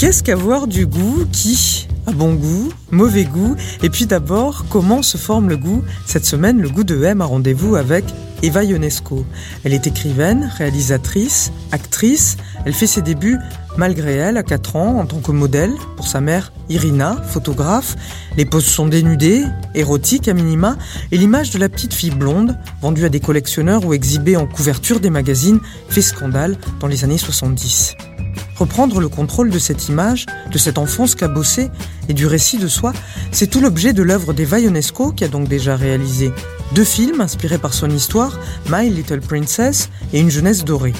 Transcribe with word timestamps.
Qu'est-ce 0.00 0.22
qu'avoir 0.22 0.66
du 0.66 0.86
goût 0.86 1.26
Qui 1.30 1.86
a 2.06 2.12
bon 2.12 2.32
goût 2.32 2.72
Mauvais 2.90 3.24
goût? 3.24 3.54
Et 3.82 3.90
puis 3.90 4.06
d'abord, 4.06 4.64
comment 4.70 5.02
se 5.02 5.18
forme 5.18 5.50
le 5.50 5.58
goût? 5.58 5.84
Cette 6.06 6.24
semaine, 6.24 6.58
le 6.58 6.70
goût 6.70 6.84
de 6.84 7.04
M 7.04 7.20
a 7.20 7.26
rendez-vous 7.26 7.76
avec 7.76 8.06
Eva 8.42 8.64
Ionesco. 8.64 9.26
Elle 9.62 9.74
est 9.74 9.86
écrivaine, 9.86 10.50
réalisatrice, 10.56 11.52
actrice. 11.70 12.38
Elle 12.64 12.72
fait 12.72 12.86
ses 12.86 13.02
débuts 13.02 13.36
malgré 13.76 14.14
elle 14.14 14.38
à 14.38 14.42
4 14.42 14.76
ans 14.76 15.00
en 15.00 15.04
tant 15.04 15.20
que 15.20 15.32
modèle 15.32 15.74
pour 15.96 16.08
sa 16.08 16.22
mère 16.22 16.50
Irina, 16.70 17.22
photographe. 17.22 17.94
Les 18.38 18.46
poses 18.46 18.64
sont 18.64 18.86
dénudées, 18.86 19.44
érotiques 19.74 20.28
à 20.28 20.32
minima, 20.32 20.78
et 21.12 21.18
l'image 21.18 21.50
de 21.50 21.58
la 21.58 21.68
petite 21.68 21.92
fille 21.92 22.08
blonde, 22.08 22.56
vendue 22.80 23.04
à 23.04 23.10
des 23.10 23.20
collectionneurs 23.20 23.84
ou 23.84 23.92
exhibée 23.92 24.38
en 24.38 24.46
couverture 24.46 24.98
des 24.98 25.10
magazines, 25.10 25.60
fait 25.90 26.00
scandale 26.00 26.56
dans 26.80 26.86
les 26.86 27.04
années 27.04 27.18
70. 27.18 27.96
Reprendre 28.60 29.00
le 29.00 29.08
contrôle 29.08 29.48
de 29.48 29.58
cette 29.58 29.88
image, 29.88 30.26
de 30.52 30.58
cette 30.58 30.76
enfance 30.76 31.14
cabossée 31.14 31.70
et 32.10 32.12
du 32.12 32.26
récit 32.26 32.58
de 32.58 32.68
soi, 32.68 32.92
c'est 33.32 33.46
tout 33.46 33.62
l'objet 33.62 33.94
de 33.94 34.02
l'œuvre 34.02 34.34
d'Eva 34.34 34.60
Ionesco 34.60 35.12
qui 35.12 35.24
a 35.24 35.28
donc 35.28 35.48
déjà 35.48 35.76
réalisé 35.76 36.30
deux 36.74 36.84
films 36.84 37.22
inspirés 37.22 37.56
par 37.56 37.72
son 37.72 37.88
histoire, 37.88 38.38
My 38.68 38.90
Little 38.90 39.22
Princess 39.22 39.88
et 40.12 40.20
Une 40.20 40.30
jeunesse 40.30 40.62
dorée. 40.62 40.92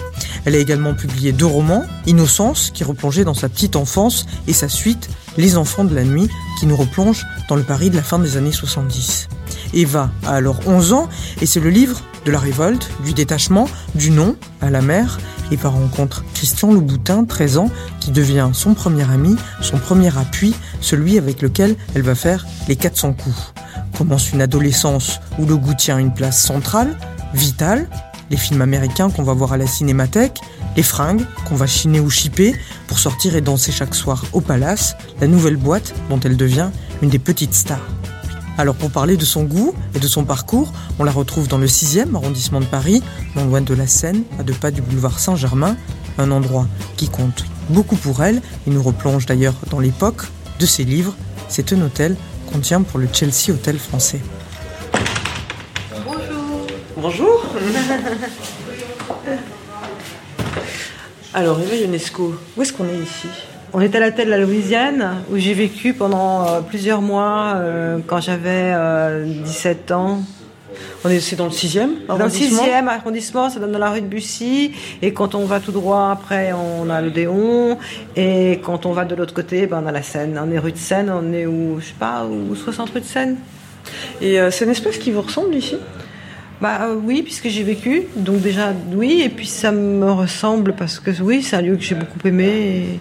Elle 0.46 0.54
a 0.54 0.58
également 0.58 0.94
publié 0.94 1.32
deux 1.32 1.44
romans, 1.44 1.84
Innocence, 2.06 2.70
qui 2.72 2.82
replongeait 2.82 3.24
dans 3.24 3.34
sa 3.34 3.50
petite 3.50 3.76
enfance, 3.76 4.24
et 4.48 4.54
sa 4.54 4.70
suite, 4.70 5.10
Les 5.36 5.58
enfants 5.58 5.84
de 5.84 5.94
la 5.94 6.04
nuit, 6.04 6.30
qui 6.58 6.66
nous 6.66 6.76
replonge 6.76 7.26
dans 7.50 7.56
le 7.56 7.62
Paris 7.62 7.90
de 7.90 7.96
la 7.96 8.02
fin 8.02 8.18
des 8.18 8.38
années 8.38 8.52
70. 8.52 9.28
Eva 9.74 10.10
a 10.26 10.34
alors 10.34 10.60
11 10.66 10.92
ans, 10.92 11.08
et 11.40 11.46
c'est 11.46 11.60
le 11.60 11.70
livre 11.70 12.00
de 12.24 12.30
la 12.30 12.38
révolte, 12.38 12.90
du 13.04 13.14
détachement, 13.14 13.68
du 13.94 14.10
non 14.10 14.36
à 14.60 14.70
la 14.70 14.82
mère, 14.82 15.18
Eva 15.50 15.68
rencontre 15.68 16.24
Christian 16.34 16.72
Louboutin, 16.72 17.24
13 17.24 17.58
ans, 17.58 17.70
qui 17.98 18.10
devient 18.10 18.50
son 18.52 18.74
premier 18.74 19.10
ami, 19.10 19.36
son 19.60 19.78
premier 19.78 20.16
appui, 20.16 20.54
celui 20.80 21.18
avec 21.18 21.42
lequel 21.42 21.76
elle 21.94 22.02
va 22.02 22.14
faire 22.14 22.46
les 22.68 22.76
400 22.76 23.14
coups. 23.14 23.52
Commence 23.96 24.32
une 24.32 24.42
adolescence 24.42 25.20
où 25.38 25.46
le 25.46 25.56
goût 25.56 25.74
tient 25.74 25.98
une 25.98 26.14
place 26.14 26.40
centrale, 26.40 26.96
vitale, 27.34 27.88
les 28.30 28.36
films 28.36 28.62
américains 28.62 29.10
qu'on 29.10 29.24
va 29.24 29.34
voir 29.34 29.52
à 29.52 29.56
la 29.56 29.66
cinémathèque, 29.66 30.38
les 30.76 30.82
fringues 30.84 31.24
qu'on 31.48 31.56
va 31.56 31.66
chiner 31.66 32.00
ou 32.00 32.10
chipper 32.10 32.54
pour 32.86 32.98
sortir 32.98 33.34
et 33.34 33.40
danser 33.40 33.72
chaque 33.72 33.94
soir 33.94 34.24
au 34.32 34.40
palace, 34.40 34.96
la 35.20 35.26
nouvelle 35.26 35.56
boîte 35.56 35.92
dont 36.08 36.20
elle 36.20 36.36
devient 36.36 36.70
une 37.02 37.08
des 37.08 37.18
petites 37.18 37.54
stars. 37.54 37.86
Alors 38.60 38.74
pour 38.74 38.90
parler 38.90 39.16
de 39.16 39.24
son 39.24 39.44
goût 39.44 39.74
et 39.94 40.00
de 40.00 40.06
son 40.06 40.26
parcours, 40.26 40.70
on 40.98 41.04
la 41.04 41.12
retrouve 41.12 41.48
dans 41.48 41.56
le 41.56 41.66
6e 41.66 42.14
arrondissement 42.14 42.60
de 42.60 42.66
Paris, 42.66 43.02
non 43.34 43.46
loin 43.46 43.62
de 43.62 43.72
la 43.72 43.86
Seine, 43.86 44.24
à 44.38 44.42
deux 44.42 44.52
pas 44.52 44.70
du 44.70 44.82
boulevard 44.82 45.18
Saint-Germain, 45.18 45.78
un 46.18 46.30
endroit 46.30 46.66
qui 46.98 47.08
compte 47.08 47.46
beaucoup 47.70 47.96
pour 47.96 48.22
elle 48.22 48.42
et 48.66 48.70
nous 48.70 48.82
replonge 48.82 49.24
d'ailleurs 49.24 49.54
dans 49.70 49.80
l'époque 49.80 50.26
de 50.58 50.66
ses 50.66 50.84
livres. 50.84 51.16
C'est 51.48 51.72
un 51.72 51.80
hôtel 51.80 52.16
qu'on 52.52 52.58
tient 52.58 52.82
pour 52.82 52.98
le 52.98 53.08
Chelsea 53.10 53.48
Hotel 53.48 53.78
français. 53.78 54.20
Bonjour. 56.04 56.66
Bonjour. 56.98 57.46
Alors 61.32 61.58
Eva 61.62 61.76
Ionesco, 61.76 62.34
où 62.58 62.60
est-ce 62.62 62.74
qu'on 62.74 62.90
est 62.90 62.98
ici? 62.98 63.28
On 63.72 63.80
est 63.80 63.94
à 63.94 64.00
l'hôtel 64.00 64.28
La 64.28 64.38
Louisiane 64.38 65.22
où 65.30 65.36
j'ai 65.36 65.54
vécu 65.54 65.94
pendant 65.94 66.46
euh, 66.46 66.60
plusieurs 66.60 67.02
mois 67.02 67.54
euh, 67.56 67.98
quand 68.04 68.20
j'avais 68.20 68.72
euh, 68.74 69.24
17 69.44 69.92
ans. 69.92 70.22
On 71.04 71.08
est 71.08 71.20
c'est 71.20 71.36
dans 71.36 71.44
le 71.44 71.50
6e 71.50 72.06
Dans 72.08 72.16
le 72.16 72.22
arrondissement 72.22 72.64
6e 72.64 72.86
arrondissement, 72.88 73.50
ça 73.50 73.60
donne 73.60 73.72
dans 73.72 73.78
la 73.78 73.90
rue 73.90 74.00
de 74.00 74.06
Bussy. 74.06 74.72
Et 75.02 75.12
quand 75.12 75.34
on 75.34 75.44
va 75.44 75.60
tout 75.60 75.72
droit, 75.72 76.10
après, 76.12 76.52
on 76.52 76.90
a 76.90 77.00
le 77.00 77.10
Déon. 77.10 77.78
Et 78.16 78.60
quand 78.64 78.86
on 78.86 78.92
va 78.92 79.04
de 79.04 79.14
l'autre 79.14 79.34
côté, 79.34 79.66
ben, 79.66 79.82
on 79.84 79.86
a 79.86 79.92
la 79.92 80.02
Seine. 80.02 80.40
On 80.42 80.50
est 80.50 80.58
rue 80.58 80.72
de 80.72 80.78
Seine, 80.78 81.10
on 81.10 81.32
est 81.32 81.46
où, 81.46 81.78
je 81.80 81.86
sais 81.86 81.94
pas, 81.98 82.24
où 82.24 82.54
60 82.54 82.90
rue 82.90 83.00
de 83.00 83.04
Seine. 83.04 83.36
Et 84.20 84.40
euh, 84.40 84.50
c'est 84.50 84.64
une 84.64 84.70
espèce 84.70 84.98
qui 84.98 85.10
vous 85.10 85.22
ressemble 85.22 85.54
ici? 85.54 85.76
Bah 86.60 86.80
euh, 86.82 86.96
oui, 87.02 87.22
puisque 87.22 87.48
j'ai 87.48 87.62
vécu. 87.62 88.02
Donc 88.16 88.40
déjà, 88.40 88.72
oui. 88.92 89.22
Et 89.24 89.28
puis 89.28 89.46
ça 89.46 89.72
me 89.72 90.10
ressemble 90.10 90.74
parce 90.74 91.00
que 91.00 91.10
oui, 91.22 91.42
c'est 91.42 91.56
un 91.56 91.62
lieu 91.62 91.76
que 91.76 91.82
j'ai 91.82 91.94
beaucoup 91.94 92.18
aimé. 92.26 92.46
Et, 92.46 93.00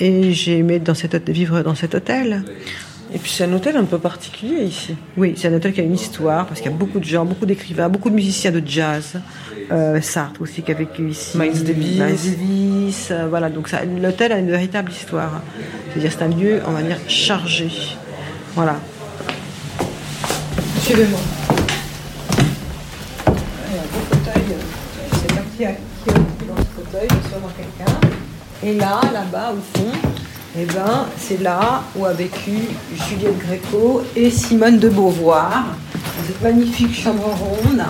et 0.00 0.32
j'ai 0.32 0.58
aimé 0.58 0.78
dans 0.78 0.94
cet 0.94 1.14
hôtel- 1.14 1.34
vivre 1.34 1.62
dans 1.62 1.74
cet 1.74 1.94
hôtel. 1.94 2.42
Et 3.12 3.18
puis 3.18 3.32
c'est 3.32 3.44
un 3.44 3.52
hôtel 3.52 3.76
un 3.76 3.84
peu 3.84 3.98
particulier 3.98 4.62
ici. 4.62 4.94
Oui, 5.16 5.34
c'est 5.36 5.48
un 5.48 5.54
hôtel 5.54 5.72
qui 5.72 5.80
a 5.80 5.84
une 5.84 5.94
histoire, 5.94 6.46
parce 6.46 6.60
qu'il 6.60 6.70
y 6.70 6.74
a 6.74 6.76
beaucoup 6.76 7.00
de 7.00 7.04
gens, 7.04 7.24
beaucoup 7.24 7.44
d'écrivains, 7.44 7.88
beaucoup 7.88 8.08
de 8.08 8.14
musiciens 8.14 8.52
de 8.52 8.62
jazz. 8.64 9.20
Euh, 9.72 10.00
Sartre 10.00 10.42
aussi 10.42 10.62
qui 10.62 10.70
a 10.70 10.74
vécu 10.74 11.10
ici. 11.10 11.36
Miles 11.36 11.64
Davis. 11.64 12.00
Miles 12.00 12.36
Davis, 12.36 13.08
euh, 13.10 13.26
voilà, 13.28 13.48
donc 13.50 13.68
l'hôtel 14.00 14.32
a 14.32 14.38
une 14.38 14.50
véritable 14.50 14.92
histoire. 14.92 15.42
C'est-à-dire 15.92 16.12
c'est 16.12 16.22
un 16.24 16.28
lieu, 16.28 16.60
on 16.66 16.70
va 16.70 16.82
dire, 16.82 16.98
chargé. 17.08 17.68
Voilà. 18.54 18.76
Suivez-moi. 20.82 21.20
Il 23.26 23.74
y 23.74 23.78
a 23.78 23.80
un 23.80 23.86
beau 23.86 24.02
fauteuil, 24.08 24.42
euh, 24.50 25.08
c'est 25.12 25.34
parti 25.34 25.56
qui 25.56 25.62
est 25.64 26.46
dans 26.48 26.56
ce 26.56 26.62
fauteuil, 26.80 27.08
sûrement 27.28 27.50
quelqu'un. 27.56 28.19
Et 28.62 28.74
là, 28.74 29.00
là-bas, 29.12 29.54
au 29.56 29.78
fond, 29.78 29.92
eh 30.58 30.66
ben, 30.66 31.06
c'est 31.16 31.40
là 31.40 31.82
où 31.96 32.04
a 32.04 32.12
vécu 32.12 32.52
Juliette 33.08 33.38
Gréco 33.38 34.02
et 34.14 34.30
Simone 34.30 34.78
de 34.78 34.90
Beauvoir. 34.90 35.64
Cette 36.26 36.42
magnifique 36.42 36.94
chambre 36.94 37.24
ronde. 37.24 37.82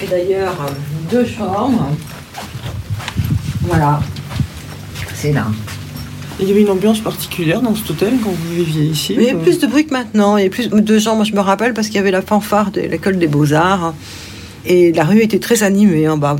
Et 0.00 0.06
d'ailleurs, 0.06 0.54
deux 1.10 1.26
chambres. 1.26 1.88
Voilà. 3.62 4.00
C'est 5.14 5.32
là. 5.32 5.46
Il 6.38 6.48
y 6.48 6.52
avait 6.52 6.62
une 6.62 6.70
ambiance 6.70 7.00
particulière 7.00 7.60
dans 7.60 7.74
cet 7.74 7.90
hôtel 7.90 8.14
quand 8.22 8.30
vous 8.30 8.54
viviez 8.54 8.84
ici 8.84 9.14
Mais 9.16 9.24
il 9.24 9.28
y 9.28 9.32
a 9.32 9.34
plus 9.34 9.58
de 9.58 9.66
bruit 9.66 9.86
que 9.86 9.92
maintenant. 9.92 10.36
Il 10.36 10.44
y 10.44 10.46
a 10.46 10.50
plus 10.50 10.68
de 10.68 10.98
gens. 10.98 11.16
Moi, 11.16 11.24
je 11.24 11.32
me 11.32 11.40
rappelle 11.40 11.74
parce 11.74 11.88
qu'il 11.88 11.96
y 11.96 11.98
avait 11.98 12.12
la 12.12 12.22
fanfare 12.22 12.70
de 12.70 12.82
l'école 12.82 13.18
des 13.18 13.26
beaux-arts. 13.26 13.92
Et 14.64 14.92
la 14.92 15.04
rue 15.04 15.20
était 15.20 15.40
très 15.40 15.64
animée 15.64 16.08
en 16.08 16.16
bas. 16.16 16.36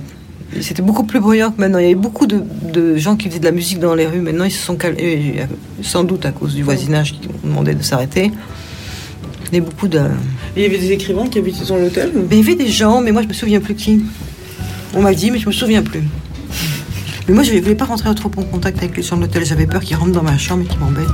C'était 0.60 0.82
beaucoup 0.82 1.04
plus 1.04 1.20
bruyant 1.20 1.52
que 1.52 1.60
maintenant. 1.60 1.78
Il 1.78 1.82
y 1.82 1.86
avait 1.86 1.94
beaucoup 1.94 2.26
de, 2.26 2.42
de 2.72 2.96
gens 2.96 3.16
qui 3.16 3.28
faisaient 3.28 3.38
de 3.38 3.44
la 3.44 3.52
musique 3.52 3.78
dans 3.78 3.94
les 3.94 4.06
rues. 4.06 4.20
Maintenant, 4.20 4.44
ils 4.44 4.50
se 4.50 4.64
sont 4.64 4.76
calmés. 4.76 5.36
euh, 5.38 5.44
Sans 5.82 6.02
doute 6.04 6.26
à 6.26 6.32
cause 6.32 6.54
du 6.54 6.62
voisinage 6.62 7.12
qui 7.12 7.28
demandait 7.44 7.74
de 7.74 7.82
s'arrêter. 7.82 8.30
Il 9.52 9.54
y 9.54 9.58
avait 9.58 9.66
beaucoup 9.66 9.88
de. 9.88 9.98
Et 9.98 10.02
il 10.56 10.62
y 10.62 10.66
avait 10.66 10.78
des 10.78 10.92
écrivains 10.92 11.28
qui 11.28 11.38
habitaient 11.38 11.64
dans 11.68 11.76
l'hôtel 11.76 12.12
il 12.30 12.36
y 12.36 12.40
avait 12.40 12.54
des 12.56 12.68
gens, 12.68 13.00
mais 13.00 13.12
moi, 13.12 13.22
je 13.22 13.28
me 13.28 13.32
souviens 13.32 13.60
plus 13.60 13.74
qui. 13.74 14.02
On 14.94 15.02
m'a 15.02 15.14
dit, 15.14 15.30
mais 15.30 15.38
je 15.38 15.46
me 15.46 15.52
souviens 15.52 15.82
plus. 15.82 16.02
Mais 17.28 17.34
moi, 17.34 17.44
je 17.44 17.52
ne 17.52 17.60
voulais 17.60 17.76
pas 17.76 17.84
rentrer 17.84 18.12
trop 18.16 18.30
en 18.36 18.42
contact 18.42 18.78
avec 18.78 18.96
les 18.96 19.02
gens 19.04 19.16
de 19.16 19.22
l'hôtel. 19.22 19.44
J'avais 19.44 19.66
peur 19.66 19.80
qu'ils 19.82 19.96
rentrent 19.96 20.12
dans 20.12 20.22
ma 20.22 20.36
chambre 20.36 20.64
et 20.64 20.66
qu'ils 20.66 20.80
m'embêtent. 20.80 21.06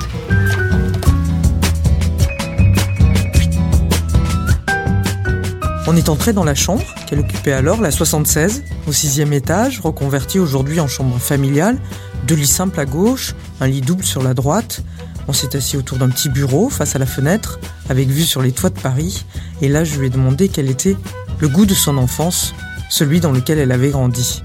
On 5.88 5.94
est 5.94 6.08
entré 6.08 6.32
dans 6.32 6.42
la 6.42 6.56
chambre 6.56 6.82
qu'elle 7.06 7.20
occupait 7.20 7.52
alors, 7.52 7.80
la 7.80 7.92
76, 7.92 8.64
au 8.88 8.92
sixième 8.92 9.32
étage, 9.32 9.78
reconvertie 9.80 10.40
aujourd'hui 10.40 10.80
en 10.80 10.88
chambre 10.88 11.16
familiale, 11.18 11.78
deux 12.26 12.34
lits 12.34 12.48
simples 12.48 12.80
à 12.80 12.84
gauche, 12.84 13.36
un 13.60 13.68
lit 13.68 13.82
double 13.82 14.02
sur 14.02 14.20
la 14.20 14.34
droite. 14.34 14.82
On 15.28 15.32
s'est 15.32 15.56
assis 15.56 15.76
autour 15.76 15.98
d'un 15.98 16.08
petit 16.08 16.28
bureau 16.28 16.70
face 16.70 16.96
à 16.96 16.98
la 16.98 17.06
fenêtre, 17.06 17.60
avec 17.88 18.08
vue 18.08 18.24
sur 18.24 18.42
les 18.42 18.50
toits 18.50 18.70
de 18.70 18.80
Paris, 18.80 19.24
et 19.62 19.68
là 19.68 19.84
je 19.84 19.96
lui 19.96 20.08
ai 20.08 20.10
demandé 20.10 20.48
quel 20.48 20.68
était 20.68 20.96
le 21.38 21.48
goût 21.48 21.66
de 21.66 21.74
son 21.74 21.98
enfance, 21.98 22.52
celui 22.90 23.20
dans 23.20 23.30
lequel 23.30 23.58
elle 23.58 23.70
avait 23.70 23.90
grandi. 23.90 24.42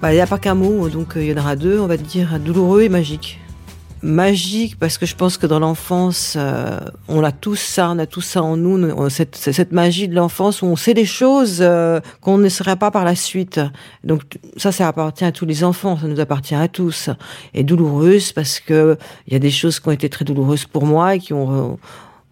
Bah, 0.00 0.12
il 0.12 0.14
n'y 0.14 0.22
a 0.22 0.26
pas 0.26 0.38
qu'un 0.38 0.54
mot, 0.54 0.88
donc 0.88 1.16
euh, 1.16 1.22
il 1.22 1.30
y 1.30 1.34
en 1.34 1.36
aura 1.36 1.56
deux, 1.56 1.78
on 1.78 1.86
va 1.86 1.98
dire 1.98 2.40
douloureux 2.40 2.82
et 2.82 2.88
magique. 2.88 3.38
Magique 4.02 4.78
parce 4.78 4.96
que 4.96 5.06
je 5.06 5.16
pense 5.16 5.38
que 5.38 5.46
dans 5.46 5.58
l'enfance, 5.58 6.34
euh, 6.38 6.78
on 7.08 7.24
a 7.24 7.32
tous 7.32 7.56
ça, 7.56 7.90
on 7.90 7.98
a 7.98 8.06
tous 8.06 8.20
ça 8.20 8.42
en 8.42 8.56
nous, 8.56 9.08
cette, 9.10 9.34
cette 9.36 9.72
magie 9.72 10.06
de 10.08 10.14
l'enfance 10.14 10.62
où 10.62 10.66
on 10.66 10.76
sait 10.76 10.94
des 10.94 11.04
choses 11.04 11.58
euh, 11.60 12.00
qu'on 12.20 12.38
ne 12.38 12.48
saurait 12.48 12.76
pas 12.76 12.90
par 12.90 13.04
la 13.04 13.16
suite. 13.16 13.60
Donc 14.04 14.38
ça, 14.56 14.70
ça 14.72 14.86
appartient 14.88 15.24
à 15.24 15.32
tous 15.32 15.46
les 15.46 15.64
enfants, 15.64 15.98
ça 15.98 16.06
nous 16.06 16.20
appartient 16.20 16.54
à 16.54 16.68
tous. 16.68 17.10
Et 17.54 17.64
douloureuse 17.64 18.32
parce 18.32 18.60
que 18.60 18.96
il 19.26 19.32
y 19.32 19.36
a 19.36 19.40
des 19.40 19.50
choses 19.50 19.80
qui 19.80 19.88
ont 19.88 19.92
été 19.92 20.08
très 20.08 20.24
douloureuses 20.24 20.64
pour 20.64 20.86
moi 20.86 21.16
et 21.16 21.18
qui 21.18 21.32
ont, 21.32 21.78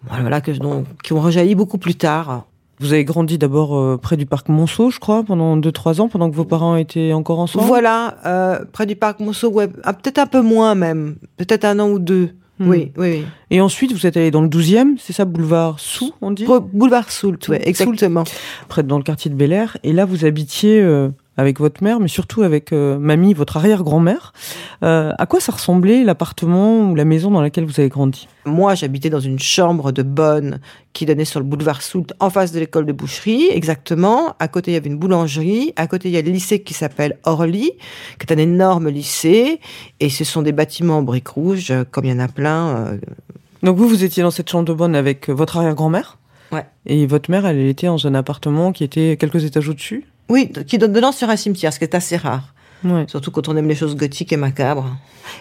voilà, 0.08 0.40
que, 0.40 0.52
dont- 0.52 0.84
qui 1.02 1.12
ont 1.14 1.20
rejailli 1.20 1.54
beaucoup 1.54 1.78
plus 1.78 1.96
tard. 1.96 2.44
Vous 2.78 2.92
avez 2.92 3.04
grandi 3.04 3.38
d'abord 3.38 3.76
euh, 3.76 3.96
près 3.96 4.16
du 4.16 4.26
parc 4.26 4.48
Monceau, 4.48 4.90
je 4.90 4.98
crois, 5.00 5.22
pendant 5.24 5.56
2-3 5.56 6.00
ans, 6.00 6.08
pendant 6.08 6.30
que 6.30 6.36
vos 6.36 6.44
parents 6.44 6.76
étaient 6.76 7.12
encore 7.12 7.38
ensemble? 7.38 7.64
Voilà, 7.66 8.16
euh, 8.26 8.58
près 8.72 8.84
du 8.86 8.96
parc 8.96 9.20
Monceau, 9.20 9.50
ouais, 9.50 9.68
ah, 9.84 9.92
peut-être 9.94 10.18
un 10.18 10.26
peu 10.26 10.42
moins 10.42 10.74
même, 10.74 11.16
peut-être 11.38 11.64
un 11.64 11.78
an 11.78 11.88
ou 11.88 11.98
deux. 11.98 12.30
Hmm. 12.58 12.68
Oui, 12.70 12.92
oui, 12.96 13.08
oui. 13.18 13.24
Et 13.50 13.60
ensuite, 13.60 13.92
vous 13.92 14.06
êtes 14.06 14.16
allé 14.16 14.30
dans 14.30 14.40
le 14.40 14.48
12e, 14.48 14.96
c'est 14.98 15.12
ça, 15.12 15.24
boulevard 15.26 15.78
Sous, 15.78 16.12
on 16.22 16.30
dit? 16.30 16.44
Bo- 16.46 16.60
Boulevard 16.60 17.10
Soult, 17.10 17.38
ouais, 17.48 17.60
exactement. 17.68 18.24
Près 18.68 18.82
dans 18.82 18.96
le 18.96 19.02
quartier 19.04 19.30
de 19.30 19.36
Bel 19.36 19.52
Air. 19.52 19.76
Et 19.82 19.92
là, 19.92 20.04
vous 20.06 20.24
habitiez 20.24 20.80
euh, 20.80 21.08
avec 21.36 21.60
votre 21.60 21.82
mère, 21.82 22.00
mais 22.00 22.08
surtout 22.08 22.42
avec 22.42 22.72
euh, 22.72 22.98
mamie, 22.98 23.34
votre 23.34 23.56
arrière-grand-mère. 23.58 24.32
Euh, 24.82 25.12
à 25.18 25.26
quoi 25.26 25.38
ça 25.40 25.52
ressemblait 25.52 26.02
l'appartement 26.02 26.90
ou 26.90 26.94
la 26.94 27.04
maison 27.04 27.30
dans 27.30 27.42
laquelle 27.42 27.64
vous 27.64 27.78
avez 27.78 27.88
grandi? 27.88 28.26
Moi, 28.46 28.74
j'habitais 28.74 29.10
dans 29.10 29.20
une 29.20 29.38
chambre 29.38 29.92
de 29.92 30.02
bonne 30.02 30.60
qui 30.92 31.04
donnait 31.04 31.26
sur 31.26 31.40
le 31.40 31.44
boulevard 31.46 31.82
Soult, 31.82 32.14
en 32.20 32.30
face 32.30 32.52
de 32.52 32.60
l'école 32.60 32.86
de 32.86 32.92
boucherie, 32.92 33.48
exactement. 33.50 34.34
À 34.38 34.48
côté, 34.48 34.70
il 34.70 34.74
y 34.74 34.76
avait 34.78 34.88
une 34.88 34.96
boulangerie. 34.96 35.74
À 35.76 35.86
côté, 35.86 36.08
il 36.08 36.12
y 36.12 36.16
a 36.16 36.22
le 36.22 36.30
lycée 36.30 36.62
qui 36.62 36.72
s'appelle 36.72 37.18
Orly, 37.24 37.72
qui 38.18 38.26
est 38.26 38.32
un 38.32 38.38
énorme 38.38 38.88
lycée. 38.88 39.60
Et 40.00 40.08
ce 40.08 40.24
sont 40.24 40.40
des 40.40 40.52
bâtiments 40.52 40.98
en 40.98 41.02
briques 41.02 41.28
rouges, 41.28 41.70
euh, 41.70 41.84
comme 41.90 42.06
il 42.06 42.12
y 42.12 42.14
en 42.14 42.18
a 42.18 42.28
plein. 42.28 42.68
euh, 42.68 42.98
Donc 43.62 43.76
vous, 43.76 43.88
vous 43.88 44.04
étiez 44.04 44.22
dans 44.22 44.30
cette 44.30 44.48
chambre 44.48 44.64
de 44.64 44.72
bonne 44.72 44.94
avec 44.94 45.28
votre 45.28 45.58
arrière-grand-mère? 45.58 46.16
Ouais. 46.52 46.64
Et 46.86 47.06
votre 47.06 47.30
mère, 47.30 47.44
elle 47.44 47.58
était 47.58 47.88
dans 47.88 48.06
un 48.06 48.14
appartement 48.14 48.72
qui 48.72 48.84
était 48.84 49.18
quelques 49.20 49.44
étages 49.44 49.68
au-dessus? 49.68 50.06
Oui, 50.28 50.50
qui 50.66 50.78
donne 50.78 50.92
donnant 50.92 51.12
sur 51.12 51.30
un 51.30 51.36
cimetière, 51.36 51.72
ce 51.72 51.78
qui 51.78 51.84
est 51.84 51.94
assez 51.94 52.16
rare. 52.16 52.52
Surtout 53.08 53.30
quand 53.30 53.48
on 53.48 53.56
aime 53.56 53.68
les 53.68 53.74
choses 53.74 53.96
gothiques 53.96 54.32
et 54.32 54.36
macabres. 54.36 54.96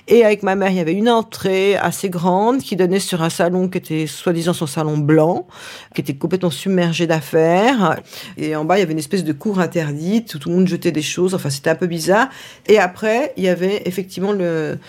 Et 0.07 0.23
avec 0.23 0.41
ma 0.41 0.55
mère, 0.55 0.71
il 0.71 0.77
y 0.77 0.79
avait 0.79 0.93
une 0.93 1.09
entrée 1.09 1.75
assez 1.75 2.09
grande 2.09 2.59
qui 2.59 2.75
donnait 2.75 2.99
sur 2.99 3.21
un 3.21 3.29
salon 3.29 3.67
qui 3.69 3.77
était 3.77 4.07
soi-disant 4.07 4.53
son 4.53 4.65
salon 4.65 4.97
blanc, 4.97 5.45
qui 5.93 6.01
était 6.01 6.15
complètement 6.15 6.49
submergé 6.49 7.05
d'affaires. 7.05 7.99
Et 8.37 8.55
en 8.55 8.65
bas, 8.65 8.77
il 8.77 8.79
y 8.79 8.83
avait 8.83 8.93
une 8.93 8.99
espèce 8.99 9.23
de 9.23 9.33
cour 9.33 9.59
interdite 9.59 10.33
où 10.33 10.39
tout 10.39 10.49
le 10.49 10.55
monde 10.55 10.67
jetait 10.67 10.91
des 10.91 11.03
choses. 11.03 11.35
Enfin, 11.35 11.49
c'était 11.49 11.69
un 11.69 11.75
peu 11.75 11.87
bizarre. 11.87 12.29
Et 12.67 12.79
après, 12.79 13.33
il 13.37 13.43
y 13.43 13.49
avait 13.49 13.83
effectivement 13.85 14.31
le, 14.31 14.79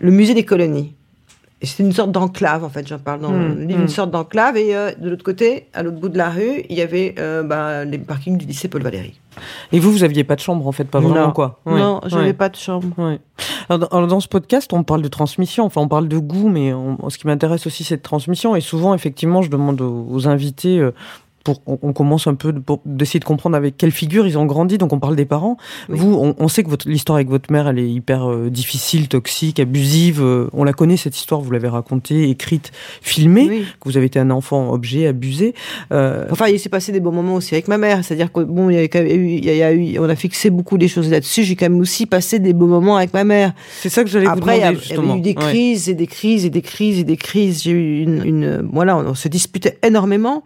le 0.00 0.10
musée 0.10 0.34
des 0.34 0.44
colonies. 0.44 0.94
Et 1.62 1.66
c'était 1.66 1.84
une 1.84 1.92
sorte 1.92 2.12
d'enclave, 2.12 2.64
en 2.64 2.68
fait, 2.68 2.86
j'en 2.86 2.98
parle 2.98 3.20
dans 3.22 3.30
Hmm, 3.30 3.54
le 3.54 3.64
livre, 3.64 3.78
hmm. 3.78 3.82
une 3.82 3.88
sorte 3.88 4.10
d'enclave. 4.10 4.58
Et 4.58 4.76
euh, 4.76 4.90
de 4.98 5.08
l'autre 5.08 5.24
côté, 5.24 5.68
à 5.72 5.82
l'autre 5.82 5.98
bout 5.98 6.10
de 6.10 6.18
la 6.18 6.28
rue, 6.28 6.62
il 6.68 6.76
y 6.76 6.82
avait 6.82 7.14
euh, 7.18 7.42
bah, 7.42 7.84
les 7.86 7.96
parkings 7.96 8.36
du 8.36 8.44
lycée 8.44 8.68
Paul 8.68 8.82
Valéry. 8.82 9.18
Et 9.72 9.80
vous, 9.80 9.90
vous 9.90 10.04
aviez 10.04 10.22
pas 10.22 10.34
de 10.36 10.40
chambre 10.40 10.66
en 10.66 10.72
fait, 10.72 10.84
pas 10.84 11.00
vraiment 11.00 11.26
non. 11.28 11.32
quoi 11.32 11.60
Ouais, 11.66 11.78
Non, 11.78 12.00
j'avais 12.06 12.24
ouais. 12.26 12.32
pas 12.34 12.48
de 12.50 12.56
chambre. 12.56 12.88
Ouais. 12.98 13.20
Alors, 13.68 13.78
dans- 13.80 13.96
alors, 13.96 14.06
dans 14.06 14.20
ce 14.20 14.28
podcast, 14.28 14.70
on 14.74 14.82
parle 14.82 15.00
de 15.02 15.08
transmission, 15.08 15.64
enfin 15.64 15.80
on 15.80 15.88
parle 15.88 16.08
de 16.08 16.18
goût, 16.18 16.48
mais 16.48 16.72
on- 16.74 17.08
ce 17.10 17.16
qui 17.18 17.26
m'intéresse 17.26 17.66
aussi 17.66 17.84
c'est 17.84 17.96
de 17.98 18.02
transmission. 18.02 18.54
Et 18.56 18.60
souvent, 18.60 18.94
effectivement, 18.94 19.40
je 19.42 19.50
demande 19.50 19.80
aux, 19.80 20.06
aux 20.10 20.28
invités, 20.28 20.78
euh, 20.78 20.92
pour 21.46 21.62
on, 21.66 21.78
on 21.80 21.92
commence 21.92 22.26
un 22.26 22.34
peu 22.34 22.52
de- 22.52 22.58
pour 22.58 22.80
d'essayer 22.84 23.20
de 23.20 23.24
comprendre 23.24 23.56
avec 23.56 23.76
quelle 23.76 23.92
figure 23.92 24.26
ils 24.26 24.36
ont 24.36 24.46
grandi. 24.46 24.78
Donc 24.78 24.92
on 24.92 24.98
parle 24.98 25.14
des 25.14 25.24
parents. 25.26 25.56
Oui. 25.88 25.96
Vous, 25.98 26.12
on, 26.14 26.34
on 26.38 26.48
sait 26.48 26.64
que 26.64 26.70
l'histoire 26.86 27.16
avec 27.16 27.28
votre 27.28 27.52
mère, 27.52 27.68
elle 27.68 27.78
est 27.78 27.88
hyper 27.88 28.28
euh, 28.28 28.50
difficile, 28.50 29.06
toxique, 29.06 29.60
abusive. 29.60 30.20
euh, 30.20 30.48
on 30.52 30.64
la 30.64 30.72
connaît 30.72 30.96
cette 30.96 31.16
histoire, 31.16 31.40
vous 31.40 31.52
l'avez 31.52 31.68
racontée, 31.68 32.28
écrite, 32.30 32.72
filmée. 33.00 33.46
Oui. 33.48 33.64
Que 33.80 33.88
vous 33.88 33.96
avez 33.96 34.06
été 34.06 34.18
un 34.18 34.30
enfant 34.30 34.72
objet, 34.72 35.06
abusé. 35.06 35.54
Euh, 35.92 36.26
Enfin, 36.32 36.48
il 36.48 36.58
s'est 36.58 36.68
passé 36.68 36.90
des 36.90 36.98
bons 37.00 37.12
moments 37.12 37.34
aussi 37.34 37.54
avec 37.54 37.68
ma 37.68 37.78
mère. 37.78 38.04
C'est-à-dire 38.04 38.32
que 38.32 38.40
bon, 38.40 38.68
il 38.70 38.74
y 38.76 38.78
a 38.78 38.82
quand 38.88 38.98
même 39.02 39.08
eu, 39.08 39.28
il 39.36 39.44
y 39.44 39.62
a 39.62 39.72
eu, 39.72 39.98
on 40.00 40.08
a 40.08 40.16
fixé 40.16 40.50
beaucoup 40.50 40.78
des 40.78 40.88
choses 40.88 41.10
là-dessus. 41.10 41.44
J'ai 41.44 41.54
quand 41.54 41.66
même 41.70 41.78
aussi 41.80 42.06
passé 42.06 42.38
des 42.40 42.52
beaux 42.52 42.66
moments 42.66 42.96
avec 42.96 43.14
ma 43.14 43.22
mère. 43.24 43.52
c'est 43.80 43.88
ça 43.88 44.02
que 44.02 44.10
j'allais 44.10 44.26
vous 44.26 44.32
Après, 44.32 44.58
il 44.58 44.60
y, 44.60 44.64
a- 44.64 44.96
demander 44.96 45.30
y 45.30 45.30
eu 45.30 45.34
des 45.34 45.40
Ouais. 45.40 45.50
crises 45.52 45.88
et 45.88 45.94
des 45.94 46.06
crises 46.08 46.44
et 46.44 46.50
des 46.50 46.62
crises 46.62 46.98
et 46.98 47.04
des 47.04 47.16
crises. 47.16 47.62
J'ai 47.62 47.70
eu 47.70 48.02
une, 48.02 48.22
une- 48.24 48.68
voilà, 48.72 48.96
on, 48.96 49.06
on 49.06 49.14
se 49.14 49.28
disputait 49.28 49.78
énormément, 49.82 50.42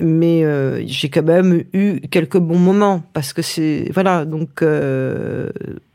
mais 0.00 0.44
euh, 0.44 0.82
j'ai 0.86 1.08
quand 1.08 1.22
même 1.24 1.64
eu 1.72 2.00
quelques 2.10 2.38
bons 2.38 2.58
moments 2.58 3.02
parce 3.12 3.32
que 3.32 3.42
c'est 3.42 3.90
voilà. 3.94 4.24
Donc 4.24 4.62
euh, 4.62 5.48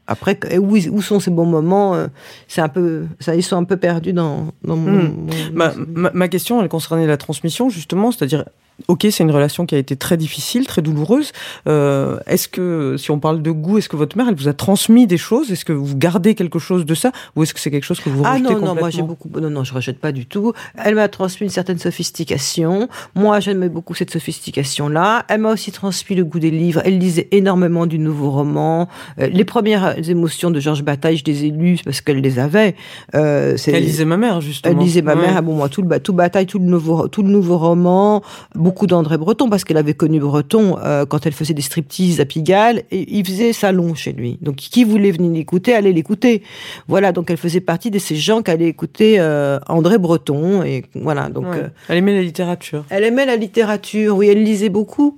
après, 0.07 0.37
où, 0.57 0.75
où 0.75 1.01
sont 1.01 1.19
ces 1.19 1.31
bons 1.31 1.45
moments 1.45 1.95
euh, 1.95 2.07
C'est 2.47 2.61
un 2.61 2.67
peu, 2.69 3.05
ça, 3.19 3.35
ils 3.35 3.43
sont 3.43 3.55
un 3.55 3.63
peu 3.63 3.77
perdus 3.77 4.11
dans, 4.13 4.47
dans 4.63 4.75
mon, 4.75 4.91
Hmm. 4.91 5.13
mon- 5.27 5.53
Ma, 5.53 5.73
ma, 5.87 6.11
ma 6.13 6.27
question, 6.27 6.61
elle 6.61 6.67
concernait 6.69 7.07
la 7.07 7.17
transmission, 7.17 7.69
justement, 7.69 8.11
c'est-à-dire, 8.11 8.45
ok, 8.87 9.07
c'est 9.11 9.23
une 9.23 9.31
relation 9.31 9.65
qui 9.65 9.75
a 9.75 9.77
été 9.77 9.95
très 9.95 10.17
difficile, 10.17 10.65
très 10.67 10.81
douloureuse. 10.81 11.31
Euh, 11.67 12.17
est-ce 12.27 12.47
que, 12.47 12.95
si 12.97 13.11
on 13.11 13.19
parle 13.19 13.41
de 13.41 13.51
goût, 13.51 13.77
est-ce 13.77 13.89
que 13.89 13.95
votre 13.95 14.17
mère, 14.17 14.27
elle 14.29 14.35
vous 14.35 14.47
a 14.47 14.53
transmis 14.53 15.07
des 15.07 15.17
choses? 15.17 15.51
Est-ce 15.51 15.65
que 15.65 15.73
vous 15.73 15.95
gardez 15.95 16.35
quelque 16.35 16.59
chose 16.59 16.85
de 16.85 16.95
ça? 16.95 17.11
Ou 17.35 17.43
est-ce 17.43 17.53
que 17.53 17.59
c'est 17.59 17.71
quelque 17.71 17.83
chose 17.83 17.99
que 17.99 18.09
vous 18.09 18.23
Ah 18.25 18.33
rejetez 18.33 18.53
non, 18.55 18.59
non, 18.59 18.75
moi 18.75 18.89
j'ai 18.89 19.01
complètement? 19.01 19.07
beaucoup. 19.07 19.39
Non, 19.39 19.49
non, 19.49 19.63
je 19.63 19.73
rejette 19.73 19.99
pas 19.99 20.11
du 20.11 20.25
tout. 20.25 20.53
Elle 20.83 20.95
m'a 20.95 21.07
transmis 21.07 21.45
une 21.45 21.51
certaine 21.51 21.79
sophistication. 21.79 22.87
Moi, 23.15 23.39
j'aimais 23.39 23.69
beaucoup 23.69 23.93
cette 23.95 24.11
sophistication-là. 24.11 25.25
Elle 25.27 25.41
m'a 25.41 25.51
aussi 25.51 25.71
transmis 25.71 26.15
le 26.15 26.23
goût 26.25 26.39
des 26.39 26.51
livres. 26.51 26.81
Elle 26.85 26.97
lisait 26.99 27.27
énormément 27.31 27.85
du 27.85 27.99
nouveau 27.99 28.31
roman. 28.31 28.87
Euh, 29.19 29.27
les 29.27 29.45
premières 29.45 29.97
émotions 30.09 30.51
de 30.51 30.59
Georges 30.59 30.83
Bataille, 30.83 31.17
je 31.17 31.23
les 31.25 31.45
ai 31.45 31.49
lues 31.51 31.79
parce 31.83 32.01
qu'elle 32.01 32.21
les 32.21 32.39
avait. 32.39 32.75
Euh, 33.15 33.57
Elle 33.67 33.83
lisait 33.83 34.05
ma 34.05 34.17
mère, 34.17 34.41
justement. 34.41 34.73
elle 34.77 34.83
lisait 34.83 35.01
ma 35.01 35.11
Ouais. 35.15 35.21
mère, 35.23 35.33
ah 35.37 35.41
bon, 35.41 35.55
moi, 35.55 35.67
tout 35.69 35.81
le, 35.81 35.99
tout 35.99 36.13
Bataille, 36.13 36.45
tout 36.45 36.57
le 36.59 36.65
nouveau, 36.65 37.07
tout 37.09 37.21
le 37.21 37.29
nouveau 37.29 37.57
roman, 37.57 38.21
beaucoup 38.55 38.70
d'André 38.87 39.17
Breton, 39.17 39.49
parce 39.49 39.63
qu'elle 39.63 39.77
avait 39.77 39.93
connu 39.93 40.19
Breton 40.19 40.77
euh, 40.83 41.05
quand 41.05 41.25
elle 41.25 41.33
faisait 41.33 41.53
des 41.53 41.61
striptease 41.61 42.19
à 42.19 42.25
Pigalle, 42.25 42.83
et 42.91 43.05
il 43.17 43.25
faisait 43.25 43.53
salon 43.53 43.93
chez 43.95 44.11
lui. 44.13 44.37
Donc, 44.41 44.55
qui 44.55 44.83
voulait 44.83 45.11
venir 45.11 45.31
l'écouter, 45.31 45.73
allait 45.73 45.91
l'écouter. 45.93 46.41
Voilà, 46.87 47.11
donc 47.11 47.29
elle 47.29 47.37
faisait 47.37 47.61
partie 47.61 47.91
de 47.91 47.99
ces 47.99 48.15
gens 48.15 48.41
qui 48.41 48.51
allaient 48.51 48.67
écouter 48.67 49.19
euh, 49.19 49.59
André 49.67 49.97
Breton, 49.97 50.63
et 50.63 50.83
voilà, 50.95 51.29
donc 51.29 51.45
Ouais. 51.45 51.57
euh, 51.63 51.67
Elle 51.89 51.97
aimait 51.97 52.13
la 52.15 52.21
littérature. 52.21 52.83
elle 52.89 53.03
aimait 53.03 53.25
la 53.25 53.35
littérature, 53.35 54.15
oui, 54.17 54.27
elle 54.29 54.43
lisait 54.43 54.69
beaucoup. 54.69 55.17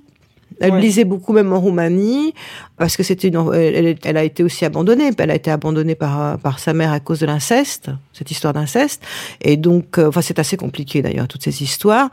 Elle 0.60 0.72
Ouais. 0.72 0.80
lisait 0.80 1.04
beaucoup 1.04 1.32
même 1.32 1.52
en 1.52 1.60
Roumanie 1.60 2.34
parce 2.76 2.96
que 2.96 3.02
c'était 3.02 3.28
une, 3.28 3.52
elle, 3.54 4.16
a 4.16 4.24
été 4.24 4.42
aussi 4.42 4.64
abandonnée. 4.64 5.10
Elle 5.18 5.30
a 5.30 5.34
été 5.34 5.50
abandonnée 5.50 5.94
par 5.94 6.38
par 6.38 6.58
sa 6.58 6.72
mère 6.72 6.92
à 6.92 7.00
cause 7.00 7.20
de 7.20 7.26
l'inceste, 7.26 7.90
cette 8.12 8.30
histoire 8.30 8.52
d'inceste. 8.52 9.02
Et 9.40 9.56
donc, 9.56 9.98
euh, 9.98 10.08
enfin, 10.08 10.20
c'est 10.22 10.38
assez 10.38 10.56
compliqué 10.56 11.02
d'ailleurs 11.02 11.28
toutes 11.28 11.42
ces 11.42 11.62
histoires. 11.62 12.10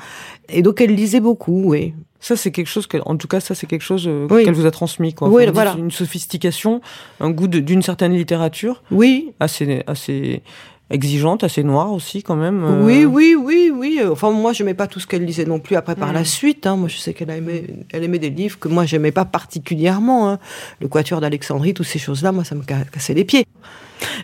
Et 0.49 0.61
donc, 0.61 0.81
elle 0.81 0.95
lisait 0.95 1.19
beaucoup, 1.19 1.63
oui. 1.65 1.93
Ça, 2.23 2.35
c'est 2.35 2.51
quelque 2.51 2.67
chose, 2.67 2.85
qu'elle- 2.85 3.01
en 3.05 3.17
tout 3.17 3.27
cas, 3.27 3.39
ça, 3.39 3.55
c'est 3.55 3.65
quelque 3.65 3.81
chose 3.83 4.05
euh, 4.07 4.27
Oui. 4.29 4.43
qu'elle 4.45 4.53
vous 4.53 4.67
a 4.67 4.71
transmis, 4.71 5.13
quoi. 5.13 5.27
Oui, 5.27 5.45
dites 5.45 5.53
voilà. 5.55 5.75
Une 5.77 5.89
sophistication, 5.89 6.79
un 7.19 7.31
goût 7.31 7.47
d'une 7.47 7.81
certaine 7.81 8.13
littérature, 8.13 8.83
Oui, 8.91 9.33
assez, 9.39 9.81
assez 9.88 10.43
exigeante, 10.91 11.43
assez 11.43 11.63
noire 11.63 11.91
aussi, 11.93 12.21
quand 12.23 12.35
même. 12.35 12.63
euh. 12.63 12.83
oui, 12.85 13.05
oui, 13.05 13.35
oui, 13.39 13.71
oui. 13.73 13.99
Enfin, 14.09 14.31
moi, 14.31 14.53
je 14.53 14.63
n'aimais 14.63 14.73
pas 14.73 14.88
tout 14.88 14.99
ce 14.99 15.07
qu'elle 15.07 15.25
lisait 15.25 15.45
non 15.45 15.59
plus. 15.59 15.75
Après, 15.75 15.95
par 15.95 16.09
Mm. 16.09 16.13
la 16.13 16.25
suite, 16.25 16.67
hein, 16.67 16.75
moi, 16.75 16.88
je 16.89 16.97
sais 16.97 17.13
qu'elle 17.13 17.29
aimait, 17.29 17.63
elle 17.91 18.03
aimait 18.03 18.19
des 18.19 18.29
livres 18.29 18.59
que 18.59 18.67
moi, 18.67 18.85
j'aimais 18.85 19.11
pas 19.11 19.25
particulièrement. 19.25 20.29
hein. 20.29 20.39
Le 20.79 20.88
Quatuor 20.88 21.21
d'Alexandrie, 21.21 21.73
toutes 21.73 21.88
ces 21.88 21.99
choses-là, 21.99 22.31
moi, 22.31 22.43
ça 22.43 22.55
me 22.55 22.61
ca- 22.67 22.85
cassait 22.91 23.13
les 23.13 23.24
pieds. 23.25 23.45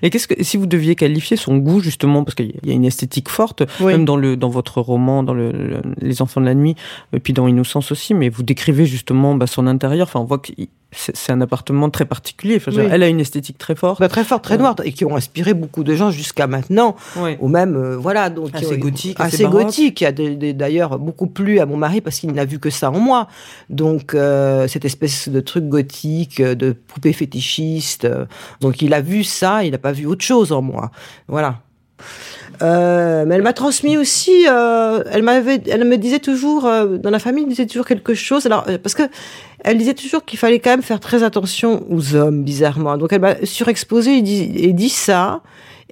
Et 0.01 0.10
qu'est-ce 0.10 0.27
que 0.27 0.43
si 0.43 0.57
vous 0.57 0.65
deviez 0.65 0.96
qualifier 0.96 1.38
son 1.38 1.57
goût 1.57 1.79
justement 1.81 2.24
parce 2.24 2.36
qu'il 2.36 2.53
y 2.63 2.69
a 2.72 2.74
une 2.74 2.86
esthétique 2.86 3.29
forte 3.29 3.63
Oui. 3.79 3.93
même 3.93 4.05
dans 4.05 4.17
le 4.17 4.36
dans 4.38 4.50
votre 4.50 4.81
roman 4.81 5.24
dans 5.24 5.34
le, 5.34 5.51
le- 5.51 5.81
les 6.01 6.22
enfants 6.22 6.41
de 6.41 6.46
la 6.46 6.55
nuit 6.55 6.75
et 7.13 7.19
puis 7.19 7.34
dans 7.34 7.48
Innocence 7.48 7.91
aussi 7.91 8.13
mais 8.13 8.29
vous 8.29 8.43
décrivez 8.43 8.86
justement 8.86 9.36
bah, 9.36 9.48
son 9.48 9.67
intérieur 9.67 10.07
enfin 10.07 10.19
on 10.19 10.25
voit 10.25 10.39
que 10.39 10.51
c'est 10.93 11.31
un 11.34 11.41
appartement 11.41 11.89
très 11.89 12.05
particulier 12.05 12.55
Enfin, 12.55 12.72
je 12.72 12.77
veux 12.77 12.84
Oui. 12.84 12.88
dire, 12.88 12.96
elle 12.96 13.03
a 13.03 13.10
une 13.10 13.19
esthétique 13.19 13.57
très 13.57 13.75
forte 13.75 14.00
Bah, 14.00 14.07
très 14.07 14.24
fort, 14.24 14.41
très 14.41 14.55
Ouais. 14.55 14.62
noir, 14.62 14.74
et 14.86 14.93
qui 14.93 15.03
ont 15.03 15.17
inspiré 15.17 15.53
beaucoup 15.53 15.84
de 15.84 15.93
gens 15.93 16.12
jusqu'à 16.12 16.48
maintenant, 16.48 16.96
ou 17.41 17.50
même, 17.50 17.75
euh, 17.75 17.98
voilà, 17.98 18.29
donc 18.29 18.51
Assez 18.55 18.75
ont- 18.75 18.77
gothique, 18.77 19.17
assez 19.19 19.43
gothique, 19.43 19.96
qui 19.96 20.05
a 20.05 20.13
d'ailleurs 20.13 20.98
beaucoup 20.98 21.27
plu 21.27 21.60
à 21.60 21.65
mon 21.65 21.75
mari 21.75 22.00
parce 22.00 22.19
qu'il 22.19 22.31
n'a 22.31 22.46
vu 22.46 22.57
que 22.60 22.69
ça 22.69 22.89
en 22.89 23.00
moi. 23.00 23.27
Donc 23.69 24.13
euh, 24.13 24.67
cette 24.69 24.86
espèce 24.86 25.27
de 25.27 25.39
truc 25.41 25.65
gothique, 25.67 26.39
euh, 26.39 26.55
de 26.55 26.72
poupée 26.72 27.12
fétichiste, 27.13 28.05
euh, 28.05 28.25
donc 28.62 28.81
il 28.81 28.93
a 28.93 29.01
vu 29.01 29.25
ça, 29.25 29.65
il 29.67 29.71
n'a 29.71 29.77
pas 29.77 29.91
vu 29.91 30.05
autre 30.05 30.24
chose 30.24 30.51
en 30.51 30.62
moi, 30.62 30.91
voilà. 31.27 31.62
Euh, 32.62 33.25
mais 33.27 33.36
elle 33.36 33.41
m'a 33.41 33.53
transmis 33.53 33.97
aussi. 33.97 34.45
euh, 34.50 35.03
elle 35.12 35.24
m'avait, 35.24 35.62
elle 35.69 35.86
me 35.86 35.97
disait 35.97 36.19
toujours 36.19 36.65
euh, 36.65 36.97
dans 36.97 37.09
la 37.09 37.19
famille, 37.19 37.43
elle 37.43 37.50
disait 37.50 37.67
toujours 37.67 37.86
quelque 37.86 38.13
chose. 38.13 38.45
Alors 38.45 38.65
parce 38.81 38.95
que 38.95 39.03
elle 39.63 39.77
disait 39.77 39.93
toujours 39.93 40.25
qu'il 40.25 40.39
fallait 40.39 40.59
quand 40.59 40.71
même 40.71 40.81
faire 40.81 41.00
très 41.00 41.24
attention 41.24 41.86
aux 41.89 42.15
hommes, 42.15 42.43
bizarrement. 42.43 42.97
Donc 42.97 43.13
elle 43.13 43.21
m'a 43.21 43.45
surexposé 43.45 44.17
et 44.17 44.21
dit, 44.21 44.51
et 44.55 44.74
dit 44.74 44.89
ça. 44.89 45.41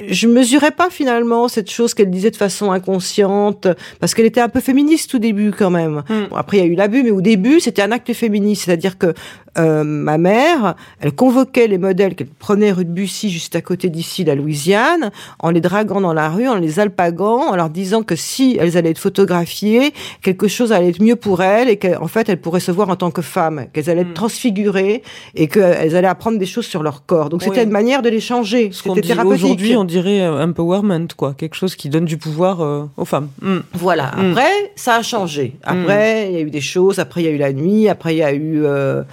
Je 0.10 0.28
mesurais 0.28 0.72
pas 0.72 0.90
finalement 0.90 1.48
cette 1.48 1.72
chose 1.72 1.94
qu'elle 1.94 2.12
disait 2.12 2.30
de 2.30 2.36
façon 2.36 2.72
inconsciente, 2.72 3.70
parce 4.02 4.14
qu'elle 4.14 4.26
était 4.26 4.42
un 4.42 4.50
peu 4.50 4.60
féministe 4.60 5.16
au 5.16 5.20
début 5.20 5.52
quand 5.58 5.70
même. 5.70 6.04
Mm. 6.10 6.26
Bon, 6.32 6.36
après 6.36 6.58
il 6.58 6.60
y 6.60 6.64
a 6.64 6.68
eu 6.68 6.76
l'abus, 6.76 7.02
mais 7.02 7.12
au 7.12 7.22
début 7.22 7.62
c'était 7.62 7.82
un 7.82 7.94
acte 7.94 8.12
féministe, 8.12 8.64
c'est-à-dire 8.66 8.98
que 8.98 9.14
euh, 9.58 9.84
ma 9.84 10.18
mère, 10.18 10.76
elle 11.00 11.14
convoquait 11.14 11.68
les 11.68 11.78
modèles 11.78 12.16
qu'elle 12.16 12.28
prenait 12.28 12.72
rue 12.72 12.86
de 12.86 12.90
Bussy, 12.90 13.30
juste 13.30 13.56
à 13.56 13.62
côté 13.62 13.90
d'ici, 13.90 14.24
la 14.24 14.36
Louisiane, 14.36 15.12
en 15.40 15.50
les 15.50 15.62
draguant 15.62 16.02
dans 16.02 16.14
la 16.14 16.30
rue, 16.30 16.48
en 16.48 16.56
les 16.56 16.80
alpaguant, 16.80 17.52
en 17.52 17.56
leur 17.56 17.70
disant 17.70 18.04
que 18.04 18.16
si 18.16 18.58
elles 18.60 18.78
allaient 18.78 18.92
être 18.92 19.00
photographiées, 19.00 19.94
quelque 20.22 20.48
chose 20.48 20.72
allait 20.72 20.90
être 20.90 21.02
mieux 21.02 21.16
pour 21.16 21.42
elles 21.42 21.70
et 21.70 21.78
qu'en 21.78 22.08
fait 22.08 22.30
elles 22.30 22.40
pourraient 22.40 22.60
se 22.60 22.72
voir 22.72 22.90
en 22.90 22.96
tant 22.96 23.12
que 23.12 23.22
femmes, 23.22 23.66
qu'elles 23.74 23.90
allaient 23.90 24.02
être 24.02 24.10
Mm. 24.10 24.14
transfigurées 24.14 25.04
et 25.36 25.48
qu'elles 25.48 25.96
allaient 25.96 26.08
apprendre 26.08 26.38
des 26.38 26.46
choses 26.46 26.66
sur 26.66 26.84
leur 26.84 27.06
corps. 27.06 27.30
Donc 27.30 27.44
c'était 27.44 27.64
une 27.64 27.70
manière 27.70 28.02
de 28.02 28.10
les 28.10 28.20
changer. 28.20 28.72
C'était 28.72 29.02
thérapeutique. 29.02 29.46
aujourd'hui 29.46 29.76
on 29.76 29.84
dirait 29.84 30.22
euh, 30.22 30.44
empowerment, 30.44 31.08
quoi, 31.16 31.34
quelque 31.38 31.56
chose 31.56 31.76
qui 31.76 31.90
donne 31.90 32.06
du 32.06 32.18
pouvoir 32.18 32.62
euh, 32.62 32.86
aux 32.98 33.06
femmes. 33.06 33.30
Mm. 33.42 33.58
Voilà. 33.74 34.12
Mm. 34.16 34.32
Après, 34.32 34.72
ça 34.76 34.96
a 34.96 35.02
changé. 35.02 35.56
Après, 35.64 36.28
il 36.30 36.34
y 36.34 36.38
a 36.38 36.42
eu 36.42 36.50
des 36.50 36.62
choses. 36.62 37.00
Après, 37.00 37.22
il 37.22 37.26
y 37.26 37.28
a 37.28 37.32
eu 37.32 37.38
la 37.38 37.54
nuit. 37.54 37.88
Après, 37.90 38.16
il 38.16 38.20
y 38.20 38.24
a 38.24 38.34
eu, 38.34 38.66
euh, 38.66 39.04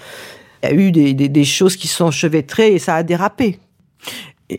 il 0.62 0.68
y 0.68 0.72
a 0.72 0.74
eu 0.74 0.92
des, 0.92 1.14
des, 1.14 1.28
des 1.28 1.44
choses 1.44 1.76
qui 1.76 1.88
sont 1.88 2.06
enchevêtrées 2.06 2.72
et 2.74 2.78
ça 2.78 2.94
a 2.96 3.02
dérapé. 3.02 3.58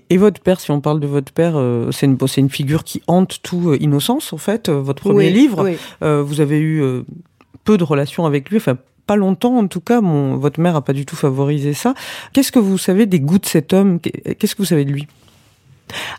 Et, 0.10 0.18
votre 0.18 0.42
père, 0.42 0.60
si 0.60 0.72
on 0.72 0.82
parle 0.82 1.00
de 1.00 1.08
votre 1.08 1.32
père, 1.32 1.54
euh, 1.56 1.92
c'est 1.92 2.08
une, 2.08 2.18
une 2.38 2.50
figure 2.50 2.84
qui 2.84 3.04
hante 3.08 3.42
tout 3.44 3.70
euh, 3.70 3.78
Innocence, 3.80 4.34
en 4.34 4.38
fait, 4.38 4.70
euh, 4.70 4.82
votre 4.82 5.02
premier 5.04 5.28
Oui, 5.28 5.34
livre. 5.34 5.64
oui. 5.64 5.78
Vous 6.02 6.42
avez 6.42 6.60
eu 6.60 6.84
peu 7.64 7.78
de 7.78 7.84
relations 7.84 8.26
avec 8.26 8.50
lui, 8.50 8.58
enfin 8.58 8.78
pas 9.06 9.16
longtemps 9.16 9.58
en 9.58 9.68
tout 9.68 9.82
cas. 9.82 10.02
Mon, 10.02 10.38
votre 10.38 10.60
mère 10.60 10.76
a 10.76 10.82
pas 10.82 10.94
du 10.94 11.06
tout 11.06 11.16
favorisé 11.16 11.74
ça. 11.74 11.94
Qu'est-ce 12.32 12.52
que 12.52 12.60
vous 12.60 12.78
savez 12.78 13.06
des 13.06 13.20
goûts 13.20 13.40
de 13.40 13.46
cet 13.46 13.74
homme? 13.74 14.00
Qu'est-ce 14.00 14.56
que 14.56 14.62
vous 14.62 14.68
savez 14.68 14.86
de 14.86 14.92
lui? 14.92 15.08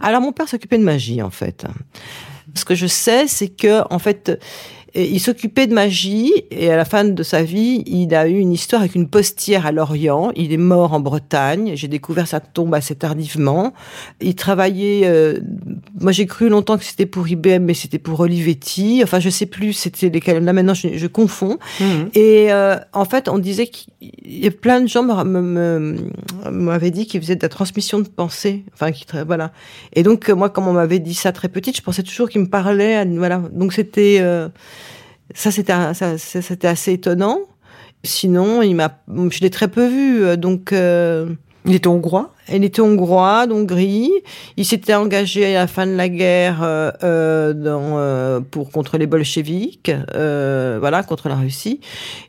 Alors 0.01 0.21
mon 0.21 0.33
père 0.33 0.49
s'occupait 0.49 0.79
de 0.79 0.85
magie 0.85 1.23
en 1.23 1.31
fait. 1.31 1.67
Ce 2.55 2.65
que 2.65 2.75
je 2.75 2.87
sais, 2.87 3.27
c'est 3.27 3.49
que 3.49 3.83
en 3.93 3.99
fait, 3.99 4.39
et 4.97 5.11
il 5.11 5.19
s'occupait 5.19 5.67
de 5.67 5.75
magie 5.75 6.33
et 6.53 6.71
à 6.71 6.77
la 6.77 6.85
fin 6.85 7.05
de 7.05 7.23
sa 7.25 7.43
vie, 7.43 7.83
il 7.87 8.15
a 8.15 8.29
eu 8.29 8.39
une 8.39 8.53
histoire 8.53 8.83
avec 8.83 8.95
une 8.95 9.09
postière 9.09 9.67
à 9.67 9.73
Lorient. 9.73 10.31
Il 10.37 10.53
est 10.53 10.57
mort 10.57 10.93
en 10.93 11.01
Bretagne. 11.01 11.73
J'ai 11.75 11.89
découvert 11.89 12.29
sa 12.29 12.39
tombe 12.39 12.73
assez 12.75 12.95
tardivement. 12.95 13.73
Il 14.21 14.37
travaillait. 14.37 15.03
euh, 15.05 15.41
moi, 16.01 16.13
j'ai 16.13 16.27
cru 16.27 16.49
longtemps 16.49 16.79
que 16.79 16.85
c'était 16.85 17.07
pour 17.07 17.27
IBM, 17.27 17.65
mais 17.65 17.75
c'était 17.75 17.99
pour 17.99 18.21
Olivetti. 18.21 19.01
Enfin, 19.03 19.19
je 19.19 19.31
sais 19.31 19.47
plus. 19.47 19.73
C'était 19.73 20.11
lesquels. 20.11 20.45
Là 20.45 20.53
maintenant, 20.53 20.75
je, 20.75 20.97
je 20.97 21.07
confonds. 21.09 21.59
Et 22.15 22.53
euh, 22.53 22.77
en 22.93 23.05
fait, 23.05 23.29
on 23.29 23.39
disait 23.39 23.67
qu'il 23.67 23.89
y 24.25 24.47
a 24.47 24.53
plein 24.53 24.81
de 24.81 24.87
gens 24.87 25.03
m'avaient 25.03 26.91
dit 26.93 27.07
qu'ils 27.07 27.21
faisaient 27.21 27.37
de 27.37 27.43
la 27.43 27.49
transmission 27.49 27.99
de 27.99 28.09
pensée. 28.09 28.65
Enfin, 28.75 28.93
qui 28.93 29.07
voilà. 29.27 29.51
Et 29.93 30.05
donc, 30.05 30.29
moi, 30.29 30.51
comme 30.51 30.69
on 30.69 30.73
m'avait 30.73 31.01
dit 31.01 31.15
ça 31.15 31.33
très 31.33 31.49
petite, 31.49 31.77
je 31.77 31.83
pensais 31.83 32.05
toujours 32.05 32.29
qu'il 32.29 32.43
me 32.43 32.49
parlait. 32.49 33.05
voilà. 33.07 33.43
Donc, 33.53 33.73
c'était 33.73 34.19
euh, 34.21 34.49
ça, 35.33 35.51
c'était 35.51 36.67
assez 36.67 36.93
étonnant. 36.93 37.41
Sinon, 38.03 38.61
il 38.63 38.75
m'a, 38.75 39.03
je 39.09 39.41
l'ai 39.41 39.51
très 39.51 39.69
peu 39.69 39.87
vu. 39.87 40.23
euh, 40.25 40.37
Donc, 40.37 40.73
euh, 40.73 41.31
Il 41.67 41.75
était 41.75 41.89
hongrois. 41.89 42.35
il 42.53 42.63
était 42.63 42.83
hongrois, 42.83 43.47
d'Hongrie. 43.47 44.11
Il 44.59 44.67
s'était 44.67 44.93
engagé 44.93 45.57
à 45.57 45.61
la 45.61 45.67
fin 45.67 45.87
de 45.87 45.95
la 45.95 46.11
guerre 46.11 46.63
euh, 46.63 46.91
euh, 47.03 47.53
dans, 47.55 47.97
euh, 47.97 48.41
pour 48.41 48.71
contre 48.71 48.99
les 48.99 49.07
bolcheviks, 49.07 49.91
euh, 50.15 50.77
voilà, 50.79 51.03
contre 51.03 51.31
la 51.31 51.37
Russie. 51.37 51.81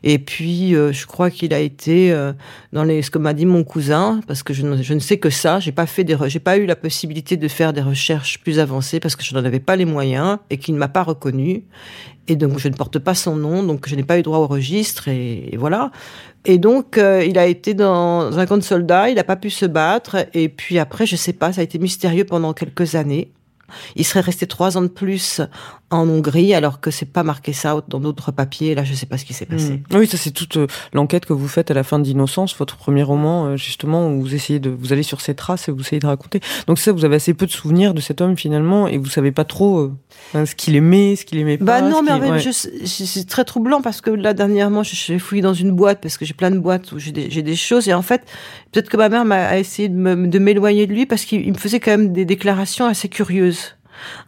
Et 0.02 0.18
puis, 0.18 0.74
euh, 0.74 0.90
je 0.90 1.06
crois 1.06 1.28
qu'il 1.28 1.52
a 1.52 1.58
été 1.60 2.12
euh, 2.12 2.32
dans 2.72 2.82
les, 2.84 3.02
ce 3.02 3.10
que 3.10 3.18
m'a 3.18 3.34
dit 3.34 3.44
mon 3.44 3.62
cousin, 3.62 4.22
parce 4.26 4.42
que 4.42 4.54
je 4.54 4.62
ne, 4.62 4.82
je 4.82 4.94
ne 4.94 5.00
sais 5.00 5.18
que 5.18 5.28
ça. 5.28 5.60
J'ai 5.60 5.72
pas 5.72 5.84
fait 5.84 6.02
des, 6.04 6.16
j'ai 6.28 6.40
pas 6.40 6.56
eu 6.56 6.64
la 6.64 6.76
possibilité 6.76 7.36
de 7.36 7.48
faire 7.48 7.74
des 7.74 7.82
recherches 7.82 8.40
plus 8.40 8.58
avancées 8.58 9.00
parce 9.00 9.16
que 9.16 9.22
je 9.22 9.34
n'en 9.34 9.44
avais 9.44 9.60
pas 9.60 9.76
les 9.76 9.84
moyens 9.84 10.38
et 10.48 10.56
qu'il 10.56 10.72
ne 10.72 10.78
m'a 10.78 10.88
pas 10.88 11.02
reconnu. 11.02 11.64
Et 12.28 12.36
donc, 12.36 12.58
je 12.58 12.68
ne 12.68 12.74
porte 12.74 12.98
pas 12.98 13.14
son 13.14 13.36
nom, 13.36 13.62
donc 13.62 13.86
je 13.86 13.94
n'ai 13.94 14.02
pas 14.02 14.18
eu 14.18 14.22
droit 14.22 14.38
au 14.38 14.46
registre 14.46 15.08
et 15.08 15.54
voilà. 15.58 15.92
Et 16.48 16.58
donc, 16.58 16.96
euh, 16.96 17.24
il 17.24 17.38
a 17.38 17.46
été 17.46 17.74
dans 17.74 18.38
un 18.38 18.46
camp 18.46 18.56
de 18.56 18.62
soldats, 18.62 19.10
il 19.10 19.16
n'a 19.16 19.24
pas 19.24 19.34
pu 19.34 19.50
se 19.50 19.66
battre. 19.66 20.28
Et 20.32 20.48
puis 20.48 20.78
après, 20.78 21.04
je 21.04 21.16
sais 21.16 21.32
pas, 21.32 21.52
ça 21.52 21.60
a 21.60 21.64
été 21.64 21.80
mystérieux 21.80 22.24
pendant 22.24 22.52
quelques 22.52 22.94
années. 22.94 23.32
Il 23.96 24.04
serait 24.04 24.20
resté 24.20 24.46
trois 24.46 24.78
ans 24.78 24.82
de 24.82 24.86
plus 24.86 25.40
en 25.90 26.08
Hongrie, 26.08 26.52
alors 26.54 26.80
que 26.80 26.90
c'est 26.90 27.06
pas 27.12 27.22
marqué 27.22 27.52
ça 27.52 27.80
dans 27.88 28.00
d'autres 28.00 28.32
papiers. 28.32 28.74
Là, 28.74 28.82
je 28.82 28.92
sais 28.94 29.06
pas 29.06 29.18
ce 29.18 29.24
qui 29.24 29.34
s'est 29.34 29.46
passé. 29.46 29.82
Mm. 29.92 29.96
Oui, 29.98 30.06
ça 30.08 30.16
c'est 30.16 30.32
toute 30.32 30.56
euh, 30.56 30.66
l'enquête 30.92 31.26
que 31.26 31.32
vous 31.32 31.46
faites 31.46 31.70
à 31.70 31.74
la 31.74 31.84
fin 31.84 31.98
d'Innocence, 32.00 32.56
votre 32.56 32.76
premier 32.76 33.02
roman, 33.04 33.46
euh, 33.46 33.56
justement, 33.56 34.08
où 34.08 34.20
vous 34.20 34.34
essayez 34.34 34.58
de, 34.58 34.68
vous 34.70 34.92
allez 34.92 35.04
sur 35.04 35.20
ses 35.20 35.34
traces 35.36 35.68
et 35.68 35.72
vous 35.72 35.80
essayez 35.80 36.00
de 36.00 36.06
raconter. 36.06 36.40
Donc 36.66 36.78
ça, 36.80 36.90
vous 36.92 37.04
avez 37.04 37.16
assez 37.16 37.34
peu 37.34 37.46
de 37.46 37.52
souvenirs 37.52 37.94
de 37.94 38.00
cet 38.00 38.20
homme 38.20 38.36
finalement, 38.36 38.88
et 38.88 38.98
vous 38.98 39.06
savez 39.08 39.30
pas 39.30 39.44
trop 39.44 39.78
euh, 39.78 39.92
hein, 40.34 40.44
ce 40.44 40.54
qu'il 40.56 40.74
aimait, 40.74 41.14
ce 41.14 41.24
qu'il 41.24 41.38
aimait 41.38 41.56
Bah 41.56 41.80
pas. 41.80 41.88
non, 41.88 41.98
ce 42.00 42.04
mais 42.04 42.12
en 42.12 42.20
ouais. 42.32 42.86
c'est 42.86 43.26
très 43.28 43.44
troublant 43.44 43.80
parce 43.80 44.00
que 44.00 44.10
là 44.10 44.34
dernièrement, 44.34 44.82
je 44.82 44.94
suis 44.96 45.18
fouillé 45.20 45.42
dans 45.42 45.54
une 45.54 45.70
boîte 45.70 46.00
parce 46.00 46.18
que 46.18 46.24
j'ai 46.24 46.34
plein 46.34 46.50
de 46.50 46.58
boîtes 46.58 46.90
où 46.92 46.98
j'ai 46.98 47.12
des, 47.12 47.28
des 47.42 47.56
choses 47.56 47.88
et 47.88 47.94
en 47.94 48.02
fait, 48.02 48.22
peut-être 48.72 48.88
que 48.88 48.96
ma 48.96 49.08
mère 49.08 49.24
m'a 49.24 49.46
a 49.46 49.58
essayé 49.58 49.88
de 49.88 49.94
me- 49.94 50.26
de 50.26 50.38
m'éloigner 50.40 50.86
de 50.88 50.92
lui 50.92 51.06
parce 51.06 51.24
qu'il 51.24 51.42
il 51.46 51.52
me 51.52 51.58
faisait 51.58 51.78
quand 51.78 51.92
même 51.92 52.12
des 52.12 52.24
déclarations 52.24 52.86
assez 52.86 53.08
curieuses, 53.08 53.75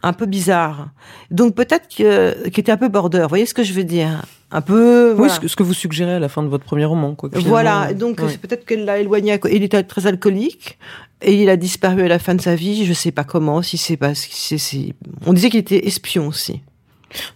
un 0.03 0.13
peu 0.13 0.25
bizarres. 0.25 0.89
Donc 1.31 1.55
peut-être 1.55 1.87
que 1.95 2.47
qu'il 2.49 2.59
était 2.61 2.71
un 2.71 2.77
peu 2.77 2.89
border. 2.89 3.21
Vous 3.23 3.29
voyez 3.29 3.45
ce 3.45 3.53
que 3.53 3.63
je 3.63 3.73
veux 3.73 3.83
dire? 3.83 4.23
Un 4.51 4.61
peu. 4.61 5.11
Oui, 5.11 5.17
voilà. 5.17 5.33
ce, 5.33 5.39
que, 5.39 5.47
ce 5.47 5.55
que 5.55 5.61
vous 5.63 5.73
suggérez 5.75 6.13
à 6.15 6.19
la 6.19 6.27
fin 6.29 6.41
de 6.41 6.47
votre 6.47 6.63
premier 6.65 6.85
roman, 6.85 7.13
quoi. 7.13 7.29
finalement, 7.29 7.49
Voilà, 7.49 7.93
donc 7.93 8.19
ouais. 8.19 8.29
c'est 8.29 8.39
peut-être 8.39 8.65
qu'elle 8.65 8.83
l'a 8.85 8.97
éloigné. 8.97 9.39
Il 9.51 9.61
était 9.63 9.83
très 9.83 10.07
alcoolique 10.07 10.79
et 11.21 11.39
il 11.41 11.49
a 11.49 11.55
disparu 11.55 12.01
à 12.01 12.07
la 12.07 12.17
fin 12.17 12.33
de 12.33 12.41
sa 12.41 12.55
vie. 12.55 12.85
Je 12.85 12.93
sais 12.93 13.11
pas 13.11 13.23
comment, 13.23 13.61
si 13.61 13.77
c'est 13.77 13.97
pas, 13.97 14.15
si- 14.15 14.95
on 15.27 15.33
disait 15.33 15.49
qu'il 15.51 15.59
était 15.59 15.85
espion 15.87 16.25
aussi. 16.27 16.61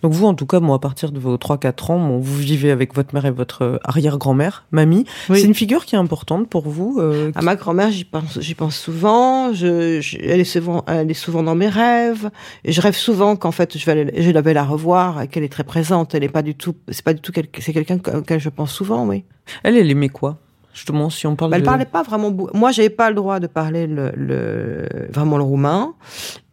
Donc 0.02 0.14
vous, 0.14 0.26
en 0.26 0.34
tout 0.34 0.46
cas, 0.46 0.60
moi, 0.60 0.76
à 0.76 0.80
partir 0.80 1.12
de 1.12 1.20
vos 1.20 1.36
3-4 1.38 1.92
ans, 1.92 2.00
bon, 2.00 2.20
vous 2.20 2.36
vivez 2.38 2.72
avec 2.72 2.94
votre 2.96 3.14
mère 3.14 3.26
et 3.26 3.32
votre 3.32 3.62
euh, 3.64 3.78
arrière-grand-mère, 3.84 4.66
mamie. 4.72 5.06
Oui. 5.30 5.40
C'est 5.40 5.48
une 5.48 5.54
figure 5.54 5.86
qui 5.86 5.96
est 5.96 5.98
importante 6.00 6.50
pour 6.50 6.68
vous. 6.68 6.98
euh, 7.00 7.32
À 7.36 7.42
ma 7.42 7.56
grand-mère, 7.56 7.92
j'y 7.92 8.04
pense, 8.06 8.40
j'y 8.40 8.56
pense 8.56 8.78
souvent. 8.78 9.54
Je, 9.54 10.00
je- 10.02 10.18
elle 10.22 10.40
est 10.40 10.44
souvent, 10.44 10.84
elle 10.88 11.10
est 11.10 11.14
souvent 11.16 11.44
dans 11.44 11.56
mes 11.56 11.70
rêves. 11.70 12.30
Et 12.64 12.72
je 12.72 12.82
rêve 12.82 12.96
souvent 12.96 13.36
qu'en 13.36 13.52
fait, 13.52 13.78
je 13.78 13.86
vais, 13.86 13.92
aller- 13.94 14.22
je 14.24 14.30
vais 14.32 14.54
la 14.54 14.64
revoir 14.64 15.22
et 15.22 15.28
qu'elle 15.28 15.44
est 15.44 15.52
très 15.52 15.64
présente. 15.64 16.14
Elle 16.16 16.24
est 16.24 16.30
pas 16.30 16.42
du 16.44 16.56
tout, 16.56 16.76
c'est 16.90 17.04
pas 17.04 17.14
du 17.14 17.22
tout 17.22 17.32
quel- 17.32 17.48
c'est 17.60 17.74
quelqu'un 17.74 18.00
auquel 18.16 18.40
je 18.40 18.50
pense 18.50 18.72
souvent, 18.72 19.06
oui. 19.08 19.24
Elle, 19.64 19.78
elle 19.78 19.90
aimait 19.90 20.10
quoi? 20.10 20.38
Justement, 20.74 21.10
si 21.10 21.28
on 21.28 21.36
parle 21.36 21.52
Bah, 21.52 21.58
elle 21.58 21.64
de... 21.64 21.68
parlait 21.68 21.86
pas 21.86 22.02
vraiment. 22.04 22.36
Moi, 22.54 22.72
j'avais 22.72 22.90
pas 22.90 23.10
le 23.10 23.16
droit 23.16 23.40
de 23.40 23.48
parler 23.48 23.86
le, 23.88 24.12
le 24.16 24.88
vraiment 25.12 25.38
le 25.38 25.44
roumain. 25.44 25.94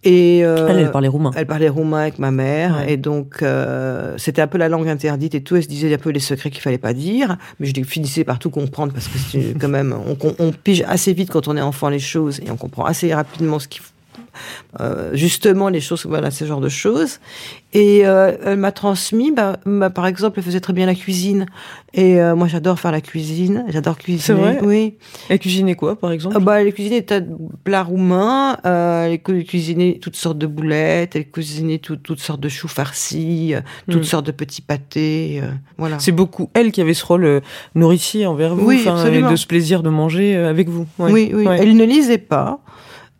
Et 0.03 0.41
euh, 0.45 0.67
Elle, 0.69 0.79
elle 0.79 0.91
parlait 0.91 1.09
roumain. 1.09 1.31
Elle 1.37 1.47
parlait 1.47 1.69
roumain 1.69 2.01
avec 2.01 2.19
ma 2.19 2.31
mère 2.31 2.77
Ouais. 2.79 2.95
et 2.95 2.97
donc 2.97 3.43
euh, 3.43 4.15
c'était 4.17 4.41
un 4.41 4.47
peu 4.47 4.57
la 4.57 4.69
langue 4.71 4.89
interdite 4.89 5.35
et 5.35 5.43
tout. 5.43 5.57
Elle 5.57 5.63
se 5.63 5.69
disait 5.69 5.93
un 5.93 5.99
peu 5.99 6.09
les 6.11 6.21
secrets 6.21 6.51
qu'il 6.51 6.63
fallait 6.63 6.79
pas 6.79 6.95
dire, 6.95 7.37
mais 7.59 7.67
je 7.67 7.83
finissais 7.83 8.25
par 8.25 8.39
tout 8.39 8.49
comprendre 8.49 8.93
parce 8.95 9.09
que 9.09 9.19
c'est 9.19 9.55
quand 9.61 9.69
même 9.69 9.95
on, 10.07 10.17
on- 10.39 10.53
pige 10.53 10.83
assez 10.89 11.13
vite 11.13 11.31
quand 11.31 11.49
on 11.49 11.57
est 11.57 11.61
enfant 11.61 11.91
les 11.91 11.99
choses 11.99 12.41
et 12.41 12.51
on 12.51 12.57
comprend 12.57 12.85
assez 12.87 13.13
rapidement 13.15 13.59
ce 13.59 13.69
qui 13.69 13.81
euh, 14.81 15.11
justement 15.15 15.69
les 15.69 15.81
choses 15.81 16.07
voilà 16.07 16.31
ce 16.31 16.45
genre 16.45 16.61
de 16.61 16.69
choses 16.69 17.19
et 17.73 18.07
euh, 18.07 18.37
elle 18.45 18.59
m'a 18.59 18.73
transmis 18.73 19.31
bah, 19.33 19.59
bah, 19.67 19.91
par 19.91 20.07
exemple 20.07 20.39
elle 20.39 20.45
faisait 20.45 20.61
très 20.61 20.73
bien 20.73 20.87
la 20.87 20.95
cuisine 20.95 21.47
et 21.95 22.21
euh, 22.21 22.35
moi 22.37 22.47
j'adore 22.49 22.79
faire 22.81 22.93
la 22.93 23.01
cuisine 23.01 23.65
j'adore 23.69 23.97
cuisiner 23.99 24.39
vrai 24.41 24.59
oui 24.63 24.95
Elle 25.29 25.39
cuisinait 25.39 25.75
quoi, 25.75 25.97
par 25.97 26.13
exemple? 26.13 26.35
Ah 26.37 26.41
bah, 26.41 26.61
elle 26.63 26.73
cuisinait 26.73 27.01
des 27.01 27.07
tas 27.07 27.21
de 27.21 27.31
plats 27.65 27.83
roumains, 27.85 28.57
elle 28.65 29.21
cu- 29.23 29.45
cuisinait 29.45 29.99
toutes 30.01 30.17
sortes 30.17 30.39
de 30.39 30.47
boulettes, 30.47 31.17
elle 31.17 31.29
cuisinait 31.31 31.79
tout- 31.79 31.97
toutes 31.97 32.21
sortes 32.21 32.41
de 32.41 32.49
choux 32.49 32.69
farcis, 32.69 33.55
toutes 33.89 34.01
Mm. 34.03 34.05
sortes 34.05 34.27
de 34.27 34.33
petits 34.33 34.63
pâtés, 34.63 35.43
voilà. 35.79 35.99
C'est 35.99 36.13
beaucoup 36.13 36.51
elle 36.55 36.73
qui 36.73 36.81
avait 36.81 36.95
ce 36.95 37.05
rôle 37.05 37.41
nourricier 37.75 38.27
envers 38.27 38.55
vous, 38.55 38.67
Oui, 38.67 38.83
et 38.85 38.89
absolument. 38.89 39.31
de 39.31 39.37
ce 39.37 39.47
plaisir 39.47 39.83
de 39.83 39.91
manger 39.91 40.37
avec 40.37 40.69
vous. 40.69 40.87
Ouais. 40.99 41.13
Oui, 41.13 41.31
oui. 41.35 41.47
Ouais. 41.47 41.59
Elle 41.61 41.77
ne 41.77 41.85
lisait 41.85 42.19
pas. 42.19 42.61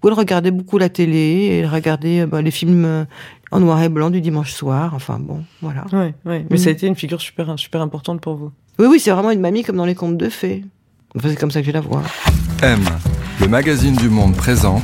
Elle 0.05 0.13
regardait 0.15 0.51
beaucoup 0.51 0.79
la 0.79 0.89
télé, 0.89 1.61
elle 1.63 1.67
regardait 1.69 2.21
euh, 2.21 2.27
bah, 2.27 2.41
les 2.43 2.51
films 2.51 2.85
euh, 2.85 3.05
en 3.53 3.61
noir 3.61 3.83
et 3.83 3.89
blanc 3.89 4.11
du 4.11 4.21
dimanche 4.21 4.53
soir, 4.53 4.93
enfin 4.95 5.19
bon, 5.21 5.45
voilà. 5.61 5.85
Ouais, 5.93 6.15
ouais. 6.25 6.47
Mais 6.51 6.57
Mm. 6.57 6.59
ça 6.59 6.69
a 6.69 6.73
été 6.73 6.87
une 6.87 6.95
figure 6.97 7.21
super, 7.21 7.59
super 7.59 7.81
importante 7.83 8.21
pour 8.21 8.37
vous. 8.37 8.51
Oui, 8.79 8.87
oui, 8.91 9.01
c'est 9.01 9.11
vraiment 9.11 9.31
une 9.31 9.41
mamie 9.41 9.63
comme 9.63 9.77
dans 9.77 9.85
les 9.85 9.95
contes 9.95 10.17
de 10.17 10.29
fées. 10.29 10.65
Enfin, 11.17 11.29
c'est 11.29 11.37
comme 11.37 11.51
ça 11.51 11.61
que 11.61 11.67
je 11.67 11.73
la 11.73 11.81
vois. 11.81 12.03
M, 12.63 12.81
le 13.41 13.49
magazine 13.49 13.95
du 13.97 14.09
monde 14.09 14.35
présente 14.37 14.83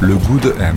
Le 0.00 0.16
goût 0.16 0.38
de 0.40 0.50
M. 0.60 0.76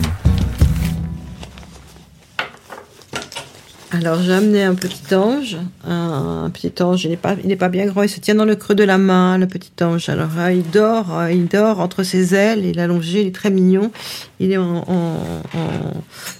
Alors 3.98 4.20
j'ai 4.20 4.32
amené 4.32 4.62
un 4.62 4.74
petit 4.74 5.14
ange, 5.14 5.56
un, 5.86 6.50
petit 6.52 6.82
ange. 6.82 7.04
Il 7.04 7.10
n'est 7.10 7.16
pas, 7.16 7.34
il 7.42 7.56
pas 7.56 7.68
bien 7.68 7.86
grand. 7.86 8.02
Il 8.02 8.08
se 8.08 8.20
tient 8.20 8.34
dans 8.34 8.44
le 8.44 8.54
creux 8.54 8.74
de 8.74 8.84
la 8.84 8.98
main, 8.98 9.38
le 9.38 9.46
petit 9.46 9.72
ange. 9.82 10.08
Alors 10.08 10.30
euh, 10.38 10.52
il 10.52 10.68
dort, 10.70 11.18
euh, 11.18 11.32
il 11.32 11.46
dort 11.46 11.80
entre 11.80 12.02
ses 12.02 12.34
ailes. 12.34 12.64
Il 12.64 12.78
est 12.78 12.82
allongé, 12.82 13.22
il 13.22 13.28
est 13.28 13.34
très 13.34 13.50
mignon. 13.50 13.90
Il 14.38 14.52
est 14.52 14.58
en, 14.58 14.84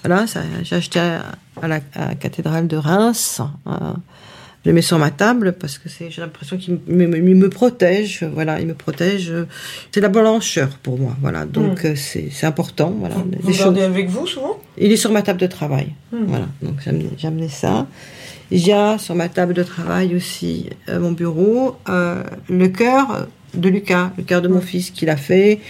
voilà. 0.04 0.26
J'ai 0.62 0.76
acheté 0.76 0.98
à, 0.98 1.24
à 1.62 1.68
la, 1.68 1.80
à 1.94 2.08
la 2.08 2.14
cathédrale 2.14 2.68
de 2.68 2.76
Reims. 2.76 3.40
euh, 3.66 3.72
je 4.66 4.70
le 4.72 4.74
mets 4.74 4.82
sur 4.82 4.98
ma 4.98 5.12
table 5.12 5.52
parce 5.52 5.78
que 5.78 5.88
c'est, 5.88 6.10
j'ai 6.10 6.20
l'impression 6.20 6.56
qu'il 6.56 6.80
me, 6.88 7.06
me- 7.06 7.16
il 7.18 7.36
me 7.36 7.48
protège. 7.48 8.24
Voilà, 8.34 8.58
il 8.60 8.66
me 8.66 8.74
protège. 8.74 9.32
C'est 9.92 10.00
la 10.00 10.08
blancheur 10.08 10.70
pour 10.82 10.98
moi. 10.98 11.16
Voilà, 11.20 11.44
donc 11.46 11.84
euh, 11.84 11.94
c'est, 11.94 12.30
c'est 12.32 12.46
important. 12.46 12.90
Voilà, 12.98 13.14
des 13.44 13.52
choses- 13.52 13.78
avec 13.78 14.08
vous 14.08 14.26
souvent? 14.26 14.58
Il 14.76 14.90
est 14.90 14.96
sur 14.96 15.12
ma 15.12 15.22
table 15.22 15.38
de 15.38 15.46
travail. 15.46 15.92
Hmm. 16.10 16.24
Voilà, 16.26 16.46
donc 16.62 16.74
j'ai 17.16 17.28
amené, 17.28 17.48
ça. 17.48 17.86
Il 18.50 18.66
y 18.66 18.72
a 18.72 18.98
sur 18.98 19.14
ma 19.14 19.28
table 19.28 19.54
de 19.54 19.62
travail 19.62 20.16
aussi, 20.16 20.68
euh, 20.88 20.98
mon 20.98 21.12
bureau, 21.12 21.76
euh, 21.88 22.24
le 22.48 22.66
cœur 22.66 23.28
de 23.54 23.68
Lucas, 23.68 24.10
le 24.18 24.24
cœur 24.24 24.42
de 24.42 24.48
mon 24.48 24.60
fils 24.60 24.90
qu'il 24.90 25.10
a 25.10 25.16
fait 25.16 25.60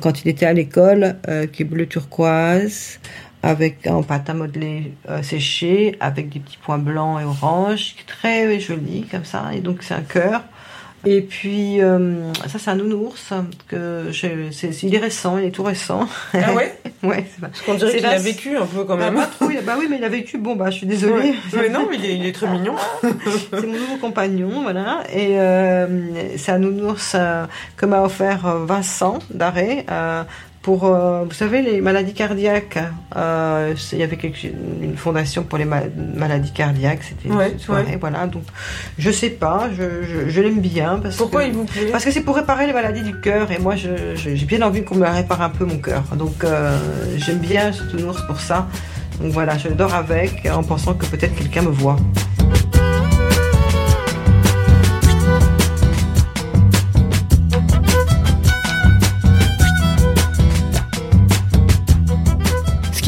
quand 0.00 0.22
il 0.24 0.28
était 0.28 0.46
à 0.46 0.52
l'école, 0.52 1.16
euh, 1.28 1.46
qui 1.46 1.62
est 1.62 1.64
bleu 1.64 1.86
turquoise, 1.86 3.00
avec 3.42 3.86
en 3.86 4.02
pâte 4.02 4.28
à 4.30 4.34
modeler 4.34 4.92
euh, 5.08 5.22
séché, 5.22 5.96
avec 6.00 6.28
des 6.28 6.40
petits 6.40 6.58
points 6.58 6.78
blancs 6.78 7.20
et 7.20 7.24
orange, 7.24 7.94
très 8.06 8.58
joli 8.60 9.06
comme 9.10 9.24
ça. 9.24 9.46
Et 9.54 9.60
donc 9.60 9.78
c'est 9.82 9.94
un 9.94 10.02
cœur. 10.02 10.42
Et 11.06 11.20
puis, 11.20 11.80
euh, 11.80 12.32
ça, 12.48 12.58
c'est 12.58 12.70
un 12.70 12.74
nounours. 12.74 13.32
Que 13.68 14.08
je, 14.10 14.50
c'est, 14.50 14.82
il 14.82 14.92
est 14.92 14.98
récent, 14.98 15.38
il 15.38 15.44
est 15.44 15.50
tout 15.52 15.62
récent. 15.62 16.08
Ah 16.34 16.52
ouais 16.54 16.76
Ouais, 17.04 17.24
c'est 17.40 17.64
qu'on 17.64 17.74
dirait 17.74 17.96
qu'il 17.98 18.04
a 18.04 18.18
vécu 18.18 18.56
un 18.56 18.66
peu 18.66 18.82
quand 18.82 18.96
Bah, 18.96 19.04
même. 19.12 19.14
pas 19.14 19.26
trop, 19.26 19.48
il- 19.48 19.60
bah 19.64 19.76
oui, 19.78 19.86
mais 19.88 19.98
il 19.98 20.04
a 20.04 20.08
vécu. 20.08 20.38
Bon, 20.38 20.56
bah, 20.56 20.70
je 20.70 20.78
suis 20.78 20.86
désolée. 20.88 21.34
Mais 21.54 21.68
non, 21.68 21.86
mais 21.88 21.98
il 21.98 22.04
est, 22.04 22.16
il 22.16 22.26
est 22.26 22.32
très 22.32 22.48
mignon. 22.48 22.74
C'est 23.50 23.64
mon 23.64 23.74
nouveau 23.78 23.96
compagnon, 24.00 24.62
voilà. 24.62 25.04
Et 25.12 25.38
euh, 25.38 25.86
c'est 26.36 26.50
un 26.50 26.58
nounours 26.58 27.12
euh, 27.14 27.46
que 27.76 27.86
m'a 27.86 28.02
offert 28.02 28.56
Vincent 28.66 29.20
d'Arrêt 29.30 29.86
euh, 29.92 30.24
pour, 30.68 30.84
euh, 30.84 31.24
vous 31.24 31.32
savez, 31.32 31.62
les 31.62 31.80
maladies 31.80 32.12
cardiaques. 32.12 32.78
Euh, 33.16 33.72
il 33.92 33.98
y 33.98 34.02
avait 34.02 34.18
quelque- 34.18 34.48
une 34.82 34.98
fondation 34.98 35.42
pour 35.42 35.56
les 35.56 35.64
ma- 35.64 35.88
maladies 36.14 36.52
cardiaques. 36.52 37.04
C'était 37.08 37.34
Ouais, 37.34 37.56
ouais. 37.70 37.96
voilà. 37.98 38.26
Donc, 38.26 38.42
je 38.98 39.10
sais 39.10 39.30
pas, 39.30 39.70
je, 39.74 40.02
je, 40.02 40.28
je 40.28 40.40
l'aime 40.42 40.60
bien 40.60 40.98
parce 41.02 41.16
Pourquoi 41.16 41.44
que 41.44 41.46
il 41.48 41.52
vous 41.54 41.64
plaît? 41.64 41.88
parce 41.90 42.04
que 42.04 42.10
c'est 42.10 42.20
pour 42.20 42.36
réparer 42.36 42.66
les 42.66 42.74
maladies 42.74 43.00
du 43.02 43.18
cœur 43.18 43.50
et 43.50 43.58
moi 43.58 43.76
j'ai 43.76 44.34
bien 44.46 44.60
envie 44.60 44.84
qu'on 44.84 44.96
me 44.96 45.06
répare 45.08 45.40
un 45.40 45.48
peu 45.48 45.64
mon 45.64 45.78
cœur. 45.78 46.02
Donc 46.18 46.44
euh, 46.44 46.76
j'aime 47.16 47.38
bien 47.38 47.72
ce 47.72 47.84
nounours 47.96 48.20
pour 48.26 48.38
ça. 48.38 48.68
Donc 49.22 49.32
voilà, 49.32 49.56
je 49.56 49.68
dors 49.68 49.94
avec 49.94 50.46
en 50.52 50.62
pensant 50.62 50.92
que 50.92 51.06
peut-être 51.06 51.34
quelqu'un 51.34 51.62
me 51.62 51.70
voit. 51.70 51.96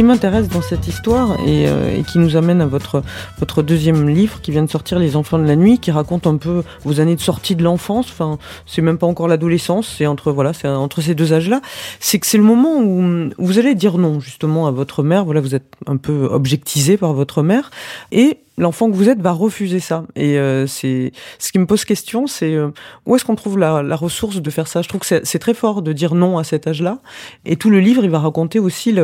Qui 0.00 0.04
m'intéresse 0.04 0.48
dans 0.48 0.62
cette 0.62 0.88
histoire 0.88 1.38
et, 1.40 1.68
euh, 1.68 1.98
et 1.98 2.04
qui 2.04 2.18
nous 2.18 2.34
amène 2.34 2.62
à 2.62 2.66
votre, 2.66 3.02
votre 3.38 3.62
deuxième 3.62 4.08
livre 4.08 4.40
qui 4.40 4.50
vient 4.50 4.62
de 4.62 4.70
sortir, 4.70 4.98
Les 4.98 5.14
Enfants 5.14 5.38
de 5.38 5.44
la 5.44 5.56
Nuit, 5.56 5.78
qui 5.78 5.90
raconte 5.90 6.26
un 6.26 6.38
peu 6.38 6.62
vos 6.84 7.00
années 7.00 7.16
de 7.16 7.20
sortie 7.20 7.54
de 7.54 7.62
l'enfance. 7.62 8.06
Enfin, 8.08 8.38
c'est 8.64 8.80
même 8.80 8.96
pas 8.96 9.06
encore 9.06 9.28
l'adolescence, 9.28 9.94
c'est 9.98 10.06
entre 10.06 10.32
voilà, 10.32 10.54
c'est 10.54 10.68
entre 10.68 11.02
ces 11.02 11.14
deux 11.14 11.34
âges-là. 11.34 11.60
C'est 11.98 12.18
que 12.18 12.26
c'est 12.26 12.38
le 12.38 12.44
moment 12.44 12.78
où, 12.78 13.28
où 13.36 13.46
vous 13.46 13.58
allez 13.58 13.74
dire 13.74 13.98
non 13.98 14.20
justement 14.20 14.66
à 14.66 14.70
votre 14.70 15.02
mère. 15.02 15.26
Voilà, 15.26 15.42
vous 15.42 15.54
êtes 15.54 15.70
un 15.86 15.98
peu 15.98 16.30
objectisé 16.32 16.96
par 16.96 17.12
votre 17.12 17.42
mère 17.42 17.70
et 18.10 18.38
l'enfant 18.58 18.90
que 18.90 18.94
vous 18.94 19.08
êtes 19.08 19.20
va 19.20 19.32
refuser 19.32 19.80
ça. 19.80 20.04
Et 20.16 20.38
euh, 20.38 20.66
c'est 20.66 21.12
ce 21.38 21.50
qui 21.50 21.58
me 21.58 21.66
pose 21.66 21.84
question, 21.84 22.26
c'est 22.26 22.54
euh, 22.54 22.68
où 23.06 23.16
est-ce 23.16 23.24
qu'on 23.24 23.34
trouve 23.34 23.58
la, 23.58 23.82
la 23.82 23.96
ressource 23.96 24.42
de 24.42 24.50
faire 24.50 24.68
ça? 24.68 24.82
Je 24.82 24.88
trouve 24.88 25.00
que 25.00 25.06
c'est 25.24 25.38
très 25.38 25.54
fort 25.54 25.82
de 25.82 25.92
dire 25.92 26.14
non 26.14 26.38
à 26.38 26.44
cet 26.44 26.66
âge-là. 26.66 26.98
Et 27.44 27.56
tout 27.56 27.70
le 27.70 27.80
livre, 27.80 28.04
il 28.04 28.10
va 28.10 28.18
raconter 28.18 28.58
aussi 28.58 28.94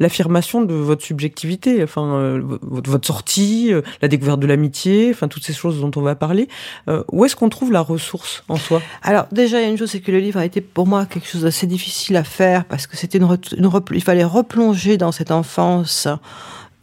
l'affirmation 0.00 0.62
de 0.62 0.74
votre 0.74 1.04
subjectivité, 1.04 1.82
enfin 1.82 2.14
euh, 2.14 2.40
votre, 2.42 2.90
votre 2.90 3.06
sortie, 3.06 3.72
euh, 3.72 3.82
la 4.02 4.08
découverte 4.08 4.40
de 4.40 4.46
l'amitié, 4.46 5.10
enfin 5.12 5.28
toutes 5.28 5.44
ces 5.44 5.52
choses 5.52 5.80
dont 5.80 5.90
on 5.96 6.02
va 6.02 6.14
parler. 6.14 6.48
Euh, 6.88 7.04
où 7.12 7.24
est-ce 7.24 7.36
qu'on 7.36 7.48
trouve 7.48 7.72
la 7.72 7.80
ressource 7.82 8.42
en 8.48 8.56
soi? 8.56 8.82
Alors 9.02 9.26
déjà, 9.30 9.60
il 9.60 9.62
y 9.62 9.66
a 9.66 9.70
une 9.70 9.78
chose, 9.78 9.90
c'est 9.90 10.00
que 10.00 10.12
le 10.12 10.18
livre 10.18 10.40
a 10.40 10.44
été 10.44 10.60
pour 10.60 10.86
moi 10.86 11.06
quelque 11.06 11.28
chose 11.28 11.42
d'assez 11.42 11.66
difficile 11.66 12.16
à 12.16 12.24
faire 12.24 12.64
parce 12.64 12.86
que 12.86 12.96
c'était 12.96 13.18
une, 13.18 13.38
une 13.56 13.70
il 13.92 14.02
fallait 14.02 14.24
replonger 14.24 14.96
dans 14.96 15.12
cette 15.12 15.30
enfance, 15.30 16.08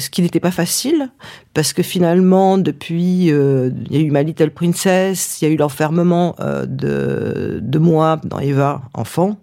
ce 0.01 0.09
qui 0.09 0.21
n'était 0.21 0.41
pas 0.41 0.51
facile 0.51 1.09
parce 1.53 1.71
que 1.71 1.83
finalement, 1.83 2.57
depuis, 2.57 3.31
euh, 3.31 3.69
il 3.89 3.95
y 3.95 3.99
a 3.99 4.01
eu 4.01 4.11
ma 4.11 4.23
Little 4.23 4.51
Princess, 4.51 5.41
il 5.41 5.45
y 5.45 5.47
a 5.47 5.53
eu 5.53 5.57
l'enfermement 5.57 6.35
euh, 6.41 6.65
de, 6.65 7.59
de 7.61 7.79
moi 7.79 8.19
dans 8.25 8.39
Eva, 8.39 8.81
enfant, 8.93 9.37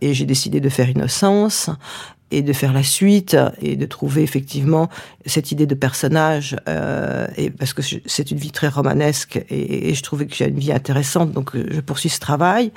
et 0.00 0.14
j'ai 0.14 0.24
décidé 0.24 0.60
de 0.60 0.68
faire 0.68 0.88
Innocence 0.88 1.70
et 2.30 2.42
de 2.42 2.52
faire 2.52 2.72
la 2.72 2.82
suite 2.82 3.36
et 3.60 3.76
de 3.76 3.86
trouver 3.86 4.22
effectivement 4.22 4.88
cette 5.26 5.50
idée 5.52 5.66
de 5.66 5.74
personnage 5.74 6.56
euh, 6.68 7.26
et 7.36 7.50
parce 7.50 7.72
que 7.72 7.82
c'est 8.06 8.30
une 8.30 8.38
vie 8.38 8.50
très 8.52 8.68
romanesque 8.68 9.36
et, 9.50 9.90
et 9.90 9.94
je 9.94 10.02
trouvais 10.02 10.26
que 10.26 10.34
j'ai 10.34 10.48
une 10.48 10.58
vie 10.58 10.72
intéressante 10.72 11.32
donc 11.32 11.54
euh, 11.54 11.66
je 11.70 11.80
poursuis 11.80 12.08
ce 12.08 12.20
travail 12.20 12.72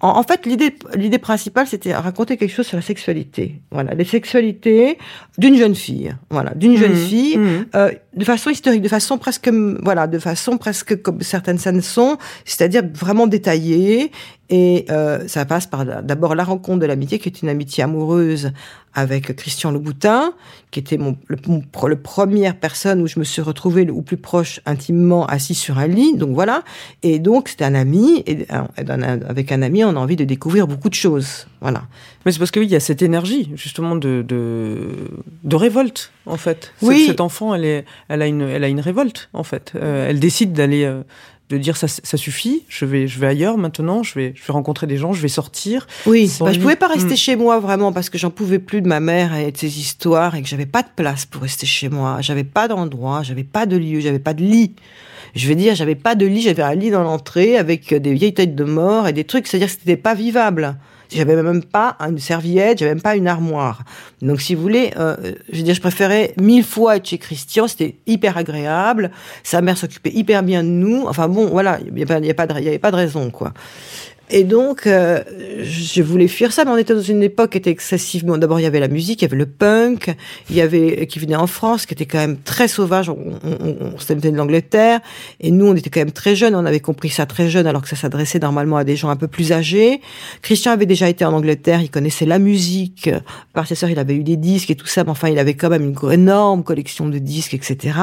en, 0.00 0.08
en 0.10 0.22
fait 0.22 0.46
l'idée 0.46 0.74
l'idée 0.94 1.18
principale 1.18 1.66
c'était 1.66 1.94
raconter 1.94 2.36
quelque 2.36 2.52
chose 2.54 2.66
sur 2.66 2.76
la 2.76 2.82
sexualité 2.82 3.60
voilà 3.70 3.94
les 3.94 4.04
sexualités 4.04 4.98
d'une 5.38 5.56
jeune 5.56 5.74
fille 5.74 6.14
voilà 6.30 6.52
d'une 6.54 6.76
jeune 6.76 6.92
Mhm. 6.92 7.06
fille 7.06 7.36
Mhm. 7.38 7.66
euh, 7.74 7.90
de 8.16 8.24
façon 8.24 8.50
historique, 8.50 8.82
de 8.82 8.88
façon 8.88 9.16
presque, 9.16 9.48
voilà, 9.82 10.08
de 10.08 10.18
façon 10.18 10.58
presque 10.58 11.00
comme 11.02 11.20
certaines 11.20 11.58
scènes 11.58 11.82
sont, 11.82 12.18
c'est-à-dire 12.44 12.82
vraiment 12.92 13.28
détaillées. 13.28 14.10
Et 14.50 14.86
euh, 14.90 15.28
ça 15.28 15.44
passe 15.44 15.66
par 15.66 15.84
d'abord 16.02 16.34
la 16.34 16.42
rencontre 16.44 16.78
de 16.80 16.86
l'amitié, 16.86 17.18
qui 17.18 17.28
est 17.28 17.42
une 17.42 17.50
amitié 17.50 17.84
amoureuse 17.84 18.52
avec 18.94 19.36
Christian 19.36 19.70
Louboutin, 19.70 20.32
qui 20.70 20.80
était 20.80 20.96
mon, 20.96 21.16
le, 21.26 21.36
mon 21.46 21.62
le 21.86 21.96
première 21.96 22.56
personne 22.56 23.02
où 23.02 23.06
je 23.06 23.18
me 23.18 23.24
suis 23.24 23.42
retrouvée 23.42 23.88
au 23.90 24.00
plus 24.00 24.16
proche 24.16 24.60
intimement 24.64 25.26
assis 25.26 25.54
sur 25.54 25.78
un 25.78 25.86
lit. 25.86 26.16
Donc 26.16 26.30
voilà. 26.30 26.62
Et 27.02 27.18
donc 27.18 27.50
c'était 27.50 27.66
un 27.66 27.74
ami, 27.74 28.22
et 28.26 28.46
un- 28.50 28.68
avec 29.28 29.52
un 29.52 29.60
ami, 29.60 29.84
on 29.84 29.90
a 29.90 29.96
envie 30.00 30.16
de 30.16 30.24
découvrir 30.24 30.66
beaucoup 30.66 30.88
de 30.88 30.94
choses. 30.94 31.46
Voilà. 31.60 31.82
Mais 32.24 32.32
c'est 32.32 32.38
parce 32.38 32.50
qu'il 32.50 32.64
y 32.64 32.74
a 32.74 32.80
cette 32.80 33.02
énergie 33.02 33.50
justement 33.54 33.96
de 33.96 34.24
de, 34.26 34.78
de 35.44 35.56
révolte 35.56 36.10
en 36.24 36.38
fait. 36.38 36.72
Cette- 36.80 36.88
Oui. 36.88 37.04
Cet 37.06 37.20
enfant, 37.20 37.54
elle 37.54 37.64
est, 37.66 37.84
elle 38.08 38.22
a 38.22 38.26
une, 38.26 38.40
elle 38.40 38.64
a 38.64 38.68
une 38.68 38.80
révolte 38.80 39.28
en 39.34 39.42
fait. 39.44 39.72
Euh, 39.76 40.08
elle 40.08 40.20
décide 40.20 40.54
d'aller, 40.54 40.84
euh, 40.84 41.02
de 41.50 41.56
dire 41.58 41.76
ça, 41.76 41.88
ça 41.88 42.16
suffit. 42.16 42.62
Je 42.68 42.84
vais, 42.84 43.06
je 43.06 43.18
vais 43.18 43.26
ailleurs 43.26 43.56
maintenant. 43.56 44.02
Je 44.02 44.14
vais, 44.14 44.32
je 44.36 44.46
vais 44.46 44.52
rencontrer 44.52 44.86
des 44.86 44.96
gens. 44.98 45.12
Je 45.12 45.22
vais 45.22 45.28
sortir. 45.28 45.86
Oui, 46.06 46.30
bah, 46.40 46.52
je 46.52 46.60
pouvais 46.60 46.76
pas 46.76 46.88
rester 46.88 47.14
Mm. 47.14 47.16
chez 47.16 47.36
moi 47.36 47.58
vraiment 47.58 47.92
parce 47.92 48.10
que 48.10 48.18
j'en 48.18 48.30
pouvais 48.30 48.58
plus 48.58 48.82
de 48.82 48.88
ma 48.88 49.00
mère 49.00 49.34
et 49.34 49.50
de 49.52 49.56
ses 49.56 49.78
histoires 49.80 50.34
et 50.34 50.42
que 50.42 50.48
j'avais 50.48 50.66
pas 50.66 50.82
de 50.82 50.88
place 50.94 51.24
pour 51.26 51.42
rester 51.42 51.64
chez 51.66 51.88
moi. 51.88 52.18
J'avais 52.20 52.44
pas 52.44 52.68
d'endroit, 52.68 53.22
j'avais 53.22 53.44
pas 53.44 53.64
de 53.66 53.76
lieu, 53.76 54.00
j'avais 54.00 54.18
pas 54.18 54.34
de 54.34 54.42
lit. 54.42 54.74
Je 55.34 55.46
veux 55.48 55.54
dire, 55.54 55.74
j'avais 55.74 55.94
pas 55.94 56.14
de 56.14 56.26
lit, 56.26 56.40
j'avais 56.42 56.62
un 56.62 56.74
lit 56.74 56.90
dans 56.90 57.02
l'entrée 57.02 57.56
avec 57.56 57.94
des 57.94 58.14
vieilles 58.14 58.34
têtes 58.34 58.54
de 58.54 58.64
mort 58.64 59.08
et 59.08 59.12
des 59.12 59.24
trucs, 59.24 59.46
c'est-à-dire 59.46 59.68
que 59.68 59.74
c'était 59.80 59.96
pas 59.96 60.14
vivable. 60.14 60.76
J'avais 61.10 61.42
même 61.42 61.64
pas 61.64 61.96
une 62.00 62.18
serviette, 62.18 62.78
j'avais 62.78 62.94
même 62.94 63.02
pas 63.02 63.16
une 63.16 63.28
armoire. 63.28 63.82
Donc, 64.20 64.40
si 64.40 64.54
vous 64.54 64.62
voulez, 64.62 64.92
euh, 64.98 65.16
je 65.50 65.58
veux 65.58 65.62
dire, 65.62 65.74
je 65.74 65.80
préférais 65.80 66.34
mille 66.38 66.64
fois 66.64 66.96
être 66.96 67.08
chez 67.08 67.18
Christian. 67.18 67.66
C'était 67.66 67.96
hyper 68.06 68.36
agréable. 68.36 69.10
Sa 69.42 69.62
mère 69.62 69.78
s'occupait 69.78 70.12
hyper 70.12 70.42
bien 70.42 70.62
de 70.62 70.68
nous. 70.68 71.04
Enfin 71.06 71.28
bon, 71.28 71.46
voilà, 71.46 71.78
il 71.80 71.98
y 71.98 72.02
avait, 72.02 72.18
il 72.18 72.26
y 72.26 72.30
a 72.30 72.34
pas 72.34 72.46
y 72.60 72.68
avait 72.68 72.78
pas 72.78 72.90
de 72.90 72.96
raison, 72.96 73.30
quoi. 73.30 73.52
Et 74.30 74.44
donc, 74.44 74.86
euh, 74.86 75.22
je 75.62 76.02
voulais 76.02 76.28
fuir 76.28 76.52
ça, 76.52 76.64
mais 76.64 76.70
on 76.70 76.76
était 76.76 76.94
dans 76.94 77.00
une 77.00 77.22
époque 77.22 77.50
qui 77.50 77.58
était 77.58 77.70
excessivement. 77.70 78.36
D'abord, 78.36 78.60
il 78.60 78.64
y 78.64 78.66
avait 78.66 78.80
la 78.80 78.88
musique, 78.88 79.22
il 79.22 79.24
y 79.24 79.28
avait 79.28 79.36
le 79.36 79.46
punk, 79.46 80.14
il 80.50 80.56
y 80.56 80.60
avait 80.60 81.06
qui 81.06 81.18
venait 81.18 81.36
en 81.36 81.46
France, 81.46 81.86
qui 81.86 81.94
était 81.94 82.06
quand 82.06 82.18
même 82.18 82.38
très 82.38 82.68
sauvage. 82.68 83.08
On, 83.08 83.16
on, 83.44 83.76
on, 83.80 84.14
de 84.14 84.36
l'Angleterre, 84.36 85.00
et 85.40 85.50
nous, 85.50 85.66
on 85.66 85.74
était 85.74 85.90
quand 85.90 86.00
même 86.00 86.12
très 86.12 86.36
jeunes. 86.36 86.54
On 86.54 86.64
avait 86.66 86.80
compris 86.80 87.08
ça 87.08 87.26
très 87.26 87.48
jeune, 87.48 87.66
alors 87.66 87.82
que 87.82 87.88
ça 87.88 87.96
s'adressait 87.96 88.38
normalement 88.38 88.76
à 88.76 88.84
des 88.84 88.96
gens 88.96 89.08
un 89.08 89.16
peu 89.16 89.28
plus 89.28 89.52
âgés. 89.52 90.00
Christian 90.42 90.72
avait 90.72 90.86
déjà 90.86 91.08
été 91.08 91.24
en 91.24 91.32
Angleterre, 91.32 91.80
il 91.80 91.90
connaissait 91.90 92.26
la 92.26 92.38
musique. 92.38 93.10
Par 93.52 93.66
ses 93.66 93.74
sœurs, 93.74 93.90
il 93.90 93.98
avait 93.98 94.14
eu 94.14 94.24
des 94.24 94.36
disques 94.36 94.70
et 94.70 94.74
tout 94.74 94.86
ça, 94.86 95.04
mais 95.04 95.10
enfin, 95.10 95.28
il 95.28 95.38
avait 95.38 95.54
quand 95.54 95.70
même 95.70 95.84
une 95.84 96.12
énorme 96.12 96.62
collection 96.62 97.08
de 97.08 97.18
disques, 97.18 97.54
etc. 97.54 97.98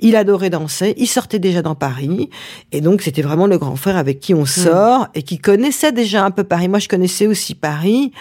Il 0.00 0.16
adorait 0.16 0.50
danser, 0.50 0.94
il 0.96 1.06
sortait 1.06 1.38
déjà 1.38 1.62
dans 1.62 1.74
Paris, 1.74 2.30
et 2.72 2.80
donc 2.80 3.02
c'était 3.02 3.22
vraiment 3.22 3.46
le 3.46 3.58
grand 3.58 3.76
frère 3.76 3.96
avec 3.96 4.20
qui 4.20 4.34
on 4.34 4.46
sort 4.46 5.08
et 5.14 5.22
qui 5.22 5.38
connaissait 5.56 5.92
déjà 5.92 6.24
un 6.24 6.30
peu 6.30 6.44
Paris. 6.44 6.68
Moi, 6.68 6.78
je 6.78 6.88
connaissais 6.88 7.26
aussi 7.26 7.54
Paris, 7.54 8.12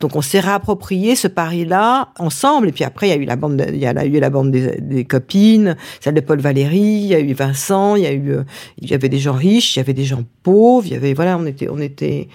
donc 0.00 0.16
on 0.16 0.22
s'est 0.22 0.40
réapproprié 0.40 1.14
ce 1.16 1.28
Paris-là 1.28 2.08
ensemble. 2.18 2.68
Et 2.68 2.72
puis 2.72 2.84
après, 2.84 3.06
il 3.06 3.10
y 3.10 3.12
a 3.12 3.16
eu 3.16 3.24
la 3.24 3.36
bande, 3.36 3.56
de- 3.56 3.68
il 3.72 3.78
y 3.78 3.86
a 3.86 4.04
eu 4.04 4.18
la 4.20 4.30
bande 4.30 4.50
des, 4.50 4.80
des 4.80 5.04
copines, 5.04 5.76
celle 6.00 6.14
de 6.14 6.20
Paul 6.20 6.40
Valéry, 6.40 6.78
il 6.80 7.06
y 7.06 7.14
a 7.14 7.20
eu 7.20 7.32
Vincent, 7.32 7.96
il 7.96 8.02
y 8.02 8.06
a 8.06 8.12
eu, 8.12 8.30
euh, 8.32 8.42
il 8.78 8.90
y 8.90 8.94
avait 8.94 9.08
des 9.08 9.18
gens 9.18 9.32
riches, 9.34 9.76
il 9.76 9.78
y 9.78 9.80
avait 9.80 9.94
des 9.94 10.04
gens 10.04 10.24
pauvres, 10.42 10.86
il 10.86 10.92
y 10.92 10.96
avait, 10.96 11.14
voilà, 11.14 11.38
on 11.38 11.46
était, 11.46 11.68
on 11.70 11.78
était, 11.78 12.28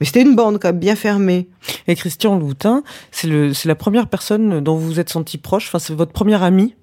mais 0.00 0.06
c'était 0.06 0.22
une 0.22 0.34
bande 0.36 0.58
quand 0.58 0.68
même 0.68 0.78
bien 0.78 0.96
fermée. 0.96 1.48
Et 1.86 1.94
Christian 1.94 2.38
Loutin, 2.38 2.82
c'est 3.10 3.26
le, 3.28 3.52
c'est 3.52 3.68
la 3.68 3.74
première 3.74 4.06
personne 4.08 4.60
dont 4.60 4.76
vous 4.76 4.86
vous 4.86 5.00
êtes 5.00 5.10
senti 5.10 5.38
proche. 5.38 5.66
Enfin, 5.68 5.78
c'est 5.78 5.94
votre 5.94 6.12
premier 6.12 6.42
ami. 6.42 6.74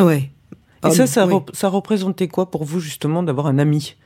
Ouais. 0.00 0.30
Et 0.86 0.90
ça, 0.90 1.06
ça, 1.06 1.26
oui. 1.26 1.34
rep- 1.34 1.50
ça 1.54 1.68
représentait 1.68 2.28
quoi 2.28 2.50
pour 2.50 2.64
vous 2.64 2.80
justement 2.80 3.22
d'avoir 3.22 3.46
un 3.46 3.58
ami? 3.58 3.96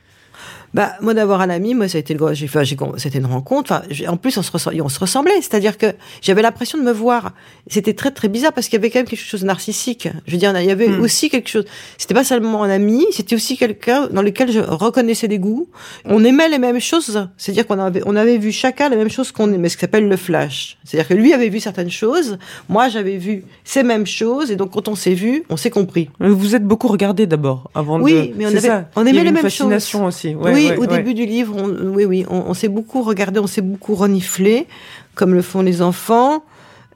Bah, 0.73 0.93
moi, 1.01 1.13
d'avoir 1.13 1.41
un 1.41 1.49
ami, 1.49 1.73
moi, 1.73 1.87
ça 1.87 1.97
a 1.97 2.01
été 2.01 2.13
le 2.13 2.33
j'ai 2.33 2.47
fait, 2.47 2.63
c'était 2.97 3.17
une 3.17 3.25
rencontre. 3.25 3.71
Enfin, 3.71 3.81
en 4.07 4.17
plus, 4.17 4.37
on 4.37 4.41
se, 4.43 4.51
ressem- 4.51 4.81
on 4.81 4.89
se 4.89 4.99
ressemblait. 4.99 5.33
C'est-à-dire 5.41 5.77
que 5.77 5.87
j'avais 6.21 6.41
l'impression 6.41 6.77
de 6.77 6.83
me 6.83 6.91
voir. 6.91 7.31
C'était 7.67 7.93
très, 7.93 8.11
très 8.11 8.27
bizarre 8.27 8.53
parce 8.53 8.67
qu'il 8.67 8.77
y 8.77 8.81
avait 8.81 8.89
quand 8.89 8.99
même 8.99 9.07
quelque 9.07 9.19
chose 9.23 9.41
de 9.41 9.45
narcissique. 9.47 10.07
Je 10.27 10.31
veux 10.33 10.37
dire, 10.37 10.53
il 10.59 10.65
y 10.65 10.71
avait 10.71 10.87
Hmm. 10.89 11.01
aussi 11.01 11.29
quelque 11.29 11.49
chose. 11.49 11.65
C'était 11.97 12.13
pas 12.13 12.23
seulement 12.23 12.63
un 12.63 12.69
ami, 12.69 13.05
c'était 13.11 13.35
aussi 13.35 13.57
quelqu'un 13.57 14.07
dans 14.11 14.21
lequel 14.21 14.51
je 14.51 14.59
reconnaissais 14.59 15.27
des 15.27 15.39
goûts. 15.39 15.67
On 16.05 16.23
aimait 16.23 16.49
les 16.49 16.59
mêmes 16.59 16.79
choses. 16.79 17.27
C'est-à-dire 17.37 17.65
qu'on 17.67 17.79
avait, 17.79 18.01
on 18.05 18.15
avait 18.15 18.37
vu 18.37 18.51
chacun 18.51 18.89
les 18.89 18.95
mêmes 18.95 19.09
choses 19.09 19.31
qu'on 19.31 19.51
aimait, 19.53 19.69
ce 19.69 19.77
qui 19.77 19.81
s'appelle 19.81 20.07
le 20.07 20.17
flash. 20.17 20.77
C'est-à-dire 20.83 21.07
que 21.07 21.13
lui 21.13 21.33
avait 21.33 21.49
vu 21.49 21.59
certaines 21.59 21.91
choses, 21.91 22.37
moi, 22.67 22.89
j'avais 22.89 23.17
vu 23.17 23.43
ces 23.63 23.83
mêmes 23.83 24.05
choses, 24.07 24.51
et 24.51 24.55
donc 24.55 24.71
quand 24.71 24.87
on 24.87 24.95
s'est 24.95 25.13
vu, 25.13 25.43
on 25.49 25.57
s'est 25.57 25.69
compris. 25.69 26.09
Vous 26.19 26.55
êtes 26.55 26.63
beaucoup 26.65 26.87
regardé 26.87 27.25
d'abord 27.27 27.69
avant 27.75 27.97
de. 27.99 28.03
Oui, 28.03 28.33
mais 28.35 28.45
on 28.45 28.49
avait- 28.49 28.59
ça. 28.61 28.89
on 28.95 29.05
aimait 29.05 29.23
les 29.23 29.31
mêmes 29.31 29.37
fascination 29.41 30.05
aussi. 30.05 30.35
Ouais, 30.35 30.53
oui, 30.53 30.58
ouais, 30.67 30.77
au 30.77 30.85
début 30.85 31.13
du 31.13 31.25
livre, 31.25 31.55
on, 31.57 31.69
oui, 31.93 32.05
oui, 32.05 32.25
on, 32.29 32.43
on 32.47 32.53
s'est 32.53 32.67
beaucoup 32.67 33.01
regardé, 33.01 33.39
on 33.39 33.47
s'est 33.47 33.61
beaucoup 33.61 33.95
reniflé, 33.95 34.67
comme 35.15 35.33
le 35.33 35.41
font 35.41 35.61
les 35.61 35.81
enfants, 35.81 36.43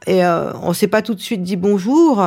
et 0.08 0.24
euh, 0.26 0.52
on 0.62 0.74
s'est 0.74 0.88
pas 0.88 1.02
tout 1.02 1.16
de 1.16 1.22
suite 1.22 1.42
dit 1.44 1.56
bonjour. 1.56 2.24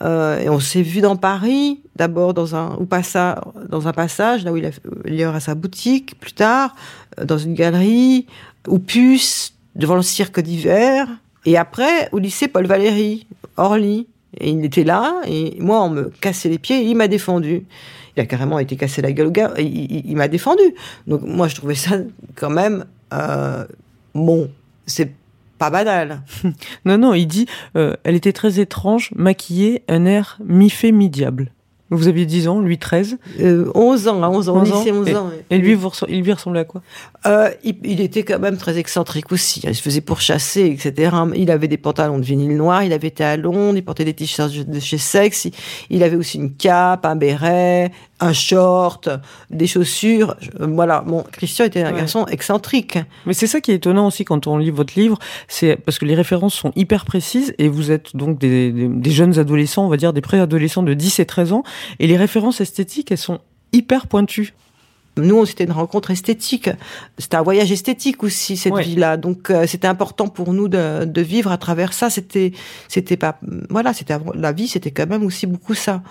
Euh, 0.00 0.38
et 0.38 0.48
on 0.48 0.60
s'est 0.60 0.82
vu 0.82 1.00
dans 1.00 1.16
Paris, 1.16 1.80
d'abord 1.96 2.32
dans 2.32 2.54
un, 2.54 2.76
ou 2.78 2.84
passa, 2.84 3.40
dans 3.68 3.88
un 3.88 3.92
passage, 3.92 4.44
là 4.44 4.52
où 4.52 4.56
il, 4.56 4.64
a, 4.64 4.70
il 5.04 5.14
y 5.14 5.24
aura 5.24 5.40
sa 5.40 5.56
boutique, 5.56 6.18
plus 6.20 6.32
tard, 6.32 6.76
euh, 7.18 7.24
dans 7.24 7.38
une 7.38 7.54
galerie, 7.54 8.26
au 8.68 8.78
Puce, 8.78 9.54
devant 9.74 9.96
le 9.96 10.02
cirque 10.02 10.38
d'hiver, 10.38 11.08
et 11.46 11.56
après 11.56 12.08
au 12.12 12.18
lycée 12.18 12.46
Paul 12.46 12.66
Valéry, 12.66 13.26
Orly. 13.56 14.06
Et 14.38 14.50
il 14.50 14.64
était 14.64 14.84
là, 14.84 15.14
et 15.26 15.56
moi, 15.58 15.82
on 15.82 15.90
me 15.90 16.12
cassait 16.20 16.48
les 16.48 16.58
pieds, 16.58 16.82
et 16.82 16.84
il 16.84 16.94
m'a 16.94 17.08
défendu. 17.08 17.64
Il 18.18 18.20
a 18.20 18.26
carrément 18.26 18.58
été 18.58 18.74
cassé 18.74 19.00
la 19.00 19.12
gueule 19.12 19.28
au 19.28 19.30
gars, 19.30 19.52
il, 19.58 19.64
il- 19.64 20.02
il 20.10 20.16
m'a 20.16 20.26
défendu. 20.26 20.62
Donc 21.06 21.22
moi, 21.22 21.46
je 21.46 21.54
trouvais 21.54 21.76
ça 21.76 21.98
quand 22.34 22.50
même, 22.50 22.84
euh, 23.14 23.64
bon, 24.12 24.50
c'est 24.86 25.12
pas 25.58 25.70
banal. 25.70 26.22
Non, 26.84 26.98
non, 26.98 27.14
il 27.14 27.26
dit 27.26 27.46
euh, 27.76 27.94
elle 28.02 28.16
était 28.16 28.32
très 28.32 28.58
étrange, 28.58 29.10
maquillée, 29.14 29.82
un 29.88 30.04
air 30.04 30.38
mi-fait, 30.44 30.90
mi-diable. 30.90 31.52
Vous 31.90 32.06
aviez 32.06 32.26
10 32.26 32.48
ans, 32.48 32.60
lui 32.60 32.76
13. 32.76 33.16
Euh, 33.40 33.70
11 33.74 34.08
ans, 34.08 34.22
hein, 34.22 34.28
11 34.28 34.50
ans, 34.50 34.56
11 34.60 34.72
ans. 34.72 34.78
lycée, 34.80 34.92
11 34.92 35.14
ans. 35.16 35.30
Et 35.48 35.56
lui, 35.56 35.72
vous 35.72 35.90
il 36.08 36.20
lui 36.22 36.32
ressemblait 36.34 36.60
à 36.60 36.64
quoi? 36.66 36.82
Euh, 37.24 37.48
il, 37.64 37.76
il 37.82 38.02
était 38.02 38.24
quand 38.24 38.38
même 38.38 38.58
très 38.58 38.76
excentrique 38.76 39.32
aussi. 39.32 39.62
Il 39.64 39.74
se 39.74 39.80
faisait 39.80 40.02
pourchasser, 40.02 40.66
etc. 40.66 41.16
Il 41.34 41.50
avait 41.50 41.66
des 41.66 41.78
pantalons 41.78 42.18
de 42.18 42.24
vinyle 42.24 42.54
noir. 42.58 42.82
Il 42.84 42.92
avait 42.92 43.08
été 43.08 43.24
à 43.24 43.38
Londres. 43.38 43.78
Il 43.78 43.82
portait 43.82 44.04
des 44.04 44.12
t-shirts 44.12 44.52
de 44.68 44.80
chez 44.80 44.98
Sex. 44.98 45.46
Il, 45.46 45.52
il 45.88 46.02
avait 46.02 46.16
aussi 46.16 46.36
une 46.36 46.52
cape, 46.52 47.06
un 47.06 47.16
béret, 47.16 47.90
un 48.20 48.32
short, 48.32 49.08
des 49.50 49.66
chaussures. 49.66 50.34
Je- 50.40 50.50
Voilà. 50.64 51.00
Bon, 51.06 51.24
Christian 51.32 51.64
était 51.66 51.82
un 51.82 51.92
Ouais. 51.92 51.98
garçon 52.00 52.26
excentrique. 52.26 52.98
Mais 53.26 53.32
c'est 53.34 53.46
ça 53.46 53.60
qui 53.60 53.70
est 53.72 53.76
étonnant 53.76 54.06
aussi 54.06 54.24
quand 54.24 54.46
on 54.46 54.58
lit 54.58 54.70
votre 54.70 54.98
livre, 54.98 55.18
c'est 55.46 55.76
parce 55.76 55.98
que 55.98 56.04
les 56.04 56.14
références 56.14 56.54
sont 56.54 56.72
hyper 56.76 57.04
précises 57.04 57.54
et 57.58 57.68
vous 57.68 57.90
êtes 57.90 58.16
donc 58.16 58.38
des, 58.38 58.72
des- 58.72 58.88
des 58.88 59.10
jeunes 59.10 59.38
adolescents, 59.38 59.84
on 59.86 59.88
va 59.88 59.96
dire 59.96 60.12
des 60.12 60.20
préadolescents 60.20 60.82
de 60.82 60.94
10 60.94 61.18
et 61.20 61.26
13 61.26 61.52
ans, 61.52 61.62
et 62.00 62.06
les 62.06 62.16
références 62.16 62.60
esthétiques, 62.60 63.10
elles 63.12 63.18
sont 63.18 63.38
hyper 63.72 64.06
pointues. 64.06 64.54
Nous, 65.20 65.44
c'était 65.46 65.64
une 65.64 65.72
rencontre 65.72 66.10
esthétique. 66.10 66.70
C'était 67.18 67.36
un 67.36 67.42
voyage 67.42 67.70
esthétique 67.72 68.22
aussi 68.22 68.56
cette 68.56 68.72
Ouais. 68.72 68.82
vie-là. 68.82 69.16
Donc, 69.16 69.50
euh, 69.50 69.66
c'était 69.66 69.86
important 69.88 70.28
pour 70.28 70.52
nous 70.52 70.68
de, 70.68 71.04
de 71.04 71.20
vivre 71.20 71.50
à 71.52 71.58
travers 71.58 71.92
ça. 71.92 72.10
C'était, 72.10 72.52
c'était 72.88 73.16
pas, 73.16 73.38
voilà, 73.70 73.92
c'était 73.92 74.14
la 74.34 74.52
vie, 74.52 74.68
c'était 74.68 74.90
quand 74.90 75.08
même 75.08 75.24
aussi 75.24 75.46
beaucoup 75.46 75.74
ça. 75.74 76.02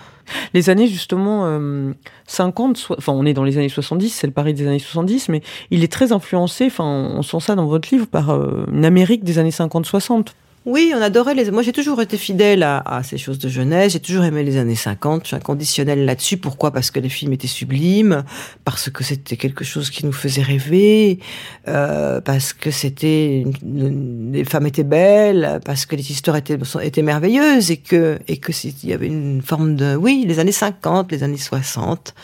Les 0.52 0.68
années 0.68 0.88
justement 0.88 1.46
euh, 1.46 1.92
50, 2.26 2.76
so- 2.76 2.94
enfin 2.98 3.12
on 3.14 3.24
est 3.24 3.32
dans 3.32 3.44
les 3.44 3.56
années 3.56 3.70
70, 3.70 4.10
c'est 4.10 4.26
le 4.26 4.32
Paris 4.32 4.52
des 4.52 4.66
années 4.66 4.78
70, 4.78 5.30
mais 5.30 5.42
il 5.70 5.82
est 5.82 5.90
très 5.90 6.12
influencé, 6.12 6.66
enfin 6.66 6.84
on 6.84 7.22
sent 7.22 7.40
ça 7.40 7.54
dans 7.54 7.66
votre 7.66 7.88
livre, 7.90 8.06
par 8.06 8.30
euh, 8.30 8.66
une 8.70 8.84
Amérique 8.84 9.24
des 9.24 9.38
années 9.38 9.50
50-60. 9.50 10.28
Oui, 10.68 10.92
on 10.94 11.00
adorait 11.00 11.34
les. 11.34 11.50
Moi, 11.50 11.62
j'ai 11.62 11.72
toujours 11.72 12.02
été 12.02 12.18
fidèle 12.18 12.62
à, 12.62 12.80
à 12.84 13.02
ces 13.02 13.16
choses 13.16 13.38
de 13.38 13.48
jeunesse. 13.48 13.94
J'ai 13.94 14.00
toujours 14.00 14.24
aimé 14.24 14.42
les 14.42 14.58
années 14.58 14.74
50. 14.74 15.22
Je 15.22 15.28
suis 15.28 15.36
inconditionnelle 15.36 16.04
là-dessus. 16.04 16.36
Pourquoi? 16.36 16.72
Parce 16.72 16.90
que 16.90 17.00
les 17.00 17.08
films 17.08 17.32
étaient 17.32 17.46
sublimes, 17.46 18.22
parce 18.66 18.90
que 18.90 19.02
c'était 19.02 19.38
quelque 19.38 19.64
chose 19.64 19.88
qui 19.88 20.04
nous 20.04 20.12
faisait 20.12 20.42
rêver, 20.42 21.20
euh, 21.68 22.20
parce 22.20 22.52
que 22.52 22.70
c'était 22.70 23.46
les 23.64 24.44
femmes 24.44 24.66
étaient 24.66 24.84
belles, 24.84 25.58
parce 25.64 25.86
que 25.86 25.96
les 25.96 26.10
histoires 26.10 26.36
étaient 26.36 26.58
étaient 26.82 27.00
merveilleuses 27.00 27.70
et 27.70 27.78
que 27.78 28.18
et 28.28 28.36
que 28.36 28.52
il 28.66 28.90
y 28.90 28.92
avait 28.92 29.06
une 29.06 29.40
forme 29.40 29.74
de 29.74 29.96
oui, 29.96 30.26
les 30.28 30.38
années 30.38 30.52
50, 30.52 31.10
les 31.12 31.22
années 31.22 31.38
60. 31.38 32.14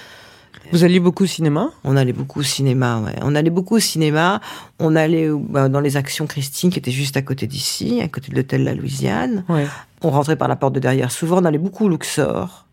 Vous 0.73 0.85
alliez 0.85 1.01
beaucoup 1.01 1.25
au 1.25 1.27
cinéma? 1.27 1.71
On 1.85 1.97
allait 1.97 2.13
beaucoup 2.13 2.41
au 2.41 2.43
cinéma, 2.43 2.99
ouais. 3.01 3.15
On 3.23 3.35
allait 3.35 3.51
beaucoup 3.51 3.77
au 3.77 3.81
cinéma. 3.81 4.41
On 4.79 4.97
allait 4.97 5.29
bah, 5.31 5.69
dans 5.69 5.81
les 5.81 5.97
Actions 5.97 6.27
Christine, 6.27 6.71
qui 6.71 6.79
était 6.79 6.91
juste 6.91 7.17
à 7.17 7.23
côté 7.23 7.47
d'ici, 7.47 8.01
à 8.03 8.09
côté 8.09 8.31
de 8.31 8.37
l'hôtel 8.37 8.65
La 8.65 8.75
Louisiane. 8.75 9.45
Ouais. 9.49 9.67
On 10.03 10.11
rentrait 10.11 10.37
par 10.37 10.49
la 10.49 10.57
porte 10.57 10.75
de 10.75 10.81
derrière. 10.81 11.11
Souvent, 11.13 11.41
on 11.41 11.45
allait 11.45 11.59
beaucoup 11.59 11.85
au 11.85 11.89
Luxor. 11.89 12.67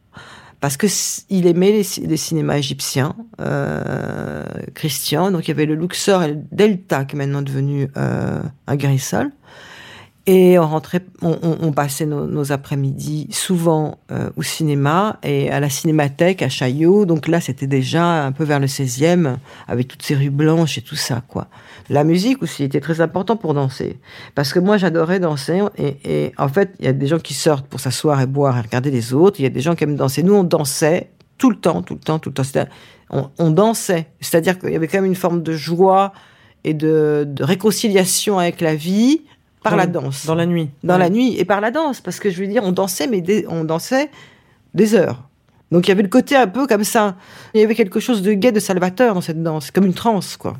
Parce 0.59 0.77
que 0.77 0.85
il 1.29 1.47
aimait 1.47 1.71
les, 1.71 1.83
ci- 1.83 2.01
les 2.05 2.17
cinémas 2.17 2.55
égyptiens, 2.57 3.15
euh, 3.39 4.43
Christian. 4.75 5.31
Donc 5.31 5.47
il 5.47 5.47
y 5.47 5.51
avait 5.51 5.65
le 5.65 5.73
Luxor 5.75 6.21
et 6.23 6.27
le 6.29 6.37
Delta, 6.51 7.03
qui 7.05 7.15
est 7.15 7.17
maintenant 7.17 7.41
devenu 7.41 7.87
euh, 7.97 8.41
un 8.67 8.75
Grisol. 8.75 9.31
Et 10.27 10.59
on 10.59 10.67
rentrait, 10.67 11.03
on, 11.23 11.35
on- 11.41 11.57
on 11.61 11.71
passait 11.71 12.05
nos, 12.05 12.27
nos 12.27 12.51
après-midi 12.51 13.27
souvent 13.31 13.97
euh, 14.11 14.29
au 14.35 14.43
cinéma 14.43 15.17
et 15.23 15.49
à 15.49 15.59
la 15.59 15.67
cinémathèque 15.69 16.43
à 16.43 16.49
Chaillot. 16.49 17.05
Donc 17.07 17.27
là, 17.27 17.41
c'était 17.41 17.65
déjà 17.65 18.23
un 18.25 18.31
peu 18.31 18.43
vers 18.43 18.59
le 18.59 18.67
16e, 18.67 19.37
avec 19.67 19.87
toutes 19.87 20.03
ces 20.03 20.13
rues 20.15 20.29
blanches 20.29 20.77
et 20.77 20.81
tout 20.81 20.95
ça, 20.95 21.23
quoi. 21.27 21.47
La 21.89 22.03
musique 22.03 22.43
aussi 22.43 22.63
était 22.63 22.79
très 22.81 23.01
important 23.01 23.35
pour 23.35 23.55
danser. 23.55 23.99
Parce 24.35 24.53
que 24.53 24.59
moi, 24.59 24.77
j'adorais 24.77 25.19
danser. 25.19 25.63
Et, 25.77 25.97
et 26.05 26.31
en 26.37 26.47
fait, 26.47 26.75
il 26.79 26.85
y 26.85 26.87
a 26.87 26.93
des 26.93 27.07
gens 27.07 27.17
qui 27.19 27.33
sortent 27.33 27.65
pour 27.67 27.79
s'asseoir 27.79 28.21
et 28.21 28.27
boire 28.27 28.55
et 28.59 28.61
regarder 28.61 28.91
les 28.91 29.13
autres. 29.15 29.39
Il 29.39 29.43
y 29.43 29.47
a 29.47 29.49
des 29.49 29.61
gens 29.61 29.73
qui 29.73 29.85
aiment 29.85 29.95
danser. 29.95 30.21
Nous, 30.21 30.35
on 30.35 30.43
dansait 30.43 31.09
tout 31.39 31.49
le 31.49 31.55
temps, 31.57 31.81
tout 31.81 31.95
le 31.95 31.99
temps, 31.99 32.19
tout 32.19 32.29
le 32.29 32.35
temps. 32.35 32.43
On, 33.09 33.29
on 33.39 33.49
dansait. 33.49 34.05
C'est-à-dire 34.19 34.59
qu'il 34.59 34.69
y 34.71 34.75
avait 34.75 34.87
quand 34.87 34.99
même 34.99 35.05
une 35.09 35.15
forme 35.15 35.41
de 35.41 35.53
joie 35.53 36.13
et 36.63 36.75
de, 36.75 37.25
de 37.27 37.43
réconciliation 37.43 38.37
avec 38.37 38.61
la 38.61 38.75
vie 38.75 39.23
par 39.63 39.73
Dans- 39.73 39.77
la 39.77 39.87
danse. 39.87 40.25
Dans 40.25 40.35
la 40.35 40.45
nuit. 40.45 40.69
Dans 40.83 40.93
Ouais. 40.95 40.99
la 40.99 41.09
nuit 41.09 41.37
et 41.37 41.45
par 41.45 41.61
la 41.61 41.71
danse. 41.71 42.01
Parce 42.01 42.19
que 42.19 42.29
je 42.29 42.39
veux 42.41 42.47
dire, 42.47 42.63
on 42.63 42.71
dansait, 42.71 43.07
mais 43.07 43.21
des- 43.21 43.45
on 43.49 43.63
dansait 43.63 44.09
des 44.73 44.95
heures. 44.95 45.23
Donc 45.71 45.87
il 45.87 45.89
y 45.89 45.91
avait 45.93 46.03
le 46.03 46.09
côté 46.09 46.35
un 46.35 46.47
peu 46.47 46.67
comme 46.67 46.83
ça. 46.83 47.15
Il 47.53 47.61
y 47.61 47.63
avait 47.63 47.75
quelque 47.75 47.99
chose 47.99 48.21
de 48.21 48.33
gai, 48.33 48.51
de 48.51 48.59
salvateur 48.59 49.13
dans 49.13 49.21
cette 49.21 49.41
danse, 49.41 49.71
comme 49.71 49.85
une 49.85 49.93
transe, 49.93 50.35
quoi. 50.37 50.57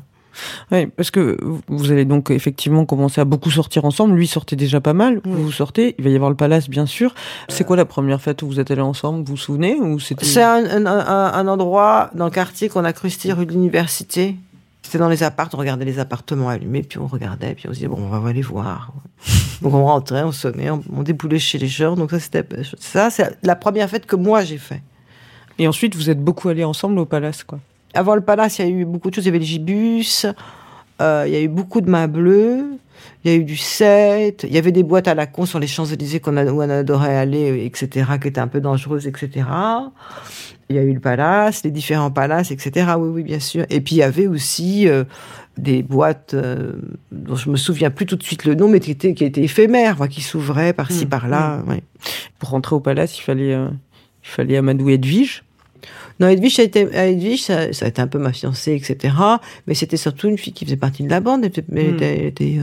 Oui, 0.70 0.86
parce 0.86 1.10
que 1.10 1.36
vous 1.68 1.92
allez 1.92 2.06
donc 2.06 2.30
effectivement 2.30 2.86
commencer 2.86 3.20
à 3.20 3.26
beaucoup 3.26 3.50
sortir 3.50 3.84
ensemble. 3.84 4.14
Lui 4.14 4.26
sortait 4.26 4.56
déjà 4.56 4.80
pas 4.80 4.94
mal. 4.94 5.20
Oui. 5.26 5.32
Vous 5.42 5.52
sortez. 5.52 5.94
Il 5.98 6.04
va 6.04 6.10
y 6.10 6.14
avoir 6.14 6.30
le 6.30 6.36
palace, 6.36 6.70
bien 6.70 6.86
sûr. 6.86 7.14
C'est 7.48 7.64
quoi 7.64 7.76
la 7.76 7.84
première 7.84 8.18
fête 8.22 8.40
où 8.40 8.46
vous 8.46 8.58
êtes 8.58 8.70
allés 8.70 8.80
ensemble? 8.80 9.18
Vous 9.26 9.32
vous 9.32 9.36
souvenez 9.36 9.74
ou 9.74 10.00
c'était 10.00 10.24
C'est 10.24 10.42
un, 10.42 10.64
un- 10.64 10.86
un- 10.86 11.32
un 11.34 11.48
endroit 11.48 12.08
dans 12.14 12.24
le 12.24 12.30
quartier 12.30 12.70
qu'on 12.70 12.84
a 12.84 12.94
crusté 12.94 13.30
rue 13.34 13.44
de 13.44 13.52
l'université. 13.52 14.36
C'était 14.92 15.04
dans 15.04 15.08
les 15.08 15.22
apparts, 15.22 15.48
on 15.54 15.56
regardait 15.56 15.86
les 15.86 15.98
appartements 15.98 16.50
allumés, 16.50 16.82
puis 16.82 16.98
on 16.98 17.06
regardait, 17.06 17.54
puis 17.54 17.66
on 17.66 17.70
se 17.70 17.76
disait, 17.76 17.88
bon, 17.88 17.96
on 17.96 18.10
va 18.10 18.28
aller 18.28 18.42
voir. 18.42 18.92
Donc 19.62 19.72
on 19.72 19.86
rentrait, 19.86 20.22
on 20.22 20.32
sonnait, 20.32 20.68
on, 20.68 20.82
on 20.94 21.02
déboulait 21.02 21.38
chez 21.38 21.56
les 21.56 21.66
gens. 21.66 21.96
Donc 21.96 22.10
ça, 22.10 22.20
c'était 22.20 22.44
ça, 22.78 23.08
c'est 23.08 23.38
la 23.42 23.56
première 23.56 23.88
fête 23.88 24.04
que 24.04 24.16
moi 24.16 24.44
j'ai 24.44 24.58
fait. 24.58 24.82
Et 25.58 25.66
ensuite, 25.66 25.96
vous 25.96 26.10
êtes 26.10 26.22
beaucoup 26.22 26.50
allés 26.50 26.62
ensemble 26.62 26.98
au 26.98 27.06
palace, 27.06 27.42
quoi. 27.42 27.58
Avant 27.94 28.14
le 28.14 28.20
palace, 28.20 28.58
il 28.58 28.66
y 28.66 28.68
a 28.68 28.70
eu 28.70 28.84
beaucoup 28.84 29.08
de 29.08 29.14
choses. 29.14 29.24
Il 29.24 29.28
y 29.28 29.30
avait 29.30 29.38
le 29.38 29.46
gibus, 29.46 30.26
euh, 31.00 31.24
il 31.26 31.32
y 31.32 31.36
a 31.36 31.40
eu 31.40 31.48
beaucoup 31.48 31.80
de 31.80 31.88
mains 31.88 32.06
bleues, 32.06 32.76
il 33.24 33.30
y 33.30 33.34
a 33.34 33.38
eu 33.38 33.44
du 33.44 33.56
7, 33.56 34.44
il 34.46 34.52
y 34.52 34.58
avait 34.58 34.72
des 34.72 34.82
boîtes 34.82 35.08
à 35.08 35.14
la 35.14 35.26
con 35.26 35.46
sur 35.46 35.58
les 35.58 35.68
Champs-Élysées 35.68 36.20
qu'on 36.20 36.36
a, 36.36 36.44
où 36.44 36.62
on 36.62 36.68
adorait 36.68 37.16
aller, 37.16 37.64
etc., 37.64 38.10
qui 38.20 38.28
étaient 38.28 38.42
un 38.42 38.46
peu 38.46 38.60
dangereuses, 38.60 39.06
etc. 39.06 39.46
Il 40.72 40.76
y 40.76 40.78
a 40.78 40.82
eu 40.82 40.92
le 40.94 41.00
palace, 41.00 41.62
les 41.64 41.70
différents 41.70 42.10
palaces, 42.10 42.50
etc. 42.50 42.92
Oui, 42.98 43.08
oui, 43.12 43.22
bien 43.22 43.40
sûr. 43.40 43.64
Et 43.70 43.80
puis 43.82 43.96
il 43.96 43.98
y 43.98 44.02
avait 44.02 44.26
aussi 44.26 44.88
euh, 44.88 45.04
des 45.58 45.82
boîtes 45.82 46.32
euh, 46.34 46.72
dont 47.12 47.36
je 47.36 47.50
me 47.50 47.56
souviens 47.56 47.90
plus 47.90 48.06
tout 48.06 48.16
de 48.16 48.22
suite 48.22 48.44
le 48.46 48.54
nom, 48.54 48.68
mais 48.68 48.80
qui 48.80 48.90
étaient, 48.90 49.12
qui 49.14 49.24
étaient 49.24 49.42
éphémères, 49.44 49.96
quoi, 49.96 50.08
qui 50.08 50.22
s'ouvraient 50.22 50.72
par-ci, 50.72 51.04
Mmh, 51.04 51.08
par-là. 51.10 51.62
ouais. 51.68 51.82
Pour 52.38 52.48
rentrer 52.50 52.74
au 52.74 52.80
palace, 52.80 53.18
il 53.18 53.22
fallait, 53.22 53.52
euh, 53.54 53.68
il 54.24 54.28
fallait 54.28 54.56
amadouer 54.56 54.94
Edwige. 54.94 55.44
Non, 56.20 56.28
Edwige, 56.28 56.54
ça 56.56 56.62
a 56.62 56.64
été, 56.64 56.84
euh, 56.86 57.06
Edwige, 57.10 57.42
ça, 57.42 57.72
ça 57.72 57.84
a 57.86 57.88
été 57.88 58.00
un 58.00 58.06
peu 58.06 58.18
ma 58.18 58.32
fiancée, 58.32 58.72
etc. 58.74 59.14
Mais 59.66 59.74
c'était 59.74 59.96
surtout 59.96 60.28
une 60.28 60.38
fille 60.38 60.52
qui 60.52 60.64
faisait 60.64 60.76
partie 60.76 61.02
de 61.02 61.10
la 61.10 61.20
bande. 61.20 61.40
Elle 61.42 61.48
était, 61.48 61.64
elle 61.70 61.90
Hmm. 61.90 61.94
était- 61.96 62.18
elle 62.18 62.26
était, 62.26 62.58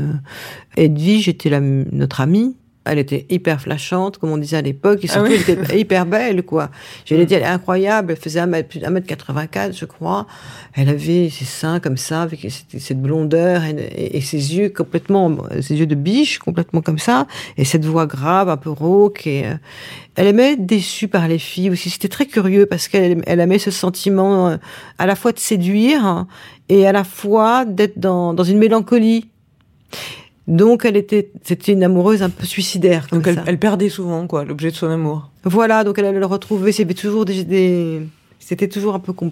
Edwige 0.78 1.28
était 1.30 1.50
la, 1.50 1.60
notre 1.60 2.22
amie. 2.22 2.56
Elle 2.92 3.00
était 3.00 3.26
hyper 3.30 3.62
flashante, 3.62 4.18
comme 4.18 4.32
on 4.32 4.38
disait 4.38 4.58
à 4.58 4.62
l'époque, 4.62 5.00
et 5.04 5.08
Ah 5.10 5.14
surtout, 5.14 5.32
oui 5.32 5.40
elle 5.48 5.60
était 5.60 5.80
hyper 5.80 6.06
belle, 6.06 6.44
quoi. 6.44 6.70
Je 7.06 7.16
l'ai 7.16 7.26
dit, 7.26 7.34
elle 7.36 7.44
est 7.44 7.46
incroyable. 7.46 8.12
Elle 8.14 8.18
faisait 8.18 8.40
1 8.40 8.46
mètre, 8.48 8.68
plus 8.70 8.80
d'un 8.80 8.90
mètre 8.90 9.08
84, 9.08 9.76
je 9.78 9.86
crois. 9.86 10.28
Elle 10.74 10.90
avait 10.90 11.30
ses 11.30 11.46
seins 11.46 11.80
comme 11.80 11.98
ça, 11.98 12.22
avec 12.24 12.42
cette, 12.50 12.80
cette 12.82 13.02
blondeur, 13.02 13.64
et, 13.64 13.72
et- 13.96 14.18
et 14.18 14.22
ses 14.22 14.56
yeux 14.58 14.70
complètement, 14.70 15.38
ses 15.62 15.76
yeux 15.76 15.86
de 15.88 15.96
biche, 15.96 16.40
complètement 16.40 16.82
comme 16.82 17.00
ça, 17.00 17.28
et 17.58 17.66
cette 17.66 17.86
voix 17.86 18.06
grave, 18.08 18.50
un 18.50 18.58
peu 18.58 18.70
rauque, 18.70 19.28
et, 19.28 19.46
euh, 19.46 19.54
elle 20.16 20.28
aimait 20.28 20.54
être 20.54 20.66
déçue 20.66 21.08
par 21.08 21.28
les 21.28 21.40
filles 21.40 21.70
aussi. 21.70 21.90
C'était 21.90 22.10
très 22.10 22.26
curieux 22.26 22.66
parce 22.66 22.88
qu'elle 22.90 23.22
elle 23.26 23.40
aimait 23.40 23.60
ce 23.60 23.72
sentiment 23.72 24.50
euh, 24.50 24.58
à 24.98 25.06
la 25.06 25.16
fois 25.16 25.32
de 25.32 25.40
séduire 25.40 26.06
hein, 26.06 26.28
et 26.68 26.86
à 26.86 26.92
la 26.92 27.04
fois 27.06 27.64
d'être 27.64 27.98
dans, 28.00 28.34
dans 28.34 28.44
une 28.44 28.58
mélancolie. 28.58 29.30
Donc 30.50 30.84
elle 30.84 30.98
était, 30.98 31.32
c'était 31.44 31.72
une 31.74 31.84
amoureuse 31.84 32.24
un 32.24 32.30
peu 32.30 32.44
suicidaire. 32.46 33.08
Comme 33.08 33.20
Donc 33.20 33.28
elle, 33.28 33.36
ça. 33.36 33.44
elle 33.46 33.60
perdait 33.60 33.88
souvent, 33.90 34.26
quoi, 34.28 34.44
l'objet 34.46 34.72
de 34.72 34.76
son 34.76 34.88
amour. 34.90 35.30
Voilà, 35.44 35.84
donc 35.84 35.98
elle 36.00 36.06
allait 36.06 36.20
le 36.20 36.26
retrouver. 36.26 36.72
C'était 36.72 36.94
toujours 36.96 37.24
des, 37.24 37.44
des- 37.44 38.02
c'était 38.40 38.68
toujours 38.68 38.96
un 38.96 39.00
peu 39.00 39.14
com- 39.14 39.32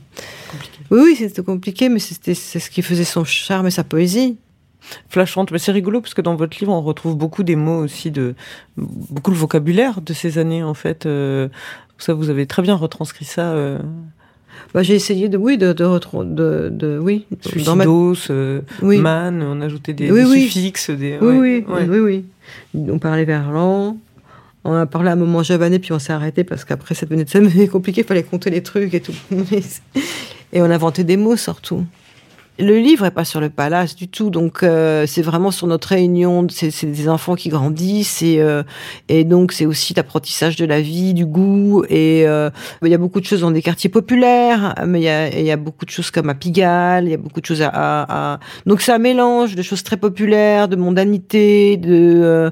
Compliqué. 0.52 0.78
Oui, 0.92 1.00
oui, 1.04 1.16
c'était 1.18 1.42
compliqué, 1.44 1.90
mais 1.90 2.00
c'était 2.00 2.36
c'est 2.36 2.60
ce 2.60 2.70
qui 2.70 2.82
faisait 2.84 3.04
son 3.04 3.24
charme 3.26 3.68
et 3.68 3.72
sa 3.72 3.84
poésie. 3.84 4.38
Flashante, 5.10 5.52
mais 5.52 5.58
c'est 5.58 5.72
rigolo 5.74 6.00
parce 6.02 6.14
que 6.14 6.22
dans 6.22 6.36
votre 6.36 6.58
livre, 6.60 6.72
on 6.72 6.82
retrouve 6.82 7.18
beaucoup 7.18 7.44
des 7.44 7.56
mots 7.58 7.84
aussi 7.84 8.10
de 8.12 8.36
beaucoup 8.78 9.32
le 9.32 9.38
vocabulaire 9.38 10.00
de 10.02 10.14
ces 10.14 10.38
années 10.38 10.64
en 10.64 10.76
fait. 10.76 11.06
euh, 11.06 11.50
ça, 11.98 12.14
vous 12.14 12.30
avez 12.30 12.46
très 12.46 12.62
bien 12.62 12.76
retranscrit 12.76 13.26
ça. 13.26 13.52
Euh, 13.54 13.80
Bah, 14.74 14.84
j'ai 14.84 14.96
essayé 14.96 15.30
de, 15.30 15.38
oui, 15.38 15.58
de, 15.58 15.74
de, 15.74 16.24
de, 16.24 16.70
de 16.70 17.00
oui, 17.00 17.26
suicidos, 17.42 18.16
euh, 18.30 18.62
oui. 18.82 18.98
man, 18.98 19.42
on 19.42 19.62
ajoutait 19.62 19.94
des, 19.94 20.12
Oui, 20.12 20.24
des 20.24 20.30
oui. 20.30 20.42
suffixes, 20.44 20.90
des. 20.90 21.18
Oui, 21.22 21.38
ouais, 21.38 21.66
oui, 21.68 21.74
ouais. 21.74 22.00
oui, 22.00 22.26
oui. 22.74 22.88
On 22.92 23.00
parlait 23.00 23.26
verlan. 23.26 23.98
On 24.64 24.74
a 24.74 24.86
parlé 24.86 25.10
à 25.10 25.14
un 25.14 25.16
moment 25.16 25.44
javanais, 25.44 25.80
puis 25.80 25.94
on 25.94 26.00
s'est 26.00 26.12
arrêté 26.14 26.44
parce 26.44 26.66
qu'après, 26.66 26.94
ça 26.94 27.06
devenait, 27.06 27.26
ça 27.26 27.40
devenait 27.40 27.68
compliqué, 27.70 28.02
il 28.02 28.08
fallait 28.08 28.24
compter 28.24 28.50
les 28.50 28.62
trucs 28.62 28.94
et 28.94 29.00
tout. 29.00 29.14
Et 30.54 30.62
on 30.62 30.66
inventait 30.66 31.04
des 31.04 31.18
mots 31.18 31.36
surtout. 31.36 31.84
Le 32.60 32.80
livre 32.80 33.06
est 33.06 33.12
pas 33.12 33.26
sur 33.26 33.40
le 33.40 33.50
palace 33.50 33.96
du 33.96 34.08
tout, 34.08 34.32
donc 34.32 34.64
euh, 34.64 35.06
c'est 35.06 35.22
vraiment 35.22 35.52
sur 35.52 35.68
notre 35.68 35.90
réunion. 35.90 36.48
C'est 36.50 36.86
des 36.86 37.08
enfants 37.08 37.36
qui 37.36 37.50
grandissent 37.50 38.24
et, 38.24 38.40
euh, 38.40 38.64
et 39.10 39.26
donc 39.26 39.52
c'est 39.52 39.68
aussi 39.68 39.94
l'apprentissage 39.94 40.56
de 40.56 40.66
la 40.66 40.82
vie, 40.82 41.14
du 41.14 41.28
goût. 41.28 41.84
Et 41.90 42.28
euh, 42.28 42.50
il 42.84 42.90
y 42.90 42.96
a 42.96 42.98
beaucoup 42.98 43.20
de 43.20 43.26
choses 43.26 43.42
dans 43.42 43.52
des 43.52 43.62
quartiers 43.62 43.92
populaires, 43.92 44.74
mais 44.88 45.02
il 45.02 45.04
y 45.04 45.10
a, 45.10 45.28
il 45.38 45.46
y 45.46 45.52
a 45.52 45.58
beaucoup 45.58 45.86
de 45.86 45.92
choses 45.92 46.10
comme 46.10 46.30
à 46.30 46.36
Pigalle, 46.36 47.06
il 47.06 47.12
y 47.12 47.14
a 47.14 47.18
beaucoup 47.18 47.42
de 47.42 47.46
choses 47.46 47.62
à, 47.62 47.70
à, 47.74 48.40
donc 48.66 48.82
c'est 48.82 48.92
un 48.92 48.98
mélange 48.98 49.56
de 49.56 49.62
choses 49.62 49.84
très 49.84 49.98
populaires, 49.98 50.68
de 50.68 50.76
mondanité, 50.76 51.78
de 51.78 52.52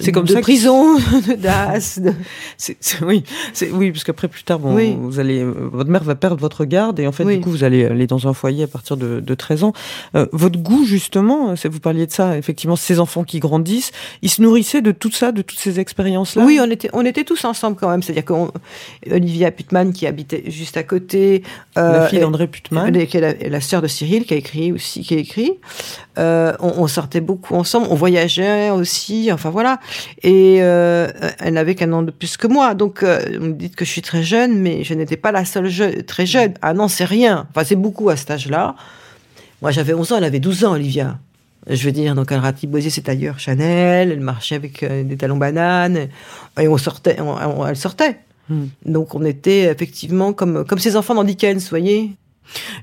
c'est 0.00 0.12
comme 0.12 0.26
de 0.26 0.32
ça 0.32 0.40
prison, 0.40 0.96
de 1.28 1.34
das. 1.34 1.98
De... 1.98 2.12
C'est, 2.58 2.76
oui, 3.02 3.22
c'est, 3.52 3.70
oui, 3.70 3.92
parce 3.92 4.04
qu'après 4.04 4.28
plus 4.28 4.42
tard, 4.42 4.58
bon, 4.58 4.74
oui. 4.74 4.96
vous 4.98 5.20
allez, 5.20 5.44
votre 5.44 5.90
mère 5.90 6.02
va 6.02 6.14
perdre 6.14 6.40
votre 6.40 6.64
garde 6.64 6.98
et 6.98 7.06
en 7.06 7.12
fait 7.12 7.24
oui. 7.24 7.36
du 7.36 7.42
coup 7.42 7.50
vous 7.50 7.64
allez 7.64 7.84
aller 7.84 8.06
dans 8.06 8.26
un 8.26 8.32
foyer 8.32 8.64
à 8.64 8.66
partir 8.66 8.96
de, 8.96 9.20
de 9.20 9.34
13 9.46 9.64
ans. 9.64 9.72
Euh, 10.16 10.26
votre 10.32 10.58
goût, 10.58 10.84
justement, 10.84 11.54
vous 11.54 11.80
parliez 11.80 12.06
de 12.06 12.10
ça, 12.10 12.36
effectivement, 12.36 12.74
ces 12.74 12.98
enfants 12.98 13.22
qui 13.22 13.38
grandissent, 13.38 13.92
ils 14.22 14.30
se 14.30 14.42
nourrissaient 14.42 14.82
de 14.82 14.90
tout 14.90 15.12
ça, 15.12 15.30
de 15.30 15.42
toutes 15.42 15.58
ces 15.58 15.78
expériences-là? 15.78 16.44
Oui, 16.44 16.58
on 16.60 16.68
était, 16.68 16.90
on 16.92 17.04
était 17.04 17.22
tous 17.22 17.44
ensemble 17.44 17.76
quand 17.76 17.88
même. 17.88 18.02
C'est-à-dire 18.02 18.24
qu'Olivia 18.24 19.52
Putman, 19.52 19.92
qui 19.92 20.06
habitait 20.06 20.44
juste 20.48 20.76
à 20.76 20.82
côté. 20.82 21.44
Euh, 21.78 22.00
la 22.00 22.08
fille 22.08 22.20
d'André 22.20 22.48
Putman. 22.48 22.90
Qui 23.06 23.16
est 23.16 23.20
la, 23.20 23.48
la 23.48 23.60
sœur 23.60 23.82
de 23.82 23.86
Cyril, 23.86 24.24
qui 24.24 24.34
a 24.34 24.36
écrit 24.36 24.72
aussi, 24.72 25.02
qui 25.02 25.14
a 25.14 25.18
écrit. 25.18 25.52
Euh, 26.18 26.54
on, 26.60 26.72
on, 26.78 26.86
sortait 26.86 27.20
beaucoup 27.20 27.54
ensemble, 27.54 27.88
on 27.90 27.94
voyageait 27.94 28.70
aussi, 28.70 29.30
enfin 29.30 29.50
voilà. 29.50 29.80
Et 30.22 30.58
euh, 30.60 31.08
elle 31.38 31.54
n'avait 31.54 31.74
qu'un 31.74 31.92
an 31.92 32.02
de 32.02 32.10
plus 32.10 32.38
que 32.38 32.46
moi. 32.46 32.74
Donc, 32.74 33.02
euh, 33.02 33.20
vous 33.38 33.48
me 33.48 33.52
dites 33.52 33.76
que 33.76 33.84
je 33.84 33.90
suis 33.90 34.02
très 34.02 34.22
jeune, 34.22 34.58
mais 34.58 34.82
je 34.82 34.94
n'étais 34.94 35.18
pas 35.18 35.30
la 35.30 35.44
seule 35.44 35.68
je 35.68 36.00
très 36.00 36.24
jeune. 36.24 36.54
Ah 36.62 36.72
non, 36.72 36.88
c'est 36.88 37.04
rien. 37.04 37.46
Enfin, 37.50 37.64
c'est 37.64 37.76
beaucoup 37.76 38.08
à 38.08 38.16
cet 38.16 38.30
âge-là. 38.30 38.76
Moi, 39.66 39.72
j'avais 39.72 39.94
11 39.94 40.12
ans, 40.12 40.18
elle 40.18 40.22
avait 40.22 40.38
12 40.38 40.64
ans, 40.64 40.74
Olivia. 40.74 41.18
Je 41.68 41.84
veux 41.84 41.90
dire, 41.90 42.14
donc 42.14 42.30
elle 42.30 42.38
ratibosait 42.38 42.88
ses 42.88 43.02
tailleurs 43.02 43.40
Chanel, 43.40 44.12
elle 44.12 44.20
marchait 44.20 44.54
avec 44.54 44.84
euh, 44.84 45.02
des 45.02 45.16
talons 45.16 45.38
bananes, 45.38 46.06
et 46.60 46.68
on 46.68 46.78
sortait, 46.78 47.20
on, 47.20 47.32
on, 47.32 47.66
elle 47.66 47.76
sortait. 47.76 48.20
Hmm. 48.48 48.66
Donc 48.84 49.16
on 49.16 49.24
était 49.24 49.62
effectivement 49.64 50.32
comme, 50.32 50.64
comme 50.64 50.78
ces 50.78 50.94
enfants 50.94 51.16
dans 51.16 51.24
Dickens, 51.24 51.64
vous 51.64 51.68
voyez 51.68 52.12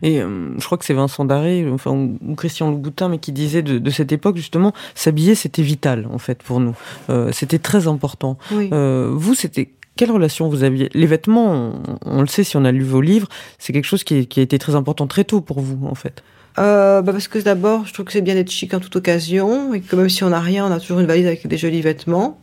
et 0.02 0.20
euh, 0.20 0.60
je 0.60 0.66
crois 0.66 0.78
que 0.78 0.84
c'est 0.84 0.94
Vincent 0.94 1.24
Daré, 1.24 1.66
enfin, 1.72 1.92
ou 1.92 2.36
Christian 2.36 2.70
Louboutin, 2.70 3.08
mais 3.08 3.18
qui 3.18 3.32
disait 3.32 3.62
de, 3.62 3.80
de 3.80 3.90
cette 3.90 4.12
époque 4.12 4.36
justement, 4.36 4.74
s'habiller 4.94 5.36
c'était 5.36 5.62
vital 5.62 6.06
en 6.12 6.18
fait 6.18 6.44
pour 6.44 6.60
nous. 6.60 6.76
Euh, 7.10 7.32
c'était 7.32 7.60
très 7.60 7.88
important. 7.88 8.38
Oui. 8.52 8.70
Vous, 8.70 9.36
c'était 9.36 9.72
quelle 9.96 10.12
relation 10.12 10.50
vous 10.50 10.64
aviez? 10.64 10.90
Les 10.94 11.08
vêtements, 11.08 11.54
on, 11.54 11.98
on, 12.06 12.20
le 12.20 12.28
sait 12.28 12.44
si 12.44 12.58
on 12.58 12.66
a 12.66 12.74
lu 12.74 12.84
vos 12.84 13.00
livres, 13.00 13.30
c'est 13.58 13.72
quelque 13.72 13.86
chose 13.86 14.04
qui, 14.04 14.28
qui, 14.28 14.42
a 14.42 14.44
été 14.44 14.60
très 14.60 14.76
important 14.76 15.08
très 15.08 15.24
tôt 15.24 15.40
pour 15.40 15.62
vous 15.62 15.88
en 15.88 15.96
fait. 15.96 16.24
Euh, 16.60 17.02
bah 17.02 17.12
parce 17.12 17.28
que 17.28 17.40
d'abord, 17.40 17.86
je 17.88 17.94
trouve 17.94 18.06
que 18.06 18.12
c'est 18.12 18.22
bien 18.22 18.36
d'être 18.36 18.52
chic 18.52 18.74
en 18.74 18.80
toute 18.80 18.96
occasion, 18.96 19.74
et 19.74 19.82
que 19.82 19.96
même 19.96 20.10
si 20.10 20.24
on 20.24 20.30
n'a 20.30 20.40
rien, 20.40 20.68
on 20.68 20.72
a 20.72 20.80
toujours 20.80 21.00
une 21.00 21.08
valise 21.08 21.26
avec 21.26 21.48
des 21.48 21.58
jolis 21.58 21.82
vêtements. 21.82 22.40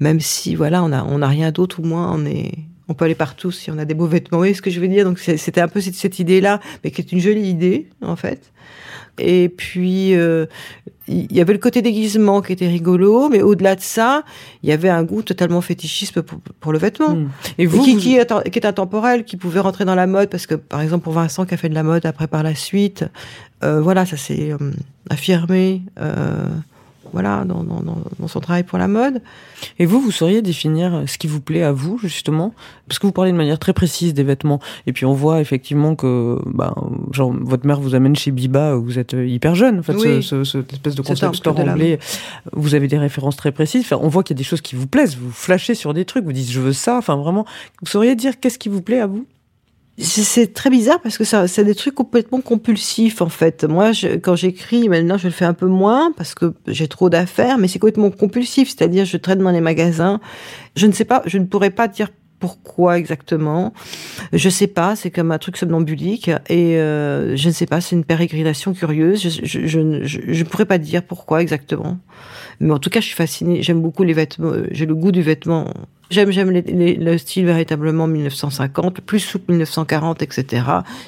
Même 0.00 0.20
si, 0.20 0.54
voilà, 0.54 0.82
on 0.82 0.88
n'a 0.88 1.04
on 1.08 1.22
a 1.22 1.26
rien 1.28 1.50
d'autre, 1.52 1.80
au 1.80 1.82
moins 1.82 2.12
on 2.14 2.24
est, 2.26 2.52
on 2.88 2.94
peut 2.94 3.04
aller 3.06 3.14
partout 3.14 3.50
si 3.50 3.70
on 3.70 3.78
a 3.78 3.84
des 3.84 3.94
beaux 3.94 4.06
vêtements. 4.06 4.38
Vous 4.38 4.42
voyez 4.42 4.54
ce 4.54 4.62
que 4.62 4.70
je 4.70 4.80
veux 4.80 4.88
dire? 4.88 5.04
Donc 5.04 5.18
c'était 5.18 5.60
un 5.60 5.68
peu 5.68 5.80
cette, 5.80 5.94
cette 5.94 6.18
idée-là, 6.18 6.60
mais 6.82 6.90
qui 6.90 7.00
est 7.00 7.12
une 7.12 7.20
jolie 7.20 7.48
idée 7.48 7.88
en 8.02 8.16
fait. 8.16 8.52
Et 9.18 9.48
puis 9.48 10.14
euh, 10.14 10.46
il 11.08 11.32
y 11.32 11.40
avait 11.40 11.52
le 11.52 11.58
côté 11.58 11.82
déguisement 11.82 12.42
qui 12.42 12.52
était 12.52 12.68
rigolo, 12.68 13.28
mais 13.28 13.42
au-delà 13.42 13.76
de 13.76 13.80
ça, 13.80 14.24
il 14.62 14.68
y 14.68 14.72
avait 14.72 14.88
un 14.88 15.04
goût 15.04 15.22
totalement 15.22 15.60
fétichisme 15.60 16.22
pour, 16.22 16.38
pour 16.60 16.72
le 16.72 16.78
vêtement. 16.78 17.14
Mmh. 17.14 17.30
Et 17.58 17.66
vous, 17.66 17.78
Et 17.78 17.84
qui, 17.84 17.94
vous... 17.94 18.00
qui, 18.00 18.16
est, 18.16 18.50
qui 18.50 18.58
est 18.58 18.66
intemporel, 18.66 19.24
qui 19.24 19.36
pouvait 19.36 19.60
rentrer 19.60 19.84
dans 19.84 19.94
la 19.94 20.06
mode, 20.06 20.28
parce 20.28 20.46
que 20.46 20.54
par 20.54 20.80
exemple 20.80 21.04
pour 21.04 21.12
Vincent 21.12 21.46
qui 21.46 21.54
a 21.54 21.56
fait 21.56 21.68
de 21.68 21.74
la 21.74 21.82
mode 21.82 22.06
après 22.06 22.26
par 22.26 22.42
la 22.42 22.54
suite, 22.54 23.04
euh, 23.62 23.80
voilà, 23.80 24.04
ça 24.04 24.16
s'est 24.16 24.52
euh, 24.52 24.72
affirmé. 25.10 25.82
Euh, 26.00 26.48
voilà, 27.12 27.44
dans, 27.44 27.62
dans, 27.62 27.82
dans, 27.82 28.28
son 28.28 28.40
travail 28.40 28.62
pour 28.62 28.78
la 28.78 28.88
mode. 28.88 29.22
Et 29.78 29.86
vous, 29.86 30.00
vous 30.00 30.10
sauriez 30.10 30.42
définir 30.42 31.04
ce 31.06 31.18
qui 31.18 31.26
vous 31.26 31.40
plaît 31.40 31.62
à 31.62 31.72
vous, 31.72 31.98
justement? 31.98 32.54
Parce 32.88 32.98
que 32.98 33.06
vous 33.06 33.12
parlez 33.12 33.32
de 33.32 33.36
manière 33.36 33.58
très 33.58 33.72
précise 33.72 34.14
des 34.14 34.22
vêtements. 34.22 34.60
Et 34.86 34.92
puis 34.92 35.06
on 35.06 35.12
voit 35.12 35.40
effectivement 35.40 35.94
que 35.94 36.38
ben, 36.46 36.74
genre, 37.12 37.32
votre 37.32 37.66
mère 37.66 37.80
vous 37.80 37.94
amène 37.94 38.16
chez 38.16 38.30
Biba, 38.30 38.74
vous 38.74 38.98
êtes 38.98 39.14
hyper 39.14 39.54
jeune. 39.54 39.80
En 39.80 39.82
fait, 39.82 39.94
oui. 39.94 40.22
ce, 40.22 40.44
ce, 40.44 40.60
cette 40.60 40.72
espèce 40.72 40.94
de 40.94 41.02
concept 41.02 41.36
store 41.36 41.58
anglais, 41.58 41.98
vous 42.52 42.74
avez 42.74 42.88
des 42.88 42.98
références 42.98 43.36
très 43.36 43.52
précises. 43.52 43.82
Enfin, 43.82 43.98
on 44.02 44.08
voit 44.08 44.22
qu'il 44.22 44.36
y 44.36 44.38
a 44.38 44.40
des 44.40 44.44
choses 44.44 44.60
qui 44.60 44.76
vous 44.76 44.86
plaisent. 44.86 45.16
Vous 45.16 45.30
flashez 45.30 45.74
sur 45.74 45.94
des 45.94 46.04
trucs, 46.04 46.24
vous 46.24 46.32
dites 46.32 46.50
je 46.50 46.60
veux 46.60 46.72
ça. 46.72 46.98
Enfin, 46.98 47.16
vraiment, 47.16 47.46
vous 47.80 47.90
sauriez 47.90 48.14
dire 48.14 48.38
qu'est-ce 48.40 48.58
qui 48.58 48.68
vous 48.68 48.82
plaît 48.82 49.00
à 49.00 49.06
vous? 49.06 49.26
C'est 49.98 50.52
très 50.52 50.68
bizarre 50.68 51.00
parce 51.00 51.16
que 51.16 51.24
ça, 51.24 51.48
c'est 51.48 51.64
des 51.64 51.74
trucs 51.74 51.94
complètement 51.94 52.42
compulsifs 52.42 53.22
en 53.22 53.30
fait. 53.30 53.64
Moi, 53.64 53.92
je, 53.92 54.08
quand 54.16 54.36
j'écris, 54.36 54.88
maintenant, 54.88 55.16
je 55.16 55.26
le 55.28 55.32
fais 55.32 55.46
un 55.46 55.54
peu 55.54 55.66
moins 55.66 56.12
parce 56.12 56.34
que 56.34 56.52
j'ai 56.66 56.86
trop 56.86 57.08
d'affaires, 57.08 57.56
mais 57.56 57.66
c'est 57.66 57.78
complètement 57.78 58.10
compulsif. 58.10 58.68
C'est-à-dire, 58.68 59.06
je 59.06 59.16
traîne 59.16 59.38
dans 59.38 59.50
les 59.50 59.62
magasins. 59.62 60.20
Je 60.76 60.86
ne 60.86 60.92
sais 60.92 61.06
pas, 61.06 61.22
je 61.24 61.38
ne 61.38 61.46
pourrais 61.46 61.70
pas 61.70 61.88
dire 61.88 62.10
pourquoi 62.38 62.98
exactement. 62.98 63.72
Je 64.32 64.48
sais 64.48 64.66
pas, 64.66 64.96
c'est 64.96 65.10
comme 65.10 65.32
un 65.32 65.38
truc 65.38 65.56
somnambulique 65.56 66.30
et 66.48 66.78
euh, 66.78 67.36
je 67.36 67.48
ne 67.48 67.52
sais 67.52 67.66
pas, 67.66 67.80
c'est 67.80 67.96
une 67.96 68.04
pérégrination 68.04 68.74
curieuse. 68.74 69.22
Je, 69.22 69.44
je, 69.44 69.66
je, 69.66 70.04
je, 70.04 70.20
je 70.26 70.44
pourrais 70.44 70.66
pas 70.66 70.78
dire 70.78 71.02
pourquoi 71.02 71.42
exactement. 71.42 71.98
Mais 72.60 72.72
en 72.72 72.78
tout 72.78 72.90
cas, 72.90 73.00
je 73.00 73.06
suis 73.06 73.16
fascinée. 73.16 73.62
J'aime 73.62 73.80
beaucoup 73.80 74.02
les 74.02 74.14
vêtements. 74.14 74.52
J'ai 74.70 74.86
le 74.86 74.94
goût 74.94 75.12
du 75.12 75.22
vêtement 75.22 75.66
J'aime, 76.08 76.30
j'aime 76.30 76.50
le 76.52 77.18
style 77.18 77.46
véritablement 77.46 78.06
1950, 78.06 79.00
plus 79.00 79.18
souple 79.18 79.50
1940, 79.50 80.22
etc. 80.22 80.62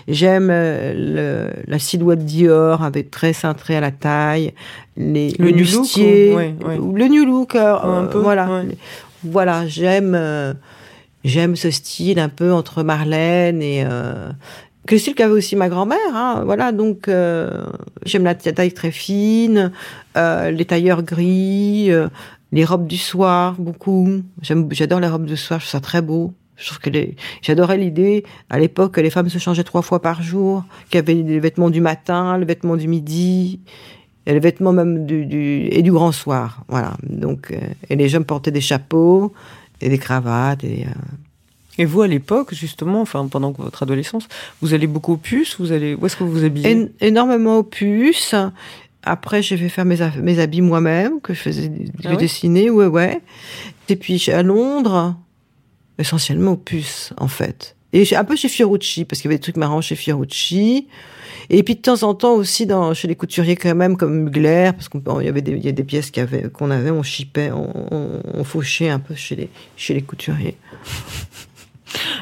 J'aime 0.09 0.49
euh, 0.51 1.51
la 1.69 1.79
silhouette 1.79 2.25
Dior 2.25 2.83
avec 2.83 3.13
très 3.13 3.33
cintré 3.33 3.77
à 3.77 3.81
la 3.81 3.93
taille, 3.93 4.55
les, 4.97 5.31
le, 5.39 5.47
le 5.47 5.51
new 5.53 5.65
look, 5.73 5.87
ouais, 5.97 6.55
ouais. 6.67 6.77
le 6.77 7.07
new 7.07 7.25
look, 7.25 7.55
euh, 7.55 7.77
un 7.77 8.07
peu, 8.07 8.19
voilà, 8.19 8.51
ouais. 8.51 8.77
voilà. 9.23 9.69
J'aime, 9.69 10.17
euh, 10.17 10.53
j'aime 11.29 11.55
ce 11.55 11.71
style 11.71 12.19
un 12.19 12.29
peu 12.29 12.53
entre 12.53 12.83
Marlène 12.83 13.63
et 13.63 13.85
euh, 13.87 14.31
le 14.91 14.99
style 14.99 15.15
qu'avait 15.15 15.33
aussi 15.33 15.57
ma 15.57 15.69
grand-mère. 15.69 16.15
Hein, 16.15 16.43
voilà, 16.45 16.73
donc 16.73 17.09
euh, 17.09 17.67
j'aime 18.05 18.25
la 18.25 18.35
taille 18.35 18.73
très 18.73 18.91
fine, 18.91 19.73
euh, 20.17 20.51
les 20.51 20.65
tailleurs 20.65 21.03
gris, 21.03 21.93
euh, 21.93 22.09
les 22.53 22.65
robes 22.65 22.87
du 22.87 22.97
soir, 22.97 23.55
beaucoup. 23.59 24.23
J'adore 24.43 25.01
les 25.01 25.09
robes 25.09 25.27
du 25.27 25.37
soir, 25.37 25.61
je 25.61 25.67
trouve 25.67 25.73
ça 25.73 25.81
très 25.81 26.03
beau. 26.03 26.33
Je 26.57 26.67
trouve 26.67 26.81
que 26.81 26.91
j'adorais 27.41 27.77
l'idée 27.77 28.25
à 28.51 28.59
l'époque 28.59 28.95
que 28.95 29.01
les 29.01 29.11
femmes 29.11 29.29
se 29.29 29.39
changeaient 29.39 29.63
trois 29.63 29.83
fois 29.83 30.03
par 30.03 30.23
jour, 30.23 30.65
qu'il 30.91 30.97
y 30.97 30.99
avait 30.99 31.15
les 31.15 31.39
vêtements 31.39 31.71
du 31.71 31.81
matin, 31.81 32.37
les 32.37 32.47
vêtements 32.47 32.77
du 32.77 32.89
midi, 32.89 33.61
et 34.27 34.33
les 34.33 34.41
vêtements 34.41 34.73
même 34.73 35.07
du, 35.07 35.69
et 35.71 35.83
du 35.83 35.93
grand 35.93 36.11
soir. 36.11 36.65
Voilà. 36.67 36.97
Donc, 37.05 37.57
et 37.89 37.95
les 37.95 38.09
jeunes 38.09 38.25
portaient 38.25 38.51
des 38.51 38.61
chapeaux 38.61 39.33
et 39.81 39.89
des 39.89 39.99
cravates 39.99 40.65
et 40.65 40.87
euh... 40.87 40.95
Et 41.81 41.85
vous, 41.85 42.03
à 42.03 42.09
l'époque, 42.09 42.55
justement, 42.55 43.01
enfin, 43.01 43.29
pendant 43.29 43.53
votre 43.53 43.85
adolescence, 43.85 44.27
vous 44.61 44.75
allez 44.75 44.89
beaucoup 44.89 45.13
aux 45.13 45.17
puces 45.17 45.55
vous 45.61 45.71
allez... 45.71 45.95
Où 45.95 46.07
est-ce 46.07 46.17
que 46.17 46.25
vous 46.25 46.33
vous 46.33 46.45
habillez? 46.45 46.73
Én 46.73 46.89
énormément 47.01 47.59
aux 47.59 47.63
puces. 47.63 48.35
Après, 49.05 49.43
j'ai 49.43 49.57
fait 49.57 49.69
faire 49.69 49.85
mes, 49.85 49.99
mes 50.21 50.41
habits 50.41 50.61
moi-même, 50.61 51.21
que 51.21 51.35
je 51.35 51.39
faisais 51.39 51.71
Ah 52.05 52.17
dessiner, 52.17 52.69
ouais, 52.69 52.87
ouais. 52.87 53.21
Et 53.89 53.95
puis, 53.95 54.29
à 54.29 54.43
Londres, 54.43 55.15
essentiellement 55.99 56.53
aux 56.53 56.57
puces, 56.57 57.13
en 57.17 57.29
fait. 57.29 57.77
Et 57.93 58.05
un 58.15 58.25
peu 58.25 58.37
chez 58.37 58.49
Fiorucci, 58.49 59.05
parce 59.05 59.21
qu'il 59.21 59.31
y 59.31 59.33
avait 59.33 59.39
des 59.39 59.43
trucs 59.43 59.57
marrants 59.57 59.81
chez 59.81 59.97
Fiorucci. 59.97 60.89
Et 61.51 61.63
puis 61.63 61.77
de 61.77 61.81
temps 61.81 62.03
en 62.03 62.15
temps 62.15 62.35
aussi 62.35 62.69
chez 62.93 63.09
les 63.09 63.15
couturiers 63.15 63.57
quand 63.57 63.75
même, 63.75 63.97
comme 63.97 64.25
Mugler, 64.25 64.73
parce 64.75 64.89
qu'il 64.91 65.01
y 65.23 65.29
avait 65.29 65.41
des, 65.41 65.85
pièces 65.85 66.13
qu'on 66.53 66.71
avait, 66.71 66.91
on 66.91 67.03
chipait, 67.03 67.51
on, 67.51 67.95
on, 67.95 68.21
on, 68.35 68.45
fauchait 68.45 68.91
un 68.91 68.99
peu 68.99 69.15
chez 69.15 69.37
les, 69.37 69.49
chez 69.77 69.95
les 69.95 70.03
couturiers. 70.03 70.57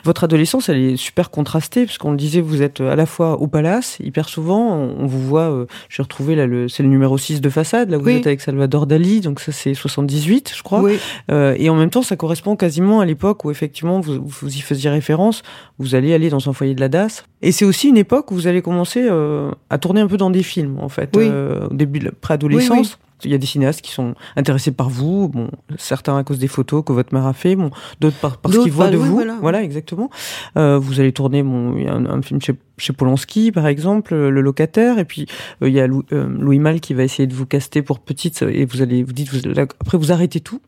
Votre 0.06 0.22
adolescence, 0.22 0.68
elle 0.68 0.78
est 0.78 0.96
super 0.96 1.30
contrastée, 1.30 1.84
parce 1.84 1.98
qu'on 1.98 2.12
le 2.12 2.16
disait, 2.16 2.40
vous 2.40 2.62
êtes 2.62 2.80
à 2.80 2.94
la 2.94 3.06
fois 3.06 3.40
au 3.40 3.48
palace, 3.48 3.96
hyper 3.98 4.28
souvent, 4.28 4.72
on 4.72 5.04
vous 5.04 5.20
voit, 5.20 5.50
euh, 5.50 5.66
j'ai 5.88 6.00
retrouvé 6.00 6.36
là, 6.36 6.46
le, 6.46 6.68
c'est 6.68 6.84
le 6.84 6.88
numéro 6.88 7.18
6 7.18 7.40
de 7.40 7.50
façade, 7.50 7.90
là 7.90 7.98
où 7.98 8.02
oui. 8.02 8.12
vous 8.12 8.18
êtes 8.20 8.26
avec 8.28 8.40
Salvador 8.40 8.86
Dali, 8.86 9.20
donc 9.20 9.40
ça 9.40 9.50
c'est 9.50 9.74
78, 9.74 10.52
je 10.56 10.62
crois. 10.62 10.80
Oui. 10.80 10.98
Euh, 11.32 11.56
et 11.58 11.68
en 11.70 11.74
même 11.74 11.90
temps, 11.90 12.02
ça 12.02 12.14
correspond 12.14 12.54
quasiment 12.54 13.00
à 13.00 13.04
l'époque 13.04 13.44
où 13.44 13.50
effectivement 13.50 13.98
vous, 13.98 14.24
vous 14.24 14.56
y 14.56 14.60
faisiez 14.60 14.90
référence, 14.90 15.42
vous 15.80 15.96
allez 15.96 16.14
aller 16.14 16.30
dans 16.30 16.48
un 16.48 16.52
foyer 16.52 16.76
de 16.76 16.80
la 16.80 16.88
DAS. 16.88 17.24
Et 17.42 17.50
c'est 17.50 17.64
aussi 17.64 17.88
une 17.88 17.96
époque 17.96 18.30
où 18.30 18.34
vous 18.34 18.46
allez 18.46 18.62
commencer 18.62 19.04
euh, 19.10 19.50
à 19.70 19.78
tourner 19.78 20.02
un 20.02 20.06
peu 20.06 20.18
dans 20.18 20.30
des 20.30 20.44
films, 20.44 20.78
en 20.80 20.88
fait, 20.88 21.10
oui. 21.16 21.28
euh, 21.28 21.66
au 21.68 21.74
début 21.74 21.98
de 21.98 22.04
la 22.04 22.12
préadolescence. 22.12 22.98
Il 23.24 23.30
y 23.30 23.34
a 23.34 23.38
des 23.38 23.46
cinéastes 23.46 23.80
qui 23.80 23.92
sont 23.92 24.14
intéressés 24.36 24.72
par 24.72 24.90
vous, 24.90 25.28
bon, 25.28 25.50
certains 25.78 26.16
à 26.18 26.24
cause 26.24 26.38
des 26.38 26.48
photos 26.48 26.84
que 26.84 26.92
votre 26.92 27.14
mère 27.14 27.26
a 27.26 27.32
fait, 27.32 27.56
bon, 27.56 27.70
d'autres 28.00 28.18
par, 28.18 28.36
parce 28.36 28.58
qu'ils 28.58 28.72
voient 28.72 28.90
de 28.90 28.98
oui, 28.98 29.08
vous. 29.08 29.14
Voilà, 29.14 29.38
voilà 29.40 29.62
exactement. 29.62 30.10
Euh, 30.58 30.78
vous 30.78 31.00
allez 31.00 31.12
tourner, 31.12 31.42
bon, 31.42 31.76
il 31.76 31.84
y 31.84 31.88
a 31.88 31.94
un, 31.94 32.06
un 32.06 32.22
film 32.22 32.40
chez, 32.42 32.54
chez 32.78 32.92
Polanski, 32.92 33.52
par 33.52 33.66
exemple, 33.66 34.14
Le 34.14 34.40
Locataire, 34.40 34.98
et 34.98 35.04
puis 35.04 35.26
euh, 35.62 35.68
il 35.68 35.74
y 35.74 35.80
a 35.80 35.86
Louis, 35.86 36.04
euh, 36.12 36.28
Louis 36.28 36.58
Malle 36.58 36.80
qui 36.80 36.94
va 36.94 37.04
essayer 37.04 37.26
de 37.26 37.34
vous 37.34 37.46
caster 37.46 37.82
pour 37.82 38.00
petite, 38.00 38.42
et 38.42 38.64
vous 38.64 38.82
allez, 38.82 39.02
vous 39.02 39.12
dites, 39.12 39.32
vous, 39.32 39.48
là, 39.48 39.66
après 39.80 39.96
vous 39.96 40.12
arrêtez 40.12 40.40
tout. 40.40 40.60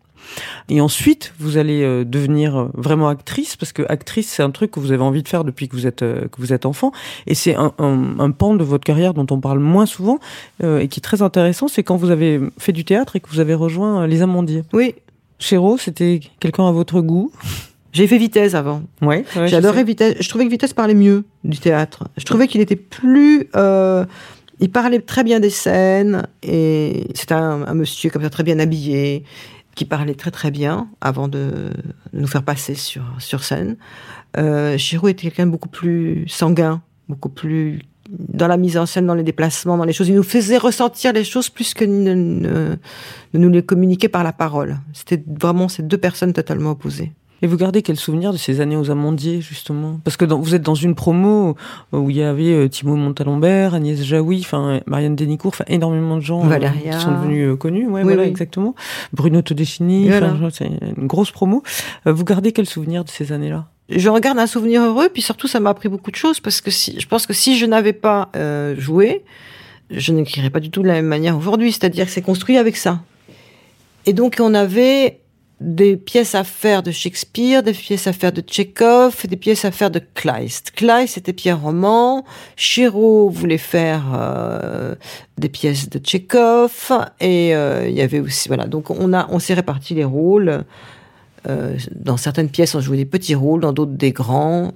Et 0.69 0.81
ensuite, 0.81 1.33
vous 1.39 1.57
allez 1.57 1.83
euh, 1.83 2.05
devenir 2.05 2.69
vraiment 2.75 3.09
actrice, 3.09 3.57
parce 3.57 3.73
que 3.73 3.83
actrice, 3.89 4.29
c'est 4.29 4.43
un 4.43 4.51
truc 4.51 4.71
que 4.71 4.81
vous 4.81 4.93
avez 4.93 5.03
envie 5.03 5.23
de 5.23 5.29
faire 5.29 5.45
depuis 5.45 5.69
que 5.69 5.77
vous 5.77 5.87
êtes, 5.87 6.01
que 6.01 6.39
vous 6.39 6.53
êtes 6.53 6.67
enfant. 6.67 6.93
Et 7.27 7.35
c'est 7.35 7.55
un, 7.55 7.73
un, 7.79 8.31
pan 8.31 8.55
de 8.55 8.65
votre 8.65 8.85
carrière 8.85 9.15
dont 9.15 9.27
on 9.31 9.41
parle 9.41 9.59
moins 9.59 9.87
souvent 9.87 10.19
et 10.63 10.89
qui 10.89 11.01
est 11.01 11.03
très 11.03 11.23
intéressant, 11.23 11.69
c'est 11.69 11.83
quand 11.83 11.97
vous 11.97 12.11
avez 12.11 12.41
fait 12.59 12.73
du 12.73 12.85
théâtre 12.85 13.17
et 13.17 13.21
que 13.21 13.29
vous 13.29 13.41
avez 13.41 13.55
rejoint 13.55 14.07
Les 14.07 14.23
Amandiers. 14.23 14.65
Oui. 14.73 14.95
Chéreau, 15.39 15.79
c'était 15.79 16.21
quelqu'un 16.41 16.69
à 16.69 16.73
votre 16.73 17.01
goût? 17.01 17.33
J'ai 17.93 18.07
fait 18.07 18.19
Vitesse 18.19 18.55
avant. 18.55 18.83
Ouais. 19.01 19.25
J'adorais 19.47 19.85
Vitesse. 19.85 20.17
Je 20.21 20.29
trouvais 20.29 20.45
que 20.45 20.51
Vitesse 20.51 20.73
parlait 20.73 20.95
mieux 20.95 21.25
du 21.45 21.59
théâtre. 21.59 22.05
Je 22.17 22.25
trouvais 22.25 22.47
qu'il 22.47 22.61
était 22.61 22.77
plus. 22.77 23.49
Euh, 23.57 24.05
il 24.61 24.71
parlait 24.71 25.01
très 25.01 25.25
bien 25.25 25.41
des 25.41 25.51
scènes 25.51 26.27
et 26.43 27.07
c'était 27.15 27.35
un, 27.35 27.75
monsieur 27.75 28.11
comme 28.11 28.23
ça 28.23 28.31
très 28.31 28.43
bien 28.43 28.59
habillé 28.59 29.25
qui 29.79 29.85
parlait 29.85 30.17
très 30.17 30.33
très 30.33 30.51
bien 30.51 30.89
avant 31.01 31.29
de 31.29 31.71
nous 32.13 32.27
faire 32.27 32.43
passer 32.43 32.75
sur 32.75 33.05
sur 33.21 33.45
scène. 33.45 33.77
Euh, 34.37 34.77
était 34.77 35.15
quelqu'un 35.15 35.47
de 35.47 35.53
beaucoup 35.53 35.69
plus 35.69 36.27
sanguin, 36.27 36.83
beaucoup 37.09 37.29
plus 37.29 37.79
dans 38.11 38.49
la 38.49 38.57
mise 38.57 38.77
en 38.77 38.87
scène, 38.87 39.07
dans 39.07 39.15
les 39.15 39.23
déplacements, 39.23 39.77
dans 39.77 39.85
les 39.85 39.93
choses. 39.93 40.09
Il 40.09 40.17
nous 40.17 40.25
faisait 40.25 40.59
ressentir 40.59 41.13
les 41.13 41.23
choses 41.23 41.49
plus 41.49 41.75
que 41.75 41.85
de, 41.85 42.77
de 43.33 43.39
nous 43.39 43.51
les 43.51 43.63
communiquer 43.63 44.09
par 44.09 44.25
la 44.25 44.33
parole. 44.33 44.79
C'était 44.95 45.23
vraiment 45.41 45.69
ces 45.69 45.85
deux 45.85 45.99
personnes 45.99 46.33
totalement 46.33 46.73
opposées. 46.73 47.13
Et 47.41 47.47
vous 47.47 47.57
gardez 47.57 47.83
quel 47.83 47.97
souvenir 47.97 48.33
de 48.33 48.37
ces 48.37 48.61
années 48.61 48.77
aux 48.77 48.91
Amandiers, 48.91 49.41
justement? 49.41 50.01
Parce 50.03 50.17
que 50.17 50.25
vous 50.25 50.55
êtes 50.55 50.63
dans 50.63 50.75
une 50.75 50.95
promo 50.95 51.55
où 51.93 52.11
il 52.11 52.17
y 52.17 52.23
avait 52.23 52.53
euh, 52.53 52.69
Thibaut 52.69 52.97
Montalembert, 52.97 53.75
Agnès 53.75 54.03
Jaoui, 54.03 54.41
enfin 54.41 54.81
Marianne 54.87 55.15
Denicourt, 55.15 55.53
enfin 55.55 55.65
énormément 55.69 56.17
de 56.17 56.23
gens 56.23 56.51
euh, 56.51 56.59
qui 56.59 57.01
sont 57.01 57.13
devenus 57.13 57.49
euh, 57.49 57.57
connus. 57.57 57.87
Ouais, 57.87 58.03
voilà, 58.03 58.25
exactement. 58.25 58.75
Bruno 59.13 59.41
Todeschini, 59.43 60.11
c'est 60.53 60.67
une 60.97 61.07
grosse 61.07 61.31
promo. 61.31 61.63
Vous 62.05 62.25
gardez 62.25 62.53
quel 62.53 62.67
souvenir 62.67 63.05
de 63.05 63.11
ces 63.11 63.33
années-là? 63.33 63.67
Je 63.89 64.09
regarde 64.09 64.39
un 64.39 64.47
souvenir 64.47 64.83
heureux, 64.83 65.09
puis 65.09 65.23
surtout 65.23 65.47
ça 65.47 65.61
m'a 65.61 65.71
appris 65.71 65.89
beaucoup 65.89 66.11
de 66.11 66.17
choses 66.17 66.41
parce 66.41 66.61
que 66.61 66.71
si, 66.71 67.01
je 67.01 67.07
pense 67.07 67.27
que 67.27 67.33
si 67.33 67.57
je 67.57 67.67
n'avais 67.67 67.93
pas 67.93 68.31
joué, 68.77 69.23
je 69.91 70.13
n'écrirais 70.13 70.51
pas 70.51 70.61
du 70.61 70.71
tout 70.71 70.83
de 70.83 70.89
la 70.89 70.95
même 70.95 71.07
manière 71.07 71.39
aujourd'hui. 71.39 71.71
C'est-à-dire 71.73 72.07
que 72.07 72.11
c'est 72.11 72.21
construit 72.21 72.59
avec 72.59 72.77
ça. 72.77 73.01
Et 74.07 74.13
donc 74.13 74.39
on 74.41 74.55
avait 74.55 75.21
des 75.61 75.97
pièces 75.97 76.35
à 76.35 76.45
faire 76.45 76.83
de 76.83 76.91
Shakespeare, 76.91 77.63
des 77.63 77.73
pièces 77.73 78.07
à 78.07 78.13
faire 78.13 78.33
de 78.33 78.41
Tchekhov, 78.41 79.27
des 79.27 79.37
pièces 79.37 79.65
à 79.65 79.71
faire 79.71 79.91
de 79.91 80.01
Kleist. 80.15 80.71
Kleist 80.71 81.15
c'était 81.15 81.33
Pierre 81.33 81.61
Roman, 81.61 82.25
Chiro 82.57 83.29
voulait 83.29 83.59
faire 83.59 84.05
euh, 84.15 84.95
des 85.37 85.49
pièces 85.49 85.89
de 85.89 85.99
Tchekhov 85.99 86.93
et 87.21 87.55
euh, 87.55 87.89
il 87.89 87.95
y 87.95 88.03
avait 88.03 88.21
aussi 88.21 88.49
voilà 88.49 88.67
donc 88.67 88.91
on 88.91 89.13
a 89.13 89.27
on 89.31 89.39
s'est 89.39 89.55
réparti 89.55 89.95
les 89.95 90.05
rôles. 90.05 90.65
Euh, 91.49 91.77
dans 91.95 92.17
certaines 92.17 92.51
pièces 92.51 92.75
on 92.75 92.81
jouait 92.81 92.97
des 92.97 93.05
petits 93.05 93.35
rôles, 93.35 93.61
dans 93.61 93.73
d'autres 93.73 93.93
des 93.93 94.13
grands. 94.13 94.73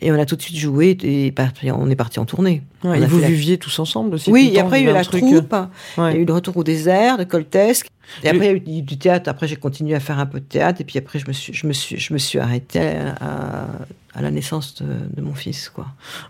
Et 0.00 0.10
on 0.10 0.18
a 0.18 0.26
tout 0.26 0.36
de 0.36 0.42
suite 0.42 0.56
joué 0.56 0.96
et 1.02 1.32
on 1.72 1.88
est 1.88 1.96
parti 1.96 2.18
en 2.18 2.24
tournée. 2.24 2.62
et 2.84 3.06
vous 3.06 3.18
viviez 3.18 3.58
tous 3.58 3.78
ensemble 3.78 4.14
aussi 4.14 4.30
Oui, 4.30 4.50
et 4.54 4.60
après 4.60 4.80
il 4.80 4.84
y 4.84 4.88
a 4.88 4.90
eu 4.90 4.94
la 4.94 5.04
troupe, 5.04 5.20
il 5.22 6.02
y 6.02 6.04
a 6.04 6.14
eu 6.14 6.24
le 6.24 6.32
retour 6.32 6.56
au 6.56 6.64
désert 6.64 7.18
de 7.18 7.24
Coltesque. 7.24 7.88
Et 8.22 8.28
après, 8.28 8.46
il 8.66 8.72
y 8.72 8.76
a 8.76 8.78
eu 8.78 8.82
du 8.82 8.98
théâtre. 8.98 9.30
Après, 9.30 9.48
j'ai 9.48 9.56
continué 9.56 9.94
à 9.94 10.00
faire 10.00 10.18
un 10.18 10.26
peu 10.26 10.40
de 10.40 10.44
théâtre. 10.44 10.80
Et 10.80 10.84
puis 10.84 10.98
après, 10.98 11.18
je 11.18 11.26
me 11.26 11.32
suis, 11.32 11.54
je 11.54 11.66
me 11.66 11.72
suis, 11.72 11.98
je 11.98 12.12
me 12.12 12.18
suis 12.18 12.38
arrêtée 12.38 12.80
à, 13.20 13.68
à 14.14 14.22
la 14.22 14.30
naissance 14.30 14.82
de, 14.82 15.20
mon 15.22 15.34
fils, 15.34 15.70
quoi. 15.70 15.86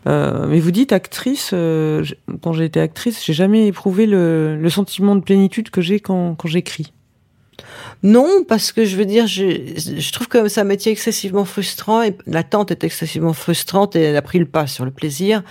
Euh, 0.07 0.47
mais 0.47 0.61
vous 0.61 0.71
dites 0.71 0.93
actrice. 0.93 1.51
Euh, 1.53 2.05
quand 2.43 2.53
j'ai 2.53 2.65
été 2.65 2.81
actrice, 2.81 3.25
j'ai 3.25 3.33
jamais 3.33 3.67
éprouvé 3.67 4.07
le, 4.07 4.57
le, 4.57 4.71
sentiment 4.71 5.17
de 5.17 5.21
plénitude 5.21 5.71
que 5.71 5.81
j'ai 5.81 5.99
quand, 5.99 6.35
quand 6.37 6.49
j'écris. 6.49 6.93
Non, 8.03 8.45
parce 8.47 8.73
que 8.73 8.85
je 8.85 8.97
veux 8.97 9.05
dire, 9.05 9.27
je, 9.27 9.45
je 9.77 10.13
trouve 10.13 10.29
que 10.29 10.49
c'est 10.49 10.61
un 10.61 10.65
métier 10.65 10.91
excessivement 10.93 11.45
frustrant 11.45 12.03
et 12.03 12.17
l'attente 12.27 12.71
est 12.71 12.85
excessivement 12.85 13.33
frustrante 13.33 13.97
et 13.97 14.01
elle 14.01 14.17
a 14.17 14.23
pris 14.23 14.39
le 14.39 14.47
pas 14.47 14.67
sur 14.67 14.85
le 14.85 14.91
plaisir. 14.91 15.43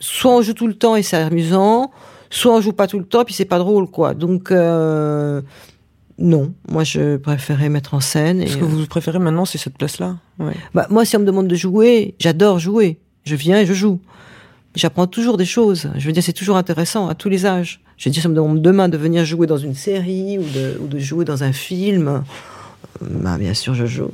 Soit 0.00 0.32
on 0.32 0.42
joue 0.42 0.52
tout 0.54 0.66
le 0.66 0.74
temps 0.74 0.96
et 0.96 1.02
c'est 1.02 1.16
amusant, 1.16 1.90
soit 2.30 2.54
on 2.54 2.60
joue 2.60 2.72
pas 2.72 2.86
tout 2.86 2.98
le 2.98 3.04
temps 3.04 3.24
puis 3.24 3.34
c'est 3.34 3.44
pas 3.44 3.58
drôle 3.58 3.90
quoi. 3.90 4.14
Donc 4.14 4.50
euh, 4.50 5.40
non, 6.18 6.52
moi 6.68 6.84
je 6.84 7.16
préférais 7.16 7.68
mettre 7.68 7.94
en 7.94 8.00
scène. 8.00 8.46
Ce 8.46 8.56
que 8.56 8.64
vous 8.64 8.86
préférez 8.86 9.18
maintenant, 9.18 9.44
c'est 9.44 9.58
cette 9.58 9.78
place-là. 9.78 10.16
Bah, 10.74 10.86
moi, 10.90 11.04
si 11.04 11.16
on 11.16 11.20
me 11.20 11.24
demande 11.24 11.48
de 11.48 11.54
jouer, 11.54 12.14
j'adore 12.18 12.58
jouer. 12.58 12.98
Je 13.24 13.36
viens 13.36 13.60
et 13.60 13.66
je 13.66 13.74
joue. 13.74 14.00
J'apprends 14.78 15.08
toujours 15.08 15.36
des 15.36 15.44
choses. 15.44 15.90
Je 15.96 16.06
veux 16.06 16.12
dire, 16.12 16.22
c'est 16.22 16.32
toujours 16.32 16.56
intéressant 16.56 17.08
à 17.08 17.16
tous 17.16 17.28
les 17.28 17.46
âges. 17.46 17.80
Je 17.96 18.08
veux 18.08 18.12
dire, 18.12 18.22
si 18.22 18.28
on 18.28 18.30
me 18.30 18.36
demande 18.36 18.62
demain 18.62 18.88
de 18.88 18.96
venir 18.96 19.24
jouer 19.24 19.48
dans 19.48 19.56
une 19.56 19.74
série 19.74 20.38
ou 20.38 20.44
de, 20.44 20.78
ou 20.80 20.86
de 20.86 21.00
jouer 21.00 21.24
dans 21.24 21.42
un 21.42 21.52
film, 21.52 22.22
bah, 23.00 23.38
bien 23.38 23.54
sûr, 23.54 23.74
je 23.74 23.86
joue. 23.86 24.12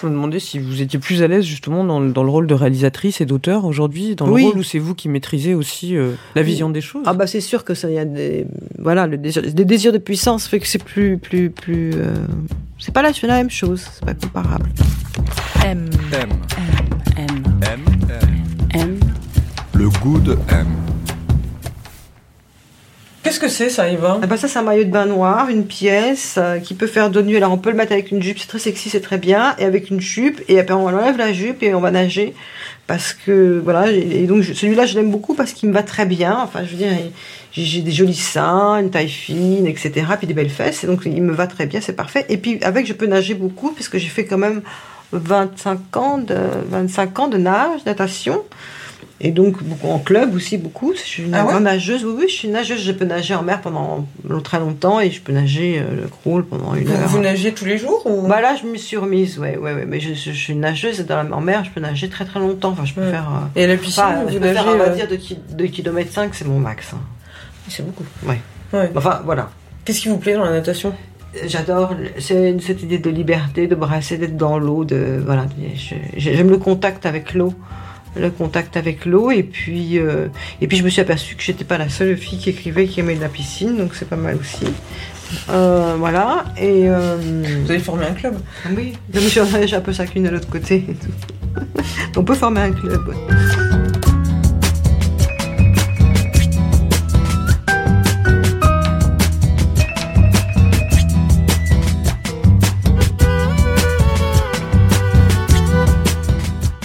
Je 0.00 0.06
me 0.06 0.10
demandais 0.10 0.40
si 0.40 0.58
vous 0.58 0.82
étiez 0.82 0.98
plus 0.98 1.22
à 1.22 1.28
l'aise 1.28 1.44
justement 1.44 1.84
dans, 1.84 2.00
dans, 2.00 2.24
le 2.24 2.30
rôle 2.30 2.48
de 2.48 2.54
réalisatrice 2.54 3.20
et 3.20 3.24
d'auteur 3.24 3.64
aujourd'hui, 3.66 4.16
dans 4.16 4.26
le 4.26 4.32
rôle 4.32 4.58
où 4.58 4.62
c'est 4.64 4.80
vous 4.80 4.96
qui 4.96 5.08
maîtrisez 5.08 5.54
aussi 5.54 5.96
euh, 5.96 6.14
la 6.34 6.42
vision 6.42 6.70
des 6.70 6.80
choses. 6.80 7.04
Ah 7.06 7.12
bah 7.12 7.28
c'est 7.28 7.42
sûr 7.42 7.64
que 7.64 7.74
ça 7.74 7.88
y 7.88 7.98
a 7.98 8.06
des 8.06 8.46
voilà 8.78 9.06
le 9.06 9.18
désir, 9.18 9.42
des 9.42 9.64
désirs 9.66 9.92
de 9.92 9.98
puissance 9.98 10.46
fait 10.46 10.58
que 10.58 10.66
c'est 10.66 10.82
plus 10.82 11.18
plus 11.18 11.50
plus 11.50 11.90
euh, 11.94 12.14
c'est 12.78 12.94
pas 12.94 13.02
là 13.02 13.12
je 13.12 13.18
fais 13.18 13.26
la 13.26 13.36
même 13.36 13.50
chose, 13.50 13.84
c'est 13.92 14.04
pas 14.06 14.14
comparable. 14.14 14.70
M 15.66 15.90
M 16.14 16.30
M 16.56 16.99
de 20.24 20.32
M. 20.48 20.66
Qu'est-ce 23.22 23.38
que 23.38 23.48
c'est 23.48 23.68
ça, 23.68 23.88
Eva 23.88 24.18
ah 24.22 24.26
bah 24.26 24.36
Ça, 24.36 24.48
c'est 24.48 24.58
un 24.58 24.62
maillot 24.62 24.84
de 24.84 24.90
bain 24.90 25.04
noir, 25.04 25.50
une 25.50 25.66
pièce 25.66 26.36
euh, 26.38 26.58
qui 26.58 26.74
peut 26.74 26.86
faire 26.86 27.10
de 27.10 27.20
nuit. 27.20 27.36
Alors, 27.36 27.52
on 27.52 27.58
peut 27.58 27.70
le 27.70 27.76
mettre 27.76 27.92
avec 27.92 28.10
une 28.10 28.22
jupe, 28.22 28.38
c'est 28.38 28.46
très 28.46 28.58
sexy, 28.58 28.88
c'est 28.88 29.00
très 29.00 29.18
bien. 29.18 29.54
Et 29.58 29.64
avec 29.64 29.90
une 29.90 30.00
jupe, 30.00 30.40
et 30.48 30.58
après, 30.58 30.74
on 30.74 30.86
enlève 30.86 31.18
la 31.18 31.32
jupe 31.32 31.62
et 31.62 31.74
on 31.74 31.80
va 31.80 31.90
nager. 31.90 32.34
Parce 32.86 33.12
que, 33.12 33.60
voilà, 33.62 33.90
et 33.90 34.26
donc 34.26 34.44
celui-là, 34.44 34.86
je 34.86 34.94
l'aime 34.94 35.10
beaucoup 35.10 35.34
parce 35.34 35.52
qu'il 35.52 35.68
me 35.68 35.74
va 35.74 35.82
très 35.82 36.06
bien. 36.06 36.38
Enfin, 36.42 36.64
je 36.64 36.70
veux 36.70 36.78
dire, 36.78 36.92
j'ai 37.52 37.82
des 37.82 37.92
jolis 37.92 38.14
seins, 38.14 38.78
une 38.78 38.90
taille 38.90 39.08
fine, 39.08 39.66
etc. 39.66 40.06
Puis 40.16 40.26
des 40.26 40.34
belles 40.34 40.50
fesses. 40.50 40.82
Et 40.84 40.86
donc, 40.86 41.02
il 41.04 41.22
me 41.22 41.32
va 41.32 41.46
très 41.46 41.66
bien, 41.66 41.80
c'est 41.80 41.94
parfait. 41.94 42.24
Et 42.30 42.38
puis, 42.38 42.58
avec, 42.62 42.86
je 42.86 42.94
peux 42.94 43.06
nager 43.06 43.34
beaucoup, 43.34 43.72
puisque 43.72 43.98
j'ai 43.98 44.08
fait 44.08 44.24
quand 44.24 44.38
même 44.38 44.62
25 45.12 45.96
ans 45.96 46.18
de, 46.18 46.36
25 46.70 47.18
ans 47.18 47.28
de 47.28 47.36
nage, 47.36 47.84
natation. 47.84 48.42
Et 49.22 49.32
donc, 49.32 49.62
beaucoup 49.62 49.88
en 49.88 49.98
club 49.98 50.34
aussi, 50.34 50.56
beaucoup. 50.56 50.94
Je 50.94 51.00
suis 51.00 51.22
une 51.24 51.34
ah 51.34 51.60
nageuse. 51.60 52.06
Oui, 52.06 52.14
oui, 52.20 52.24
je 52.26 52.34
suis 52.34 52.48
nageuse. 52.48 52.82
Je 52.82 52.92
peux 52.92 53.04
nager 53.04 53.34
en 53.34 53.42
mer 53.42 53.60
pendant 53.60 54.06
très 54.42 54.58
longtemps 54.58 54.98
et 54.98 55.10
je 55.10 55.20
peux 55.20 55.32
nager 55.32 55.78
euh, 55.78 56.02
le 56.02 56.08
crawl 56.08 56.46
pendant 56.46 56.74
une 56.74 56.88
heure. 56.88 57.06
Vous 57.08 57.18
nagez 57.18 57.52
tous 57.52 57.66
les 57.66 57.76
jours 57.76 58.02
ou... 58.06 58.26
Bah 58.26 58.40
là, 58.40 58.56
je 58.56 58.66
me 58.66 58.78
suis 58.78 58.96
remise, 58.96 59.38
ouais, 59.38 59.58
ouais, 59.58 59.74
ouais. 59.74 59.84
Mais 59.86 60.00
je, 60.00 60.14
suis 60.14 60.54
une 60.54 60.60
nageuse 60.60 61.00
et 61.00 61.04
dans 61.04 61.22
la, 61.22 61.36
en 61.36 61.42
mer, 61.42 61.64
je 61.64 61.70
peux 61.70 61.80
nager 61.80 62.08
très 62.08 62.24
très 62.24 62.40
longtemps. 62.40 62.70
Enfin, 62.70 62.86
je 62.86 62.94
peux 62.94 63.10
faire. 63.10 63.28
Euh, 63.28 63.60
et 63.60 63.66
la 63.66 63.76
piscine, 63.76 64.04
vous 64.24 64.32
je 64.32 64.38
peux 64.38 64.52
faire, 64.54 64.66
on 64.66 64.78
va 64.78 64.84
euh, 64.84 64.94
dire, 64.94 65.06
de, 65.06 65.66
km 65.66 66.10
5, 66.10 66.34
c'est 66.34 66.46
mon 66.46 66.58
max. 66.58 66.94
Hein. 66.94 67.00
C'est 67.68 67.84
beaucoup. 67.84 68.04
Ouais. 68.26 68.40
ouais. 68.72 68.90
Enfin, 68.96 69.20
voilà. 69.26 69.50
Qu'est-ce 69.84 70.00
qui 70.00 70.08
vous 70.08 70.18
plaît 70.18 70.34
dans 70.34 70.44
la 70.44 70.52
natation? 70.52 70.94
J'adore 71.46 71.94
cette 72.18 72.82
idée 72.82 72.98
de 72.98 73.10
liberté, 73.10 73.66
de 73.66 73.74
brasser, 73.74 74.16
d'être 74.16 74.36
dans 74.36 74.58
l'eau, 74.58 74.84
de 74.84 75.22
voilà. 75.24 75.44
J'aime 76.16 76.48
le 76.48 76.56
contact 76.56 77.04
avec 77.04 77.34
l'eau 77.34 77.54
le 78.16 78.30
contact 78.30 78.76
avec 78.76 79.06
l'eau. 79.06 79.30
Et 79.30 79.42
puis 79.42 79.98
euh, 79.98 80.28
et 80.60 80.66
puis 80.66 80.76
je 80.76 80.84
me 80.84 80.88
suis 80.88 81.00
aperçue 81.00 81.34
que 81.36 81.42
j'étais 81.42 81.64
pas 81.64 81.78
la 81.78 81.88
seule 81.88 82.16
fille 82.16 82.38
qui 82.38 82.50
écrivait 82.50 82.86
qui 82.86 83.00
aimait 83.00 83.14
la 83.14 83.28
piscine. 83.28 83.76
Donc 83.76 83.94
c'est 83.94 84.08
pas 84.08 84.16
mal 84.16 84.36
aussi. 84.36 84.66
Euh, 85.48 85.94
voilà. 85.98 86.44
Et 86.56 86.88
euh, 86.88 87.16
vous 87.62 87.70
avez 87.70 87.80
formé 87.80 88.06
un 88.06 88.14
club. 88.14 88.38
Oui. 88.76 88.94
J'ai 89.12 89.40
un 89.74 89.80
peu 89.80 89.92
chacune 89.92 90.24
de 90.24 90.30
l'autre 90.30 90.48
côté 90.48 90.84
on 92.16 92.22
peut 92.22 92.34
former 92.34 92.60
un 92.60 92.72
club 92.72 93.12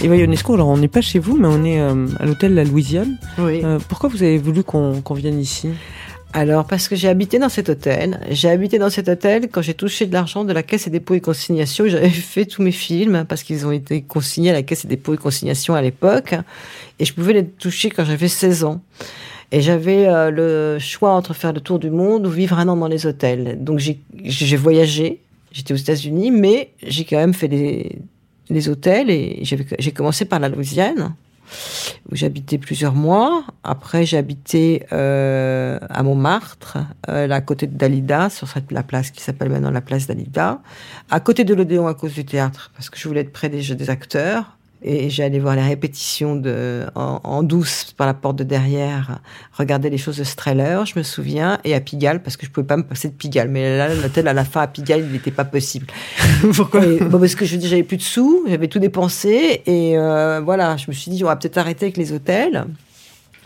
Eva 0.06 0.14
Ionesco, 0.14 0.54
alors 0.54 0.68
on 0.68 0.76
n'est 0.76 0.86
pas 0.86 1.00
chez 1.00 1.18
vous, 1.18 1.36
mais 1.36 1.48
on 1.48 1.64
est 1.64 1.80
euh, 1.80 2.06
à 2.20 2.26
l'hôtel 2.26 2.54
La 2.54 2.62
Louisiane. 2.62 3.18
Oui. 3.38 3.60
Euh, 3.64 3.80
pourquoi 3.88 4.08
vous 4.08 4.22
avez 4.22 4.38
voulu 4.38 4.62
qu'on 4.62 5.02
vienne 5.14 5.40
ici? 5.40 5.70
Alors, 6.32 6.64
parce 6.64 6.86
que 6.86 6.94
j'ai 6.94 7.08
habité 7.08 7.40
dans 7.40 7.48
cet 7.48 7.70
hôtel. 7.70 8.20
J'ai 8.30 8.48
habité 8.48 8.78
dans 8.78 8.88
cet 8.88 9.08
hôtel 9.08 9.48
quand 9.50 9.62
j'ai 9.62 9.74
touché 9.74 10.06
de 10.06 10.12
l'argent 10.12 10.44
de 10.44 10.52
la 10.52 10.62
Caisse 10.62 10.86
et 10.86 10.90
dépôts 10.90 11.14
et 11.14 11.20
consignation. 11.20 11.88
J'avais 11.88 12.08
fait 12.10 12.44
tous 12.44 12.62
mes 12.62 12.70
films 12.70 13.24
parce 13.28 13.42
qu'ils 13.42 13.66
ont 13.66 13.72
été 13.72 14.02
consignés 14.02 14.50
à 14.50 14.52
la 14.52 14.62
Caisse 14.62 14.84
et 14.84 14.88
dépôts 14.88 15.14
et 15.14 15.16
consignation 15.16 15.74
à 15.74 15.82
l'époque. 15.82 16.36
Et 17.00 17.04
je 17.04 17.12
pouvais 17.12 17.32
les 17.32 17.44
toucher 17.44 17.90
quand 17.90 18.04
j'avais 18.04 18.28
16 18.28 18.62
ans. 18.62 18.82
Et 19.50 19.60
j'avais 19.60 20.06
euh, 20.06 20.30
le 20.30 20.78
choix 20.78 21.10
entre 21.14 21.34
faire 21.34 21.52
le 21.52 21.60
tour 21.60 21.80
du 21.80 21.90
monde 21.90 22.28
ou 22.28 22.30
vivre 22.30 22.60
un 22.60 22.68
an 22.68 22.76
dans 22.76 22.86
les 22.86 23.06
hôtels. 23.06 23.58
Donc 23.60 23.80
j'ai 23.80 24.56
voyagé. 24.56 25.20
J'étais 25.50 25.74
aux 25.74 25.78
États-Unis, 25.78 26.30
mais 26.30 26.70
j'ai 26.86 27.04
quand 27.04 27.16
même 27.16 27.34
fait 27.34 27.48
des, 27.48 27.98
les 28.48 28.68
hôtels 28.68 29.10
et 29.10 29.42
j'ai 29.44 29.92
commencé 29.92 30.24
par 30.24 30.40
la 30.40 30.48
Louisiane. 30.48 31.14
où 32.10 32.16
j'habitais 32.16 32.58
plusieurs 32.58 32.94
mois. 32.94 33.44
Après, 33.62 34.14
habité 34.14 34.84
euh, 34.92 35.78
à 35.88 36.02
Montmartre, 36.02 36.78
euh, 37.08 37.28
à 37.28 37.40
côté 37.40 37.66
de 37.66 37.76
Dalida, 37.76 38.30
sur 38.30 38.48
cette, 38.48 38.72
la 38.72 38.82
place 38.82 39.10
qui 39.10 39.22
s'appelle 39.22 39.50
maintenant 39.50 39.70
la 39.70 39.80
place 39.80 40.06
Dalida, 40.06 40.60
à 41.10 41.20
côté 41.20 41.44
de 41.44 41.54
l'Odéon 41.54 41.86
à 41.86 41.94
cause 41.94 42.14
du 42.14 42.24
théâtre, 42.24 42.70
parce 42.74 42.90
que 42.90 42.98
je 42.98 43.08
voulais 43.08 43.20
être 43.20 43.32
près 43.32 43.48
des, 43.48 43.74
des 43.74 43.90
acteurs. 43.90 44.55
Et 44.88 45.10
j'allais 45.10 45.40
voir 45.40 45.56
les 45.56 45.62
répétitions 45.62 46.36
de, 46.36 46.84
en, 46.94 47.42
douce 47.42 47.92
par 47.96 48.06
la 48.06 48.14
porte 48.14 48.36
de 48.36 48.44
derrière, 48.44 49.18
regarder 49.52 49.90
les 49.90 49.98
choses 49.98 50.18
de 50.18 50.22
Streller, 50.22 50.80
je 50.84 50.96
me 50.96 51.02
souviens, 51.02 51.58
et 51.64 51.74
à 51.74 51.80
Pigalle, 51.80 52.22
parce 52.22 52.36
que 52.36 52.46
je 52.46 52.52
pouvais 52.52 52.68
pas 52.68 52.76
me 52.76 52.84
passer 52.84 53.08
de 53.08 53.14
Pigalle. 53.14 53.48
Mais 53.48 53.76
là, 53.76 53.92
l'hôtel 53.92 54.28
à 54.28 54.32
la 54.32 54.44
fin 54.44 54.60
à 54.60 54.68
Pigalle, 54.68 55.00
il 55.00 55.10
n'était 55.10 55.32
pas 55.32 55.44
possible. 55.44 55.88
Pourquoi 56.54 56.82
bon, 56.82 57.18
Parce 57.18 57.34
que 57.34 57.44
je 57.44 57.58
j'avais 57.58 57.82
plus 57.82 57.96
de 57.96 58.02
sous, 58.02 58.44
j'avais 58.48 58.68
tout 58.68 58.78
dépensé, 58.78 59.62
et 59.66 59.98
euh, 59.98 60.40
voilà, 60.40 60.76
je 60.76 60.84
me 60.86 60.92
suis 60.92 61.10
dit, 61.10 61.24
on 61.24 61.26
va 61.26 61.34
peut-être 61.34 61.58
arrêter 61.58 61.86
avec 61.86 61.96
les 61.96 62.12
hôtels. 62.12 62.64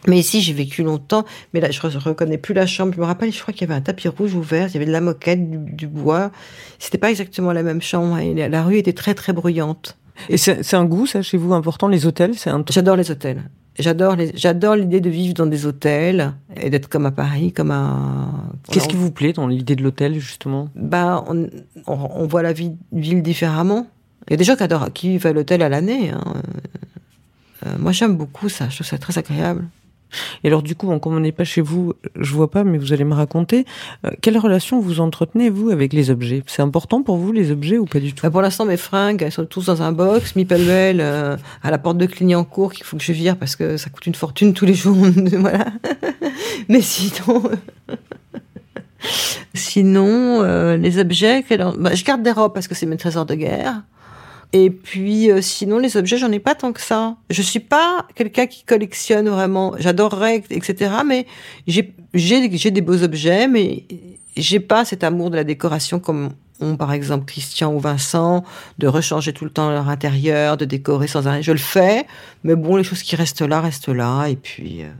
Mais 0.06 0.18
ici, 0.18 0.42
j'ai 0.42 0.52
vécu 0.52 0.82
longtemps. 0.82 1.24
Mais 1.54 1.60
là, 1.60 1.70
je 1.70 1.86
ne 1.86 1.98
reconnais 1.98 2.38
plus 2.38 2.54
la 2.54 2.66
chambre. 2.66 2.92
Je 2.94 3.00
me 3.00 3.04
rappelle, 3.04 3.32
je 3.32 3.40
crois 3.40 3.52
qu'il 3.52 3.68
y 3.68 3.70
avait 3.70 3.78
un 3.78 3.82
tapis 3.82 4.08
rouge 4.08 4.34
ouvert. 4.34 4.68
Il 4.68 4.74
y 4.74 4.76
avait 4.76 4.86
de 4.86 4.92
la 4.92 5.02
moquette, 5.02 5.50
du, 5.50 5.58
du 5.58 5.86
bois. 5.86 6.30
C'était 6.78 6.96
pas 6.96 7.10
exactement 7.10 7.52
la 7.52 7.62
même 7.62 7.82
chambre. 7.82 8.18
Et 8.18 8.48
la 8.48 8.62
rue 8.62 8.78
était 8.78 8.94
très, 8.94 9.14
très 9.14 9.34
bruyante. 9.34 9.98
Et 10.28 10.36
c'est 10.36 10.74
un 10.74 10.84
goût, 10.84 11.06
ça, 11.06 11.22
chez 11.22 11.36
vous, 11.36 11.52
important, 11.54 11.88
les 11.88 12.06
hôtels 12.06 12.34
c'est 12.36 12.50
un... 12.50 12.64
J'adore 12.70 12.96
les 12.96 13.10
hôtels. 13.10 13.42
J'adore 13.78 14.76
l'idée 14.76 15.00
de 15.00 15.10
vivre 15.10 15.34
dans 15.34 15.46
des 15.46 15.64
hôtels 15.64 16.34
et 16.60 16.70
d'être 16.70 16.88
comme 16.88 17.06
à 17.06 17.10
Paris, 17.10 17.52
comme 17.52 17.70
à. 17.70 18.28
Qu'est-ce 18.70 18.88
qui 18.88 18.96
vous 18.96 19.10
plaît 19.10 19.32
dans 19.32 19.46
l'idée 19.46 19.76
de 19.76 19.82
l'hôtel 19.82 20.18
justement? 20.18 20.68
Bah, 20.74 21.24
on, 21.28 21.48
on, 21.86 22.26
voit 22.26 22.42
la 22.42 22.52
vie, 22.52 22.72
ville 22.92 23.22
différemment. 23.22 23.86
Il 24.28 24.32
y 24.32 24.34
a 24.34 24.36
des 24.36 24.44
gens 24.44 24.56
qui 24.56 24.64
adorent, 24.64 24.92
qui 24.92 25.08
vivent 25.08 25.26
à 25.26 25.32
l'hôtel 25.32 25.62
à 25.62 25.68
l'année. 25.68 26.10
Hein. 26.10 26.20
Euh, 27.66 27.70
moi, 27.78 27.92
j'aime 27.92 28.16
beaucoup 28.16 28.48
ça. 28.48 28.68
Je 28.68 28.76
trouve 28.76 28.86
ça 28.86 28.98
très 28.98 29.16
agréable. 29.18 29.66
Et 30.44 30.48
alors 30.48 30.62
du 30.62 30.74
coup, 30.74 30.96
comme 30.98 31.14
on 31.14 31.20
n'est 31.20 31.32
pas 31.32 31.44
chez 31.44 31.60
vous, 31.60 31.94
je 32.18 32.32
vois 32.32 32.50
pas, 32.50 32.64
mais 32.64 32.78
vous 32.78 32.92
allez 32.92 33.04
me 33.04 33.14
raconter, 33.14 33.64
euh, 34.06 34.10
quelle 34.20 34.38
relation 34.38 34.80
vous 34.80 35.00
entretenez, 35.00 35.50
vous, 35.50 35.70
avec 35.70 35.92
les 35.92 36.10
objets? 36.10 36.42
C'est 36.46 36.62
important 36.62 37.02
pour 37.02 37.16
vous, 37.16 37.32
les 37.32 37.50
objets, 37.50 37.78
ou 37.78 37.86
pas 37.86 38.00
du 38.00 38.12
tout? 38.12 38.22
Bah 38.22 38.30
Pour 38.30 38.42
l'instant, 38.42 38.64
mes 38.64 38.76
fringues, 38.76 39.22
elles 39.22 39.32
sont 39.32 39.46
tous 39.46 39.66
dans 39.66 39.82
un 39.82 39.92
box, 39.92 40.32
pêle 40.32 40.98
euh, 41.00 41.36
à 41.62 41.70
la 41.70 41.78
porte 41.78 41.98
de 41.98 42.06
Clignancourt, 42.06 42.72
qu'il 42.72 42.84
faut 42.84 42.96
que 42.96 43.02
je 43.02 43.12
vire 43.12 43.36
parce 43.36 43.56
que 43.56 43.76
ça 43.76 43.90
coûte 43.90 44.06
une 44.06 44.14
fortune 44.14 44.54
tous 44.54 44.64
les 44.64 44.74
jours. 44.74 44.96
voilà. 45.38 45.66
mais 46.68 46.80
sinon... 46.80 47.42
sinon, 49.54 50.42
euh, 50.42 50.76
les 50.76 50.98
objets... 50.98 51.44
Bah, 51.78 51.94
je 51.94 52.04
garde 52.04 52.22
des 52.22 52.32
robes 52.32 52.52
parce 52.52 52.68
que 52.68 52.74
c'est 52.74 52.86
mes 52.86 52.96
trésors 52.96 53.26
de 53.26 53.34
guerre. 53.34 53.82
Et 54.52 54.70
puis 54.70 55.30
euh, 55.30 55.40
sinon 55.40 55.78
les 55.78 55.96
objets, 55.96 56.16
j'en 56.16 56.32
ai 56.32 56.40
pas 56.40 56.54
tant 56.54 56.72
que 56.72 56.80
ça. 56.80 57.16
Je 57.30 57.42
suis 57.42 57.60
pas 57.60 58.06
quelqu'un 58.14 58.46
qui 58.46 58.64
collectionne 58.64 59.28
vraiment. 59.28 59.74
J'adorerais, 59.78 60.42
etc. 60.50 60.92
Mais 61.06 61.26
j'ai 61.66 61.94
j'ai 62.14 62.70
des 62.70 62.80
beaux 62.80 63.02
objets, 63.02 63.46
mais 63.46 63.84
j'ai 64.36 64.60
pas 64.60 64.84
cet 64.84 65.04
amour 65.04 65.30
de 65.30 65.36
la 65.36 65.44
décoration 65.44 66.00
comme 66.00 66.30
ont 66.60 66.76
par 66.76 66.92
exemple 66.92 67.24
Christian 67.24 67.72
ou 67.72 67.78
Vincent, 67.78 68.44
de 68.78 68.86
rechanger 68.86 69.32
tout 69.32 69.44
le 69.44 69.50
temps 69.50 69.70
leur 69.70 69.88
intérieur, 69.88 70.56
de 70.56 70.64
décorer 70.64 71.06
sans 71.06 71.26
arrêt. 71.26 71.42
Je 71.42 71.52
le 71.52 71.58
fais, 71.58 72.06
mais 72.44 72.54
bon, 72.54 72.76
les 72.76 72.84
choses 72.84 73.02
qui 73.02 73.16
restent 73.16 73.42
là 73.42 73.60
restent 73.60 73.88
là. 73.88 74.26
Et 74.26 74.36
puis. 74.36 74.82
Euh, 74.82 74.90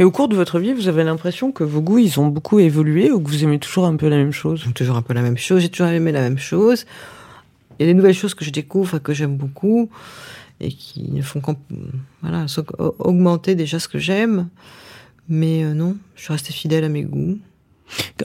et 0.00 0.04
au 0.04 0.10
cours 0.10 0.28
de 0.28 0.34
votre 0.34 0.58
vie, 0.58 0.72
vous 0.72 0.88
avez 0.88 1.04
l'impression 1.04 1.52
que 1.52 1.62
vos 1.62 1.80
goûts, 1.80 1.98
ils 1.98 2.18
ont 2.18 2.26
beaucoup 2.26 2.58
évolué 2.58 3.12
ou 3.12 3.20
que 3.20 3.28
vous 3.28 3.44
aimez 3.44 3.60
toujours 3.60 3.86
un 3.86 3.94
peu 3.94 4.08
la 4.08 4.16
même 4.16 4.32
chose? 4.32 4.64
Toujours 4.74 4.96
un 4.96 5.02
peu 5.02 5.14
la 5.14 5.22
même 5.22 5.38
chose. 5.38 5.62
J'ai 5.62 5.68
toujours 5.68 5.86
aimé 5.86 6.10
la 6.10 6.20
même 6.20 6.38
chose. 6.38 6.84
Il 7.78 7.86
y 7.86 7.88
a 7.88 7.92
des 7.92 7.94
nouvelles 7.94 8.14
choses 8.14 8.34
que 8.34 8.44
je 8.44 8.50
découvre 8.50 8.96
et 8.96 9.00
que 9.00 9.12
j'aime 9.12 9.36
beaucoup 9.36 9.88
et 10.60 10.72
qui 10.72 11.10
ne 11.12 11.22
font 11.22 11.40
voilà, 12.22 12.46
augmenter 12.98 13.54
déjà 13.54 13.78
ce 13.78 13.88
que 13.88 13.98
j'aime. 13.98 14.48
Mais 15.28 15.62
euh, 15.62 15.74
non, 15.74 15.96
je 16.16 16.22
suis 16.22 16.32
restée 16.32 16.52
fidèle 16.52 16.84
à 16.84 16.88
mes 16.88 17.04
goûts. 17.04 17.38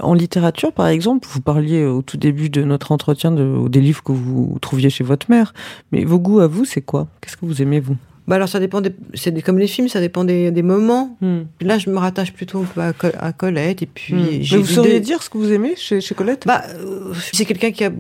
En 0.02 0.14
littérature, 0.14 0.74
par 0.74 0.88
exemple, 0.88 1.28
vous 1.32 1.42
parliez 1.42 1.86
au 1.86 2.02
tout 2.02 2.18
début 2.18 2.50
de 2.50 2.64
notre 2.64 2.92
entretien 2.92 3.32
de, 3.32 3.68
des 3.68 3.82
livres 3.82 4.04
que 4.04 4.12
vous 4.12 4.58
trouviez 4.62 4.90
chez 4.90 5.04
votre 5.04 5.30
mère. 5.30 5.54
Mais 5.92 6.04
vos 6.04 6.20
goûts 6.20 6.40
à 6.40 6.48
vous, 6.48 6.66
c'est 6.66 6.82
quoi? 6.82 7.08
Qu'est-ce 7.22 7.38
que 7.38 7.46
vous 7.46 7.62
aimez, 7.62 7.80
vous? 7.80 7.98
Bah 8.28 8.36
alors 8.36 8.48
ça 8.48 8.60
dépend 8.60 8.82
c'est 9.14 9.42
comme 9.42 9.60
les 9.60 9.68
films 9.68 9.90
ça 9.90 10.00
dépend 10.00 10.24
des, 10.24 10.52
des 10.52 10.64
moments 10.64 11.18
hmm. 11.20 11.42
là 11.62 11.78
je 11.78 11.90
me 11.90 11.98
rattache 11.98 12.32
plutôt 12.32 12.66
à, 12.78 12.94
à 13.20 13.34
Colette 13.34 13.82
et 13.82 13.86
puis 13.86 14.40
hmm. 14.40 14.58
vous 14.58 14.66
sauriez 14.66 15.02
dire 15.02 15.22
ce 15.22 15.30
que 15.30 15.38
vous 15.38 15.52
aimez 15.52 15.76
chez, 15.76 16.00
chez 16.00 16.16
Colette? 16.16 16.46
Bah 16.48 16.64
euh, 16.76 17.14
c'est 17.34 17.46
quelqu'un 17.46 17.72
qui 17.72 17.84
a, 17.84 17.92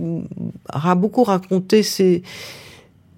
a, 0.69 0.95
beaucoup 0.95 1.23
raconté 1.23 1.83
ses 1.83 2.23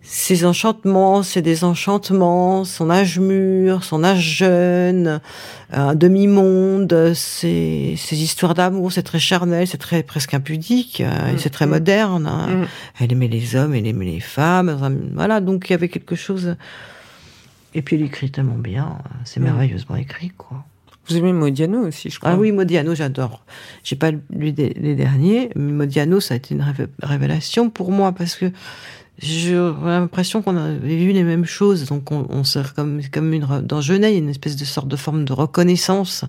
ses 0.02 0.46
enchantements 0.46 1.22
ses 1.22 1.44
désenchantements 1.44 2.64
son 2.64 2.90
âge 2.90 3.20
mûr 3.20 3.84
son 3.84 4.04
âge 4.04 4.38
jeune 4.38 5.22
un 5.72 5.94
demi 5.94 6.26
monde 6.26 7.14
ses, 7.14 7.94
ses 7.98 8.16
histoires 8.16 8.56
d'amour 8.56 8.92
c'est 8.92 9.04
très 9.04 9.20
charnel 9.20 9.68
c'est 9.68 9.78
très 9.78 10.02
presque 10.02 10.34
impudique 10.34 11.02
euh, 11.02 11.34
et 11.34 11.38
c'est 11.38 11.52
très 11.52 11.68
hmm. 11.68 11.72
moderne 11.72 12.28
hein. 12.28 12.66
elle 13.00 13.12
aimait 13.12 13.28
les 13.28 13.56
hommes 13.56 13.76
elle 13.76 13.86
aimait 13.86 14.06
les 14.06 14.20
femmes 14.20 15.12
voilà 15.14 15.40
donc 15.40 15.70
il 15.70 15.74
y 15.74 15.76
avait 15.76 15.90
quelque 15.90 16.16
chose 16.16 16.56
et 17.76 17.82
puis 17.82 17.98
il 17.98 18.04
écrit 18.04 18.32
tellement 18.32 18.58
bien, 18.58 18.98
c'est 19.26 19.40
mm. 19.40 19.44
merveilleusement 19.44 19.96
écrit, 19.98 20.30
quoi. 20.30 20.64
Vous 21.08 21.18
aimez 21.18 21.34
Modiano 21.34 21.86
aussi, 21.86 22.10
je 22.10 22.18
crois. 22.18 22.32
Ah 22.32 22.36
oui, 22.36 22.52
Modiano, 22.52 22.96
j'adore. 22.96 23.44
J'ai 23.84 23.96
pas 23.96 24.10
lu 24.10 24.22
les 24.32 24.96
derniers, 24.96 25.52
mais 25.56 25.72
Modiano, 25.72 26.20
ça 26.20 26.34
a 26.34 26.38
été 26.38 26.56
une 26.56 26.66
révélation 27.04 27.70
pour 27.70 27.92
moi 27.92 28.12
parce 28.12 28.36
que 28.36 28.52
j'ai 29.20 29.54
l'impression 29.54 30.42
qu'on 30.42 30.58
avait 30.58 30.80
vu 30.80 31.12
les 31.12 31.24
mêmes 31.24 31.46
choses. 31.46 31.86
Donc, 31.86 32.12
on, 32.12 32.26
on 32.30 32.44
sert 32.44 32.74
comme, 32.74 33.02
comme 33.12 33.32
une, 33.34 33.46
dans 33.62 33.82
Genet, 33.82 34.12
il 34.12 34.14
y 34.14 34.16
a 34.16 34.20
une 34.20 34.30
espèce 34.30 34.56
de 34.56 34.66
sorte 34.66 34.88
de 34.88 34.96
forme 34.96 35.26
de 35.26 35.34
reconnaissance 35.34 36.26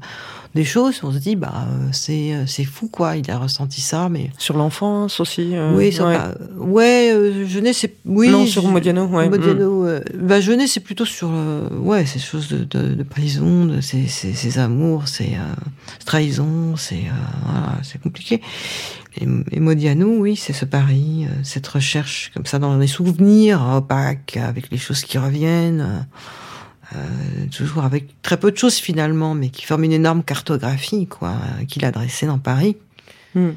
des 0.55 0.65
choses. 0.65 1.01
On 1.03 1.13
se 1.13 1.19
dit, 1.19 1.37
bah, 1.37 1.53
euh, 1.55 1.89
c'est, 1.93 2.33
euh, 2.33 2.47
c'est 2.47 2.65
fou, 2.65 2.89
quoi. 2.89 3.17
Il 3.17 3.31
a 3.31 3.39
ressenti 3.39 3.81
ça, 3.81 4.09
mais. 4.09 4.31
Sur 4.39 4.57
l'enfance 4.57 5.21
aussi. 5.21 5.51
Euh, 5.55 5.73
oui, 5.75 5.93
sur, 5.93 6.07
ouais, 6.07 6.19
ouais 6.57 7.11
euh, 7.13 7.47
Genet, 7.47 7.73
c'est, 7.73 7.95
oui. 8.05 8.29
Non, 8.29 8.47
sur 8.47 8.67
Modiano, 8.69 9.07
ouais. 9.07 9.29
Modiano, 9.29 9.85
mm. 9.85 10.01
bah, 10.15 10.41
Genet, 10.41 10.67
c'est 10.67 10.81
plutôt 10.81 11.05
sur, 11.05 11.31
ouais, 11.81 12.07
ces 12.07 12.19
choses 12.19 12.49
de, 12.49 12.65
de, 12.65 12.95
de 12.95 13.03
prison, 13.03 13.67
de 13.67 13.81
ces, 13.81 14.07
ces, 14.07 14.33
ces 14.33 14.59
amours, 14.59 15.09
ces, 15.09 15.37
trahisons, 16.05 16.77
c'est, 16.77 17.05
voilà, 17.45 17.79
c'est 17.83 18.01
compliqué. 18.01 18.41
Et, 19.19 19.61
Modiano, 19.61 20.17
oui, 20.19 20.37
c'est 20.37 20.53
ce 20.53 20.65
pari, 20.65 21.27
cette 21.43 21.67
recherche 21.67 22.31
comme 22.35 22.45
ça 22.45 22.59
dans 22.59 22.77
les 22.77 22.87
souvenirs 22.87 23.63
opaques, 23.75 24.37
avec 24.37 24.71
les 24.71 24.79
choses 24.79 25.03
qui 25.03 25.17
reviennent. 25.19 26.07
Euh, 26.95 26.99
toujours 27.51 27.85
avec 27.85 28.23
très 28.23 28.37
peu 28.37 28.53
de 28.53 28.57
choses 28.57 28.77
finalement, 28.77 29.35
mais 29.35 29.49
qui 29.51 29.65
forment 29.65 29.85
une 29.85 29.93
énorme 29.93 30.23
cartographie, 30.23 31.07
quoi, 31.07 31.35
qu'il 31.67 31.85
a 31.85 31.91
dressée 31.91 32.27
dans 32.27 32.39
Paris. 32.39 32.77
Hmm. 33.35 33.51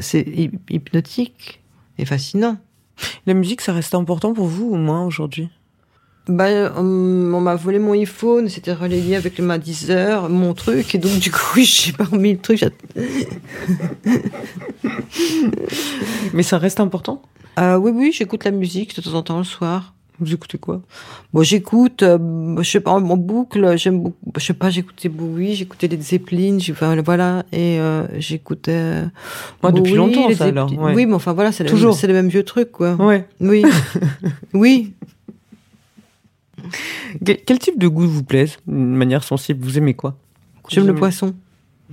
C'est 0.00 0.26
hypnotique 0.70 1.60
et 1.98 2.04
fascinant. 2.04 2.56
La 3.26 3.34
musique, 3.34 3.60
ça 3.60 3.72
reste 3.72 3.94
important 3.94 4.32
pour 4.32 4.46
vous 4.46 4.70
ou 4.70 4.76
moins 4.76 5.04
aujourd'hui? 5.04 5.48
Bah, 6.28 6.72
on, 6.76 7.40
m'a 7.40 7.56
volé 7.56 7.80
mon 7.80 7.92
iPhone, 7.92 8.48
c'était 8.48 8.72
relayé 8.72 9.16
avec 9.16 9.40
ma 9.40 9.58
Deezer, 9.58 10.28
mon 10.28 10.54
truc, 10.54 10.94
et 10.94 10.98
donc 10.98 11.18
du 11.18 11.32
coup, 11.32 11.60
j'ai 11.62 11.92
pas 11.92 12.04
remis 12.04 12.32
le 12.32 12.38
truc. 12.38 12.64
Mais 16.32 16.42
ça 16.42 16.58
reste 16.58 16.80
important? 16.80 17.22
Euh, 17.58 17.76
Oui, 17.76 17.90
oui, 17.94 18.12
j'écoute 18.12 18.44
la 18.44 18.52
musique 18.52 18.94
de 18.96 19.02
temps 19.02 19.14
en 19.14 19.22
temps 19.22 19.38
le 19.38 19.44
soir. 19.44 19.94
Vous 20.20 20.34
écoutez 20.34 20.58
quoi? 20.58 20.82
Bon, 21.32 21.42
j'écoute, 21.42 22.02
euh, 22.02 22.56
je 22.62 22.70
sais 22.70 22.80
pas, 22.80 22.92
en 22.92 23.16
boucle, 23.16 23.76
j'aime 23.76 24.02
beaucoup, 24.02 24.32
je 24.36 24.44
sais 24.44 24.54
pas, 24.54 24.70
j'écoutais 24.70 25.08
Bowie, 25.08 25.54
j'écoutais 25.54 25.88
les 25.88 26.00
Zeppelin, 26.00 26.58
enfin, 26.70 27.00
voilà, 27.02 27.44
et 27.50 27.80
euh, 27.80 28.06
j'écoutais. 28.18 29.02
Moi, 29.62 29.72
depuis 29.72 29.94
longtemps, 29.94 30.32
ça, 30.34 30.44
alors. 30.44 30.70
Oui, 30.70 31.06
mais 31.06 31.14
enfin, 31.14 31.32
voilà, 31.32 31.50
c'est 31.50 31.64
toujours, 31.64 31.94
c'est 31.94 32.06
le 32.06 32.12
même 32.12 32.28
vieux 32.28 32.44
truc, 32.44 32.70
quoi. 32.70 32.94
Ouais. 32.94 33.26
Oui. 33.40 33.64
oui. 34.54 34.92
Quel, 37.24 37.58
type 37.58 37.78
de 37.78 37.88
goût 37.88 38.06
vous 38.06 38.22
plaise, 38.22 38.58
d'une 38.66 38.94
manière 38.94 39.24
sensible? 39.24 39.64
Vous 39.64 39.78
aimez 39.78 39.94
quoi? 39.94 40.16
J'aime 40.68 40.86
le 40.86 40.94
poisson 40.94 41.34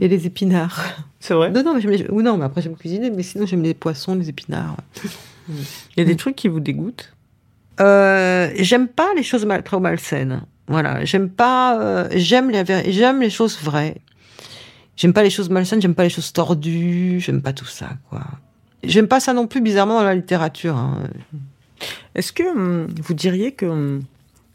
et 0.01 0.07
les 0.07 0.25
épinards. 0.25 1.03
C'est 1.19 1.33
vrai? 1.33 1.51
Non, 1.51 1.63
non, 1.63 1.79
mais. 1.83 2.09
Ou 2.11 2.21
non, 2.21 2.37
mais 2.37 2.45
après 2.45 2.61
j'aime 2.61 2.75
cuisiner, 2.75 3.09
mais 3.09 3.23
sinon 3.23 3.45
j'aime 3.45 3.63
les 3.63 3.73
poissons, 3.73 4.15
les 4.15 4.29
épinards. 4.29 4.77
Il 5.49 5.55
y 5.97 6.01
a 6.01 6.05
des 6.05 6.15
trucs 6.15 6.35
qui 6.35 6.47
vous 6.47 6.59
dégoûtent? 6.59 7.13
Euh, 7.81 8.51
j'aime 8.55 8.87
pas 8.87 9.13
les 9.15 9.23
choses 9.23 9.45
mal, 9.45 9.63
trop 9.63 9.79
malsaines. 9.79 10.41
Voilà, 10.67 11.03
j'aime 11.05 11.29
pas, 11.29 11.79
euh, 11.79 12.07
j'aime 12.11 12.49
les, 12.49 12.63
j'aime 12.91 13.21
les 13.21 13.29
choses 13.29 13.59
vraies. 13.61 13.97
J'aime 14.95 15.13
pas 15.13 15.23
les 15.23 15.29
choses 15.29 15.49
malsaines, 15.49 15.81
j'aime 15.81 15.95
pas 15.95 16.03
les 16.03 16.09
choses 16.09 16.33
tordues, 16.33 17.19
j'aime 17.19 17.41
pas 17.41 17.53
tout 17.53 17.65
ça, 17.65 17.89
quoi. 18.09 18.21
J'aime 18.83 19.07
pas 19.07 19.19
ça 19.19 19.33
non 19.33 19.47
plus, 19.47 19.61
bizarrement, 19.61 19.99
dans 19.99 20.05
la 20.05 20.15
littérature. 20.15 20.75
Hein. 20.75 21.03
Est-ce 22.15 22.31
que 22.31 22.43
hum, 22.43 22.87
vous 23.01 23.13
diriez 23.13 23.53
que, 23.53 23.65
hum, 23.65 24.03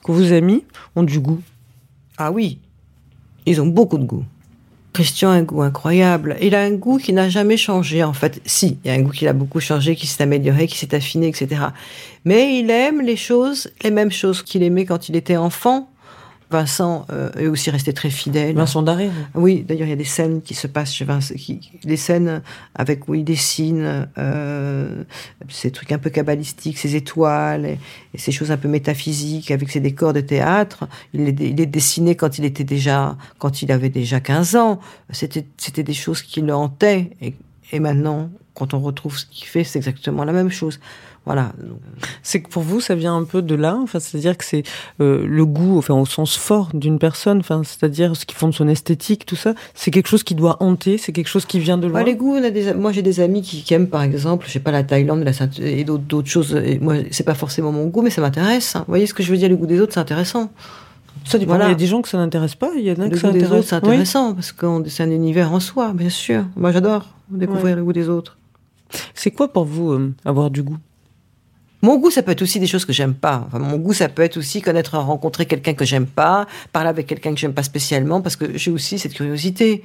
que 0.04 0.12
vos 0.12 0.32
amis 0.32 0.64
ont 0.96 1.02
du 1.02 1.18
goût? 1.18 1.42
Ah 2.18 2.30
oui, 2.30 2.60
ils 3.46 3.60
ont 3.60 3.66
beaucoup 3.66 3.98
de 3.98 4.04
goût. 4.04 4.24
Christian 4.94 5.30
a 5.30 5.34
un 5.34 5.42
goût 5.42 5.62
incroyable. 5.62 6.36
Il 6.40 6.54
a 6.54 6.62
un 6.62 6.70
goût 6.70 6.98
qui 6.98 7.12
n'a 7.12 7.28
jamais 7.28 7.56
changé, 7.56 8.04
en 8.04 8.12
fait. 8.12 8.40
Si, 8.46 8.78
il 8.84 8.88
y 8.88 8.94
a 8.94 8.96
un 8.96 9.02
goût 9.02 9.10
qui 9.10 9.26
a 9.26 9.32
beaucoup 9.32 9.58
changé, 9.58 9.96
qui 9.96 10.06
s'est 10.06 10.22
amélioré, 10.22 10.68
qui 10.68 10.78
s'est 10.78 10.94
affiné, 10.94 11.26
etc. 11.26 11.62
Mais 12.24 12.58
il 12.60 12.70
aime 12.70 13.02
les 13.02 13.16
choses, 13.16 13.70
les 13.82 13.90
mêmes 13.90 14.12
choses 14.12 14.42
qu'il 14.42 14.62
aimait 14.62 14.86
quand 14.86 15.08
il 15.08 15.16
était 15.16 15.36
enfant. 15.36 15.90
Vincent 16.54 17.04
euh, 17.10 17.32
est 17.36 17.48
aussi 17.48 17.68
resté 17.70 17.92
très 17.92 18.10
fidèle. 18.10 18.54
Vincent 18.54 18.82
Daré. 18.82 19.10
Oui, 19.34 19.64
d'ailleurs, 19.66 19.88
il 19.88 19.90
y 19.90 19.94
a 19.94 19.96
des 19.96 20.04
scènes 20.04 20.40
qui 20.40 20.54
se 20.54 20.68
passent 20.68 20.94
chez 20.94 21.04
Vincent, 21.04 21.34
qui, 21.34 21.72
des 21.82 21.96
scènes 21.96 22.42
avec 22.76 23.08
où 23.08 23.16
il 23.16 23.24
dessine 23.24 24.08
euh, 24.18 25.02
ces 25.48 25.72
trucs 25.72 25.90
un 25.90 25.98
peu 25.98 26.10
cabalistiques, 26.10 26.78
ces 26.78 26.94
étoiles 26.94 27.66
et, 27.66 27.78
ces 28.16 28.30
choses 28.30 28.52
un 28.52 28.56
peu 28.56 28.68
métaphysiques 28.68 29.50
avec 29.50 29.68
ses 29.68 29.80
décors 29.80 30.12
de 30.12 30.20
théâtre. 30.20 30.86
Il 31.12 31.28
est, 31.28 31.40
il 31.40 31.60
est 31.60 31.66
dessiné 31.66 32.14
quand 32.14 32.38
il 32.38 32.44
était 32.44 32.62
déjà, 32.62 33.16
quand 33.38 33.62
il 33.62 33.72
avait 33.72 33.88
déjà 33.88 34.20
15 34.20 34.54
ans. 34.54 34.78
C'était, 35.10 35.46
c'était 35.56 35.82
des 35.82 35.92
choses 35.92 36.22
qui 36.22 36.40
le 36.40 36.54
hantaient 36.54 37.10
et, 37.20 37.34
et 37.72 37.80
maintenant, 37.80 38.30
quand 38.54 38.74
on 38.74 38.78
retrouve 38.78 39.18
ce 39.18 39.26
qu'il 39.26 39.48
fait, 39.48 39.64
c'est 39.64 39.78
exactement 39.80 40.24
la 40.24 40.32
même 40.32 40.50
chose. 40.50 40.78
Voilà. 41.26 41.52
C'est 42.22 42.42
que 42.42 42.48
pour 42.48 42.62
vous, 42.62 42.80
ça 42.80 42.94
vient 42.94 43.16
un 43.16 43.24
peu 43.24 43.40
de 43.40 43.54
là, 43.54 43.78
enfin, 43.82 43.98
c'est-à-dire 43.98 44.36
que 44.36 44.44
c'est 44.44 44.62
euh, 45.00 45.24
le 45.26 45.46
goût, 45.46 45.78
enfin, 45.78 45.94
au 45.94 46.04
sens 46.04 46.36
fort 46.36 46.68
d'une 46.74 46.98
personne, 46.98 47.38
enfin, 47.38 47.62
c'est-à-dire 47.64 48.14
ce 48.14 48.26
qui 48.26 48.34
fonde 48.34 48.52
son 48.52 48.68
esthétique, 48.68 49.24
tout 49.24 49.36
ça, 49.36 49.54
c'est 49.72 49.90
quelque 49.90 50.08
chose 50.08 50.22
qui 50.22 50.34
doit 50.34 50.58
hanter, 50.60 50.98
c'est 50.98 51.12
quelque 51.12 51.28
chose 51.28 51.46
qui 51.46 51.58
vient 51.60 51.78
de 51.78 51.86
loin? 51.86 52.02
les 52.02 52.14
goûts, 52.14 52.34
on 52.34 52.44
a 52.44 52.50
des, 52.50 52.74
moi 52.74 52.92
j'ai 52.92 53.00
des 53.00 53.20
amis 53.20 53.40
qui, 53.40 53.72
aiment 53.72 53.88
par 53.88 54.02
exemple, 54.02 54.46
je 54.46 54.52
sais 54.52 54.60
pas, 54.60 54.70
la 54.70 54.82
Thaïlande 54.82 55.24
la 55.24 55.32
et 55.60 55.84
d'autres 55.84 56.28
choses. 56.28 56.54
Et 56.54 56.78
moi, 56.78 56.96
c'est 57.10 57.24
pas 57.24 57.34
forcément 57.34 57.72
mon 57.72 57.86
goût, 57.86 58.02
mais 58.02 58.10
ça 58.10 58.20
m'intéresse. 58.20 58.74
Vous 58.76 58.84
voyez 58.88 59.06
ce 59.06 59.14
que 59.14 59.22
je 59.22 59.30
veux 59.30 59.38
dire, 59.38 59.48
le 59.48 59.56
goût 59.56 59.66
des 59.66 59.80
autres, 59.80 59.94
c'est 59.94 60.00
intéressant. 60.00 60.50
Ça 61.24 61.38
Il 61.38 61.48
y 61.48 61.52
a 61.52 61.74
des 61.74 61.86
gens 61.86 62.02
que 62.02 62.08
ça 62.08 62.18
n'intéresse 62.18 62.54
pas, 62.54 62.70
il 62.76 62.84
y 62.84 62.90
en 62.90 63.00
a 63.00 63.08
que 63.08 63.16
ça 63.16 63.28
intéresse. 63.28 63.66
C'est 63.66 63.76
intéressant 63.76 64.34
parce 64.34 64.52
que 64.52 64.66
c'est 64.88 65.02
un 65.02 65.10
univers 65.10 65.52
en 65.52 65.60
soi, 65.60 65.92
bien 65.94 66.10
sûr. 66.10 66.44
Moi, 66.56 66.70
j'adore 66.72 67.08
découvrir 67.30 67.76
le 67.76 67.84
goût 67.84 67.94
des 67.94 68.08
autres. 68.08 68.36
C'est 69.14 69.30
quoi 69.30 69.48
pour 69.48 69.64
vous 69.64 69.92
euh, 69.92 70.12
avoir 70.24 70.50
du 70.50 70.62
goût? 70.62 70.76
Mon 71.84 71.98
goût, 71.98 72.10
ça 72.10 72.22
peut 72.22 72.32
être 72.32 72.42
aussi 72.42 72.58
des 72.58 72.66
choses 72.66 72.84
que 72.86 72.92
j'aime 72.92 73.14
pas. 73.14 73.46
mon 73.52 73.76
goût, 73.76 73.92
ça 73.92 74.08
peut 74.08 74.22
être 74.22 74.38
aussi 74.38 74.62
connaître, 74.62 74.96
rencontrer 74.96 75.44
quelqu'un 75.44 75.74
que 75.74 75.84
j'aime 75.84 76.06
pas, 76.06 76.46
parler 76.72 76.88
avec 76.88 77.06
quelqu'un 77.06 77.32
que 77.34 77.38
j'aime 77.38 77.52
pas 77.52 77.62
spécialement, 77.62 78.22
parce 78.22 78.36
que 78.36 78.56
j'ai 78.56 78.70
aussi 78.70 78.98
cette 78.98 79.12
curiosité. 79.12 79.84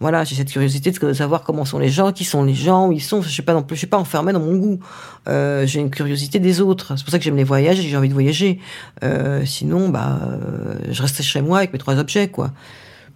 Voilà, 0.00 0.22
j'ai 0.22 0.36
cette 0.36 0.50
curiosité 0.52 0.92
de 0.92 1.12
savoir 1.12 1.42
comment 1.42 1.64
sont 1.64 1.78
les 1.78 1.88
gens, 1.88 2.12
qui 2.12 2.24
sont 2.24 2.44
les 2.44 2.54
gens, 2.54 2.88
où 2.88 2.92
ils 2.92 3.00
sont. 3.00 3.22
Je 3.22 3.30
suis 3.30 3.42
pas 3.42 3.54
non 3.54 3.62
plus, 3.62 3.76
je 3.76 3.80
suis 3.80 3.86
pas 3.88 3.96
enfermée 3.96 4.32
dans 4.32 4.40
mon 4.40 4.56
goût. 4.56 4.78
Euh, 5.26 5.66
j'ai 5.66 5.80
une 5.80 5.90
curiosité 5.90 6.38
des 6.38 6.60
autres. 6.60 6.96
C'est 6.96 7.02
pour 7.02 7.10
ça 7.10 7.18
que 7.18 7.24
j'aime 7.24 7.36
les 7.36 7.44
voyages 7.44 7.80
et 7.80 7.82
j'ai 7.82 7.96
envie 7.96 8.08
de 8.08 8.14
voyager. 8.14 8.60
Euh, 9.02 9.44
sinon, 9.44 9.88
bah, 9.88 10.20
euh, 10.22 10.74
je 10.90 11.02
reste 11.02 11.20
chez 11.22 11.40
moi 11.40 11.58
avec 11.58 11.72
mes 11.72 11.78
trois 11.78 11.98
objets, 11.98 12.28
quoi. 12.28 12.52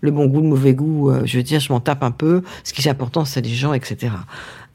Le 0.00 0.10
bon 0.10 0.26
goût, 0.26 0.40
le 0.40 0.48
mauvais 0.48 0.74
goût, 0.74 1.12
je 1.24 1.36
veux 1.36 1.44
dire, 1.44 1.60
je 1.60 1.72
m'en 1.72 1.78
tape 1.78 2.02
un 2.02 2.10
peu. 2.10 2.42
Ce 2.64 2.72
qui 2.72 2.82
est 2.82 2.90
important, 2.90 3.24
c'est 3.24 3.42
les 3.42 3.54
gens, 3.54 3.72
etc. 3.72 4.10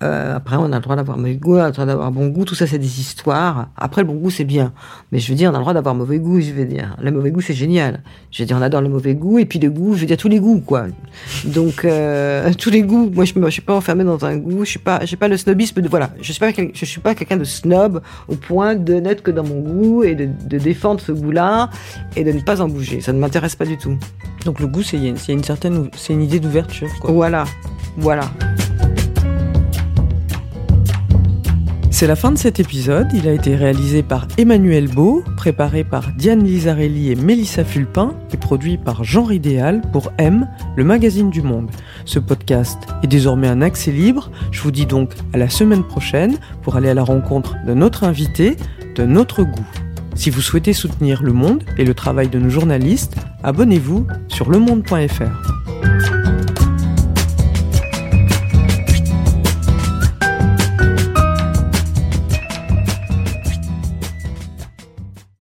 Euh, 0.04 0.36
après, 0.36 0.58
on 0.58 0.72
a 0.72 0.76
le 0.76 0.82
droit 0.82 0.96
d'avoir 0.96 1.18
mauvais 1.18 1.36
goût, 1.36 1.56
on 1.56 1.62
a 1.62 1.68
le 1.68 1.72
droit 1.72 1.86
d'avoir 1.86 2.12
bon 2.12 2.28
goût. 2.28 2.46
Tout 2.46 2.54
ça, 2.54 2.68
c'est 2.68 2.78
des 2.78 3.00
histoires. 3.00 3.70
Après, 3.76 4.02
le 4.02 4.08
bon 4.08 4.16
goût, 4.16 4.30
c'est 4.30 4.44
bien. 4.44 4.72
Mais 5.12 5.20
je 5.20 5.30
veux 5.30 5.36
dire, 5.36 5.50
on 5.52 5.56
a 5.56 5.58
le 5.58 5.64
droit 5.64 5.74
d'avoir 5.74 5.96
mauvais 5.96 6.20
goût, 6.20 6.40
je 6.40 6.52
veux 6.52 6.66
dire. 6.66 6.96
Le 7.02 7.12
mauvais 7.12 7.32
goût, 7.32 7.42
c'est 7.42 7.56
génial. 7.56 8.04
Je 8.32 8.44
veux 8.44 8.48
dire, 8.48 8.58
on 8.58 8.62
adore 8.62 8.82
le 8.82 8.90
mauvais 8.90 9.16
goût. 9.16 9.40
Et 9.40 9.46
puis, 9.46 9.58
le 9.58 9.72
goût, 9.72 9.96
je 9.96 10.02
veux 10.02 10.06
dire, 10.06 10.18
tous 10.18 10.28
les 10.28 10.40
goûts, 10.40 10.62
quoi. 10.64 10.86
Donc, 11.46 11.84
euh, 11.84 12.54
tous 12.58 12.70
les 12.70 12.84
goûts. 12.84 13.10
Moi, 13.12 13.26
je, 13.26 13.34
je 13.36 13.50
suis 13.50 13.62
pas 13.62 13.76
enfermée 13.76 14.04
dans 14.04 14.24
un 14.24 14.38
goût. 14.38 14.66
Je 14.66 14.70
suis 14.70 14.80
pas, 14.80 15.04
j'ai 15.04 15.18
pas 15.18 15.28
le 15.28 15.38
snobisme 15.38 15.82
de, 15.82 15.90
voilà. 15.90 16.12
Je 16.22 16.32
suis 16.32 16.40
pas, 16.40 16.52
je 16.52 16.86
suis 16.86 17.02
pas 17.02 17.16
quelqu'un 17.16 17.38
de 17.38 17.44
snob 17.44 18.02
au 18.28 18.36
point 18.36 18.76
de 18.76 18.94
n'être 18.96 19.24
que 19.24 19.32
dans 19.32 19.44
mon 19.44 19.62
goût 19.62 20.04
et 20.04 20.14
de, 20.14 20.30
de 20.46 20.58
défendre 20.60 21.02
ce 21.02 21.12
goût-là 21.12 21.72
et 22.16 22.24
de 22.24 22.32
ne 22.32 22.42
pas 22.42 22.62
en 22.62 22.68
bouger. 22.68 23.02
Ça 23.02 23.14
ne 23.14 23.20
m'intéresse 23.20 23.56
pas 23.56 23.66
du 23.66 23.78
tout. 23.78 23.98
Donc, 24.46 24.60
le 24.60 24.68
goût, 24.68 24.84
c'est 24.84 24.98
une, 24.98 25.18
une 25.28 25.44
certaine, 25.44 25.90
c'est 25.96 26.14
une 26.14 26.22
idée 26.22 26.40
d'ouverture, 26.40 26.90
quoi. 27.02 27.12
Voilà. 27.12 27.46
Voilà. 27.98 28.30
C'est 32.00 32.06
la 32.06 32.16
fin 32.16 32.32
de 32.32 32.38
cet 32.38 32.60
épisode. 32.60 33.08
Il 33.12 33.28
a 33.28 33.32
été 33.32 33.56
réalisé 33.56 34.04
par 34.04 34.28
Emmanuel 34.38 34.88
Beau, 34.88 35.24
préparé 35.36 35.84
par 35.84 36.12
Diane 36.12 36.44
Lizarelli 36.44 37.12
et 37.12 37.16
Mélissa 37.16 37.64
Fulpin 37.64 38.14
et 38.32 38.38
produit 38.38 38.78
par 38.78 39.04
Jean 39.04 39.24
Ridéal 39.24 39.82
pour 39.92 40.12
M, 40.20 40.48
le 40.76 40.84
magazine 40.84 41.32
du 41.32 41.42
monde. 41.42 41.72
Ce 42.06 42.20
podcast 42.20 42.78
est 43.02 43.08
désormais 43.08 43.48
un 43.48 43.64
accès 43.64 43.90
libre. 43.90 44.30
Je 44.52 44.62
vous 44.62 44.70
dis 44.70 44.86
donc 44.86 45.10
à 45.34 45.40
la 45.40 45.50
semaine 45.50 45.84
prochaine 45.84 46.38
pour 46.62 46.76
aller 46.76 46.90
à 46.90 46.94
la 46.94 47.04
rencontre 47.04 47.56
de 47.66 47.74
notre 47.74 48.04
invité, 48.04 48.58
de 48.94 49.04
notre 49.04 49.42
goût. 49.42 49.68
Si 50.14 50.30
vous 50.30 50.42
souhaitez 50.42 50.74
soutenir 50.74 51.24
Le 51.24 51.34
Monde 51.34 51.64
et 51.80 51.84
le 51.84 51.96
travail 51.96 52.30
de 52.30 52.38
nos 52.38 52.52
journalistes, 52.52 53.16
abonnez-vous 53.42 54.06
sur 54.28 54.52
lemonde.fr. 54.52 56.17